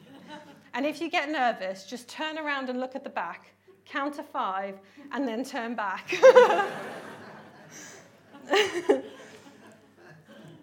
and 0.75 0.87
if 0.87 0.99
you 0.99 1.11
get 1.11 1.29
nervous, 1.29 1.85
just 1.85 2.09
turn 2.09 2.39
around 2.39 2.71
and 2.71 2.81
look 2.81 2.97
at 2.97 3.05
the 3.05 3.11
back, 3.11 3.51
count 3.85 4.15
to 4.15 4.23
five, 4.23 4.79
and 5.13 5.29
then 5.29 5.45
turn 5.45 5.75
back. 5.75 6.09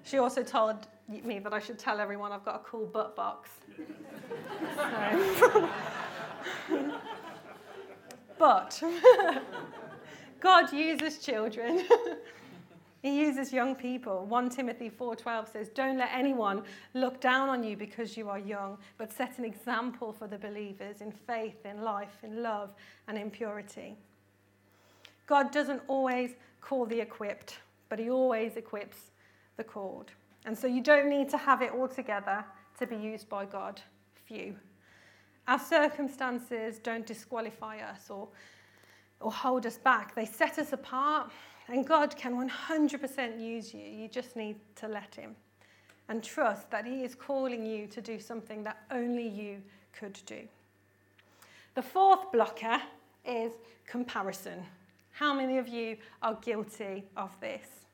she 0.03 0.17
also 0.17 0.41
told 0.41 0.87
me 1.07 1.37
that 1.37 1.53
I 1.53 1.59
should 1.59 1.77
tell 1.77 1.99
everyone 1.99 2.31
I've 2.31 2.43
got 2.43 2.55
a 2.55 2.63
cool 2.63 2.87
butt 2.87 3.15
box. 3.15 3.51
But 8.37 8.81
God 10.39 10.71
uses 10.71 11.19
children. 11.19 11.85
he 13.01 13.19
uses 13.19 13.51
young 13.51 13.75
people. 13.75 14.25
1 14.25 14.49
Timothy 14.49 14.89
4:12 14.89 15.51
says, 15.51 15.69
"Don't 15.69 15.97
let 15.97 16.09
anyone 16.13 16.63
look 16.93 17.19
down 17.19 17.49
on 17.49 17.63
you 17.63 17.75
because 17.75 18.15
you 18.17 18.29
are 18.29 18.39
young, 18.39 18.77
but 18.97 19.11
set 19.11 19.37
an 19.37 19.45
example 19.45 20.13
for 20.13 20.27
the 20.27 20.37
believers 20.37 21.01
in 21.01 21.11
faith, 21.11 21.65
in 21.65 21.81
life, 21.81 22.23
in 22.23 22.43
love, 22.43 22.73
and 23.07 23.17
in 23.17 23.31
purity." 23.31 23.97
God 25.25 25.51
doesn't 25.51 25.81
always 25.87 26.31
call 26.61 26.85
the 26.85 27.01
equipped, 27.01 27.57
but 27.89 27.99
He 27.99 28.09
always 28.09 28.55
equips 28.55 29.11
the 29.57 29.63
called. 29.63 30.11
And 30.45 30.57
so 30.57 30.67
you 30.67 30.81
don't 30.81 31.09
need 31.09 31.29
to 31.29 31.37
have 31.37 31.61
it 31.61 31.71
all 31.73 31.87
together 31.87 32.45
to 32.79 32.87
be 32.87 32.95
used 32.95 33.27
by 33.27 33.45
God. 33.45 33.81
Phew. 34.27 34.55
Our 35.47 35.59
circumstances 35.59 36.79
don't 36.79 37.05
disqualify 37.05 37.79
us 37.79 38.09
or, 38.09 38.27
or 39.21 39.31
hold 39.31 39.65
us 39.65 39.77
back, 39.77 40.13
they 40.15 40.25
set 40.25 40.59
us 40.59 40.73
apart. 40.73 41.31
And 41.69 41.85
God 41.85 42.15
can 42.15 42.49
100% 42.49 43.41
use 43.41 43.73
you. 43.73 43.81
You 43.81 44.07
just 44.07 44.37
need 44.37 44.55
to 44.77 44.87
let 44.87 45.15
Him 45.15 45.35
and 46.07 46.23
trust 46.23 46.71
that 46.71 46.85
He 46.85 47.03
is 47.03 47.13
calling 47.13 47.65
you 47.65 47.87
to 47.87 48.01
do 48.01 48.19
something 48.19 48.63
that 48.63 48.77
only 48.89 49.27
you 49.27 49.61
could 49.91 50.19
do. 50.25 50.47
The 51.75 51.81
fourth 51.81 52.31
blocker 52.31 52.81
is 53.25 53.51
comparison. 53.85 54.63
How 55.11 55.33
many 55.33 55.57
of 55.57 55.67
you 55.67 55.97
are 56.21 56.35
guilty 56.35 57.03
of 57.17 57.31
this? 57.41 57.86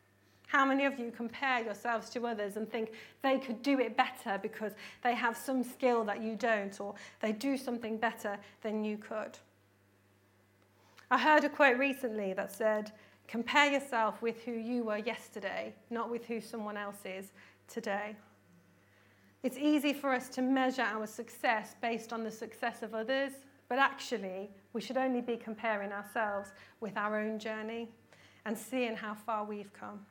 How 0.54 0.66
many 0.66 0.86
of 0.86 1.00
you 1.00 1.10
compare 1.10 1.64
yourselves 1.64 2.12
to 2.12 2.28
others 2.28 2.58
and 2.58 2.70
think 2.70 2.92
they 3.24 3.40
could 3.40 3.64
do 3.64 3.80
it 3.80 3.98
better 3.98 4.38
because 4.40 4.74
they 5.04 5.16
have 5.16 5.36
some 5.36 5.64
skill 5.64 6.04
that 6.04 6.22
you 6.22 6.36
don't, 6.36 6.80
or 6.80 6.94
they 7.22 7.32
do 7.32 7.58
something 7.58 7.98
better 7.98 8.38
than 8.62 8.86
you 8.86 8.98
could? 8.98 9.40
I 11.10 11.18
heard 11.18 11.44
a 11.44 11.50
quote 11.50 11.80
recently 11.80 12.34
that 12.34 12.52
said, 12.52 12.92
Compare 13.28 13.72
yourself 13.72 14.22
with 14.22 14.44
who 14.44 14.52
you 14.52 14.84
were 14.84 15.00
yesterday, 15.00 15.74
not 15.90 16.12
with 16.12 16.24
who 16.26 16.40
someone 16.40 16.78
else 16.78 17.00
is 17.04 17.32
today. 17.68 18.16
It's 19.42 19.58
easy 19.58 19.92
for 19.92 20.14
us 20.14 20.30
to 20.30 20.44
measure 20.44 20.84
our 20.84 21.08
success 21.08 21.74
based 21.82 22.14
on 22.14 22.24
the 22.24 22.30
success 22.32 22.84
of 22.84 22.94
others, 22.94 23.32
but 23.70 23.80
actually, 23.80 24.52
we 24.74 24.82
should 24.82 24.98
only 24.98 25.22
be 25.22 25.36
comparing 25.36 25.92
ourselves 25.92 26.50
with 26.80 26.96
our 26.96 27.20
own 27.20 27.40
journey 27.40 27.90
and 28.46 28.56
seeing 28.56 28.96
how 28.96 29.16
far 29.16 29.46
we've 29.46 29.74
come. 29.74 30.06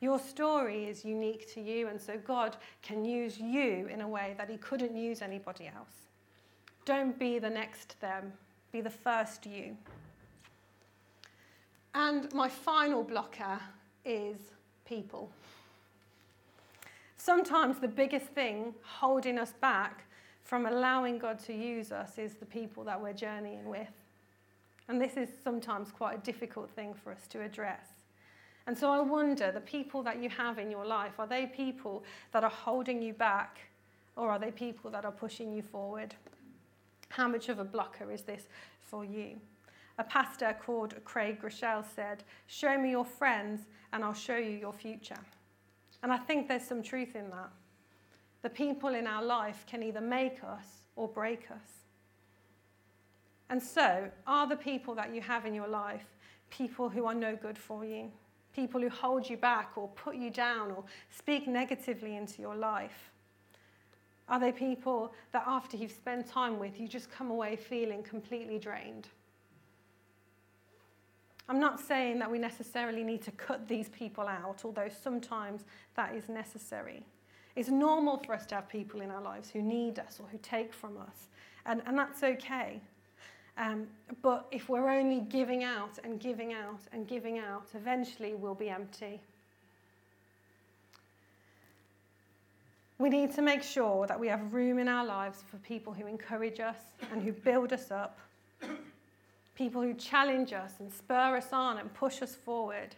Your 0.00 0.18
story 0.18 0.86
is 0.86 1.04
unique 1.04 1.52
to 1.54 1.60
you, 1.60 1.88
and 1.88 2.00
so 2.00 2.16
God 2.16 2.56
can 2.82 3.04
use 3.04 3.38
you 3.38 3.86
in 3.92 4.00
a 4.00 4.08
way 4.08 4.34
that 4.38 4.48
He 4.48 4.56
couldn't 4.56 4.96
use 4.96 5.20
anybody 5.20 5.66
else. 5.66 6.08
Don't 6.86 7.18
be 7.18 7.38
the 7.38 7.50
next 7.50 8.00
them, 8.00 8.32
be 8.72 8.80
the 8.80 8.90
first 8.90 9.44
you. 9.44 9.76
And 11.94 12.32
my 12.32 12.48
final 12.48 13.02
blocker 13.02 13.60
is 14.04 14.36
people. 14.86 15.30
Sometimes 17.16 17.78
the 17.78 17.88
biggest 17.88 18.26
thing 18.28 18.74
holding 18.82 19.38
us 19.38 19.52
back 19.60 20.04
from 20.42 20.64
allowing 20.66 21.18
God 21.18 21.38
to 21.40 21.52
use 21.52 21.92
us 21.92 22.16
is 22.16 22.34
the 22.34 22.46
people 22.46 22.82
that 22.84 23.00
we're 23.00 23.12
journeying 23.12 23.68
with. 23.68 23.92
And 24.88 25.00
this 25.00 25.16
is 25.16 25.28
sometimes 25.44 25.92
quite 25.92 26.18
a 26.18 26.20
difficult 26.22 26.70
thing 26.70 26.94
for 26.94 27.12
us 27.12 27.26
to 27.28 27.42
address. 27.42 27.86
And 28.70 28.78
so 28.78 28.92
I 28.92 29.00
wonder 29.00 29.50
the 29.50 29.60
people 29.60 30.00
that 30.04 30.22
you 30.22 30.28
have 30.28 30.60
in 30.60 30.70
your 30.70 30.86
life, 30.86 31.18
are 31.18 31.26
they 31.26 31.44
people 31.44 32.04
that 32.30 32.44
are 32.44 32.50
holding 32.50 33.02
you 33.02 33.12
back 33.12 33.58
or 34.14 34.30
are 34.30 34.38
they 34.38 34.52
people 34.52 34.92
that 34.92 35.04
are 35.04 35.10
pushing 35.10 35.52
you 35.52 35.60
forward? 35.60 36.14
How 37.08 37.26
much 37.26 37.48
of 37.48 37.58
a 37.58 37.64
blocker 37.64 38.12
is 38.12 38.22
this 38.22 38.44
for 38.80 39.04
you? 39.04 39.40
A 39.98 40.04
pastor 40.04 40.56
called 40.64 40.94
Craig 41.04 41.42
Groeschel 41.42 41.84
said, 41.96 42.22
Show 42.46 42.78
me 42.78 42.92
your 42.92 43.04
friends 43.04 43.62
and 43.92 44.04
I'll 44.04 44.14
show 44.14 44.36
you 44.36 44.52
your 44.52 44.72
future. 44.72 45.18
And 46.04 46.12
I 46.12 46.18
think 46.18 46.46
there's 46.46 46.62
some 46.62 46.80
truth 46.80 47.16
in 47.16 47.28
that. 47.30 47.50
The 48.42 48.50
people 48.50 48.94
in 48.94 49.08
our 49.08 49.24
life 49.24 49.64
can 49.68 49.82
either 49.82 50.00
make 50.00 50.44
us 50.44 50.84
or 50.94 51.08
break 51.08 51.50
us. 51.50 51.88
And 53.48 53.60
so, 53.60 54.08
are 54.28 54.48
the 54.48 54.54
people 54.54 54.94
that 54.94 55.12
you 55.12 55.22
have 55.22 55.44
in 55.44 55.54
your 55.54 55.66
life 55.66 56.04
people 56.50 56.88
who 56.88 57.06
are 57.06 57.14
no 57.16 57.34
good 57.34 57.58
for 57.58 57.84
you? 57.84 58.12
People 58.54 58.80
who 58.80 58.88
hold 58.88 59.28
you 59.28 59.36
back 59.36 59.72
or 59.76 59.88
put 59.88 60.16
you 60.16 60.30
down 60.30 60.70
or 60.70 60.84
speak 61.10 61.46
negatively 61.46 62.16
into 62.16 62.42
your 62.42 62.56
life? 62.56 63.10
Are 64.28 64.38
they 64.38 64.52
people 64.52 65.12
that 65.32 65.44
after 65.46 65.76
you've 65.76 65.90
spent 65.90 66.28
time 66.28 66.58
with, 66.58 66.78
you 66.78 66.86
just 66.86 67.10
come 67.10 67.30
away 67.30 67.56
feeling 67.56 68.02
completely 68.02 68.58
drained? 68.58 69.08
I'm 71.48 71.58
not 71.58 71.80
saying 71.80 72.20
that 72.20 72.30
we 72.30 72.38
necessarily 72.38 73.02
need 73.02 73.22
to 73.22 73.32
cut 73.32 73.66
these 73.66 73.88
people 73.88 74.28
out, 74.28 74.62
although 74.64 74.88
sometimes 74.88 75.64
that 75.96 76.14
is 76.14 76.28
necessary. 76.28 77.04
It's 77.56 77.68
normal 77.68 78.18
for 78.18 78.34
us 78.34 78.46
to 78.46 78.54
have 78.54 78.68
people 78.68 79.00
in 79.00 79.10
our 79.10 79.20
lives 79.20 79.50
who 79.50 79.60
need 79.60 79.98
us 79.98 80.20
or 80.20 80.28
who 80.28 80.38
take 80.42 80.72
from 80.72 80.96
us, 80.96 81.26
and, 81.66 81.82
and 81.86 81.98
that's 81.98 82.22
okay. 82.22 82.80
Um, 83.60 83.86
but 84.22 84.46
if 84.50 84.70
we're 84.70 84.88
only 84.88 85.20
giving 85.20 85.64
out 85.64 85.98
and 86.02 86.18
giving 86.18 86.54
out 86.54 86.80
and 86.92 87.06
giving 87.06 87.38
out, 87.38 87.66
eventually 87.74 88.32
we'll 88.34 88.54
be 88.54 88.70
empty. 88.70 89.20
We 92.98 93.10
need 93.10 93.34
to 93.34 93.42
make 93.42 93.62
sure 93.62 94.06
that 94.06 94.18
we 94.18 94.28
have 94.28 94.54
room 94.54 94.78
in 94.78 94.88
our 94.88 95.04
lives 95.04 95.44
for 95.50 95.58
people 95.58 95.92
who 95.92 96.06
encourage 96.06 96.58
us 96.58 96.78
and 97.12 97.22
who 97.22 97.32
build 97.32 97.74
us 97.74 97.90
up 97.90 98.18
people 99.54 99.82
who 99.82 99.92
challenge 99.92 100.54
us 100.54 100.72
and 100.80 100.90
spur 100.90 101.36
us 101.36 101.52
on 101.52 101.76
and 101.76 101.92
push 101.92 102.22
us 102.22 102.34
forward. 102.34 102.96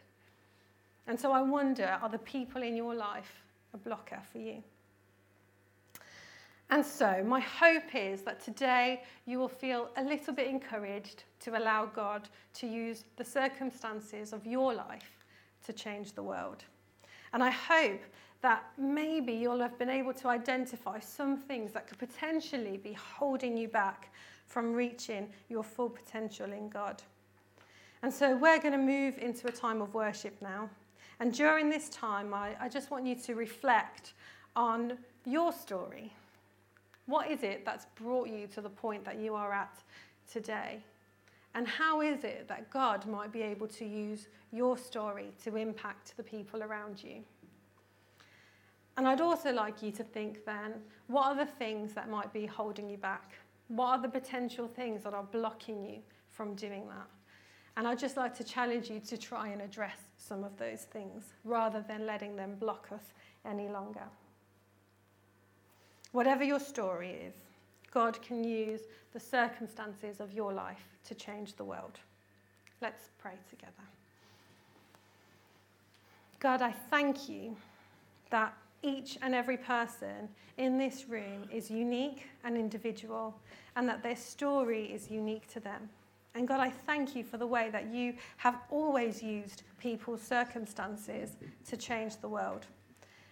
And 1.08 1.18
so 1.18 1.32
I 1.32 1.42
wonder 1.42 1.98
are 2.00 2.08
the 2.08 2.18
people 2.18 2.62
in 2.62 2.76
your 2.76 2.94
life 2.94 3.42
a 3.74 3.78
blocker 3.78 4.20
for 4.30 4.38
you? 4.38 4.62
And 6.72 6.82
so, 6.82 7.22
my 7.22 7.40
hope 7.40 7.94
is 7.94 8.22
that 8.22 8.42
today 8.42 9.02
you 9.26 9.38
will 9.38 9.46
feel 9.46 9.90
a 9.98 10.02
little 10.02 10.32
bit 10.32 10.46
encouraged 10.46 11.24
to 11.40 11.58
allow 11.58 11.84
God 11.84 12.30
to 12.54 12.66
use 12.66 13.04
the 13.16 13.24
circumstances 13.26 14.32
of 14.32 14.46
your 14.46 14.72
life 14.72 15.22
to 15.66 15.74
change 15.74 16.12
the 16.12 16.22
world. 16.22 16.64
And 17.34 17.44
I 17.44 17.50
hope 17.50 18.00
that 18.40 18.64
maybe 18.78 19.34
you'll 19.34 19.60
have 19.60 19.78
been 19.78 19.90
able 19.90 20.14
to 20.14 20.28
identify 20.28 20.98
some 20.98 21.36
things 21.36 21.72
that 21.72 21.88
could 21.88 21.98
potentially 21.98 22.78
be 22.78 22.94
holding 22.94 23.54
you 23.54 23.68
back 23.68 24.10
from 24.46 24.72
reaching 24.72 25.28
your 25.50 25.62
full 25.62 25.90
potential 25.90 26.50
in 26.54 26.70
God. 26.70 27.02
And 28.02 28.10
so 28.10 28.34
we're 28.34 28.60
going 28.60 28.72
to 28.72 28.78
move 28.78 29.18
into 29.18 29.46
a 29.46 29.52
time 29.52 29.82
of 29.82 29.92
worship 29.92 30.40
now. 30.40 30.70
And 31.20 31.34
during 31.34 31.68
this 31.68 31.90
time, 31.90 32.32
I, 32.32 32.56
I 32.58 32.70
just 32.70 32.90
want 32.90 33.04
you 33.04 33.14
to 33.14 33.34
reflect 33.34 34.14
on 34.56 34.96
your 35.26 35.52
story. 35.52 36.14
What 37.06 37.30
is 37.30 37.42
it 37.42 37.64
that's 37.64 37.86
brought 37.96 38.28
you 38.28 38.46
to 38.48 38.60
the 38.60 38.70
point 38.70 39.04
that 39.04 39.18
you 39.18 39.34
are 39.34 39.52
at 39.52 39.82
today? 40.30 40.82
And 41.54 41.66
how 41.66 42.00
is 42.00 42.24
it 42.24 42.48
that 42.48 42.70
God 42.70 43.06
might 43.06 43.32
be 43.32 43.42
able 43.42 43.68
to 43.68 43.84
use 43.84 44.28
your 44.52 44.78
story 44.78 45.32
to 45.44 45.56
impact 45.56 46.16
the 46.16 46.22
people 46.22 46.62
around 46.62 47.02
you? 47.02 47.22
And 48.96 49.08
I'd 49.08 49.20
also 49.20 49.52
like 49.52 49.82
you 49.82 49.90
to 49.92 50.04
think 50.04 50.44
then 50.44 50.74
what 51.06 51.26
are 51.26 51.36
the 51.36 51.50
things 51.50 51.92
that 51.94 52.08
might 52.08 52.32
be 52.32 52.46
holding 52.46 52.88
you 52.88 52.96
back? 52.96 53.32
What 53.68 53.86
are 53.86 54.02
the 54.02 54.08
potential 54.08 54.68
things 54.68 55.02
that 55.04 55.14
are 55.14 55.22
blocking 55.22 55.82
you 55.82 55.98
from 56.30 56.54
doing 56.54 56.86
that? 56.88 57.08
And 57.76 57.88
I'd 57.88 57.98
just 57.98 58.18
like 58.18 58.36
to 58.36 58.44
challenge 58.44 58.90
you 58.90 59.00
to 59.00 59.16
try 59.16 59.48
and 59.48 59.62
address 59.62 59.96
some 60.18 60.44
of 60.44 60.58
those 60.58 60.82
things 60.82 61.32
rather 61.44 61.82
than 61.86 62.06
letting 62.06 62.36
them 62.36 62.56
block 62.56 62.88
us 62.92 63.14
any 63.46 63.68
longer. 63.68 64.04
Whatever 66.12 66.44
your 66.44 66.60
story 66.60 67.10
is, 67.26 67.34
God 67.90 68.20
can 68.22 68.44
use 68.44 68.82
the 69.12 69.20
circumstances 69.20 70.20
of 70.20 70.32
your 70.32 70.52
life 70.52 70.86
to 71.08 71.14
change 71.14 71.54
the 71.54 71.64
world. 71.64 71.98
Let's 72.80 73.10
pray 73.18 73.34
together. 73.50 73.72
God, 76.38 76.62
I 76.62 76.72
thank 76.72 77.28
you 77.28 77.56
that 78.30 78.54
each 78.82 79.16
and 79.22 79.34
every 79.34 79.56
person 79.56 80.28
in 80.58 80.76
this 80.76 81.08
room 81.08 81.44
is 81.52 81.70
unique 81.70 82.26
and 82.44 82.56
individual, 82.56 83.34
and 83.76 83.88
that 83.88 84.02
their 84.02 84.16
story 84.16 84.86
is 84.86 85.10
unique 85.10 85.46
to 85.52 85.60
them. 85.60 85.88
And 86.34 86.48
God, 86.48 86.60
I 86.60 86.70
thank 86.70 87.14
you 87.14 87.24
for 87.24 87.36
the 87.36 87.46
way 87.46 87.68
that 87.70 87.86
you 87.86 88.14
have 88.38 88.56
always 88.70 89.22
used 89.22 89.62
people's 89.78 90.22
circumstances 90.22 91.36
to 91.68 91.76
change 91.76 92.16
the 92.16 92.28
world. 92.28 92.66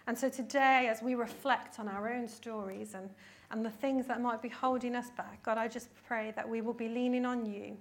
And 0.07 0.17
so 0.17 0.29
today, 0.29 0.87
as 0.89 1.01
we 1.01 1.15
reflect 1.15 1.79
on 1.79 1.87
our 1.87 2.11
own 2.11 2.27
stories 2.27 2.93
and, 2.93 3.09
and 3.51 3.63
the 3.63 3.69
things 3.69 4.07
that 4.07 4.21
might 4.21 4.41
be 4.41 4.49
holding 4.49 4.95
us 4.95 5.09
back, 5.11 5.43
God, 5.43 5.57
I 5.57 5.67
just 5.67 5.89
pray 6.07 6.33
that 6.35 6.47
we 6.47 6.61
will 6.61 6.73
be 6.73 6.87
leaning 6.87 7.25
on 7.25 7.45
you 7.45 7.77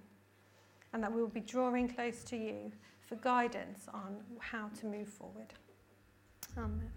and 0.93 1.03
that 1.03 1.13
we 1.13 1.21
will 1.21 1.29
be 1.29 1.41
drawing 1.41 1.89
close 1.89 2.23
to 2.25 2.37
you 2.37 2.73
for 3.01 3.17
guidance 3.17 3.87
on 3.93 4.19
how 4.39 4.69
to 4.81 4.87
move 4.87 5.09
forward. 5.09 5.55
Amen. 6.57 6.91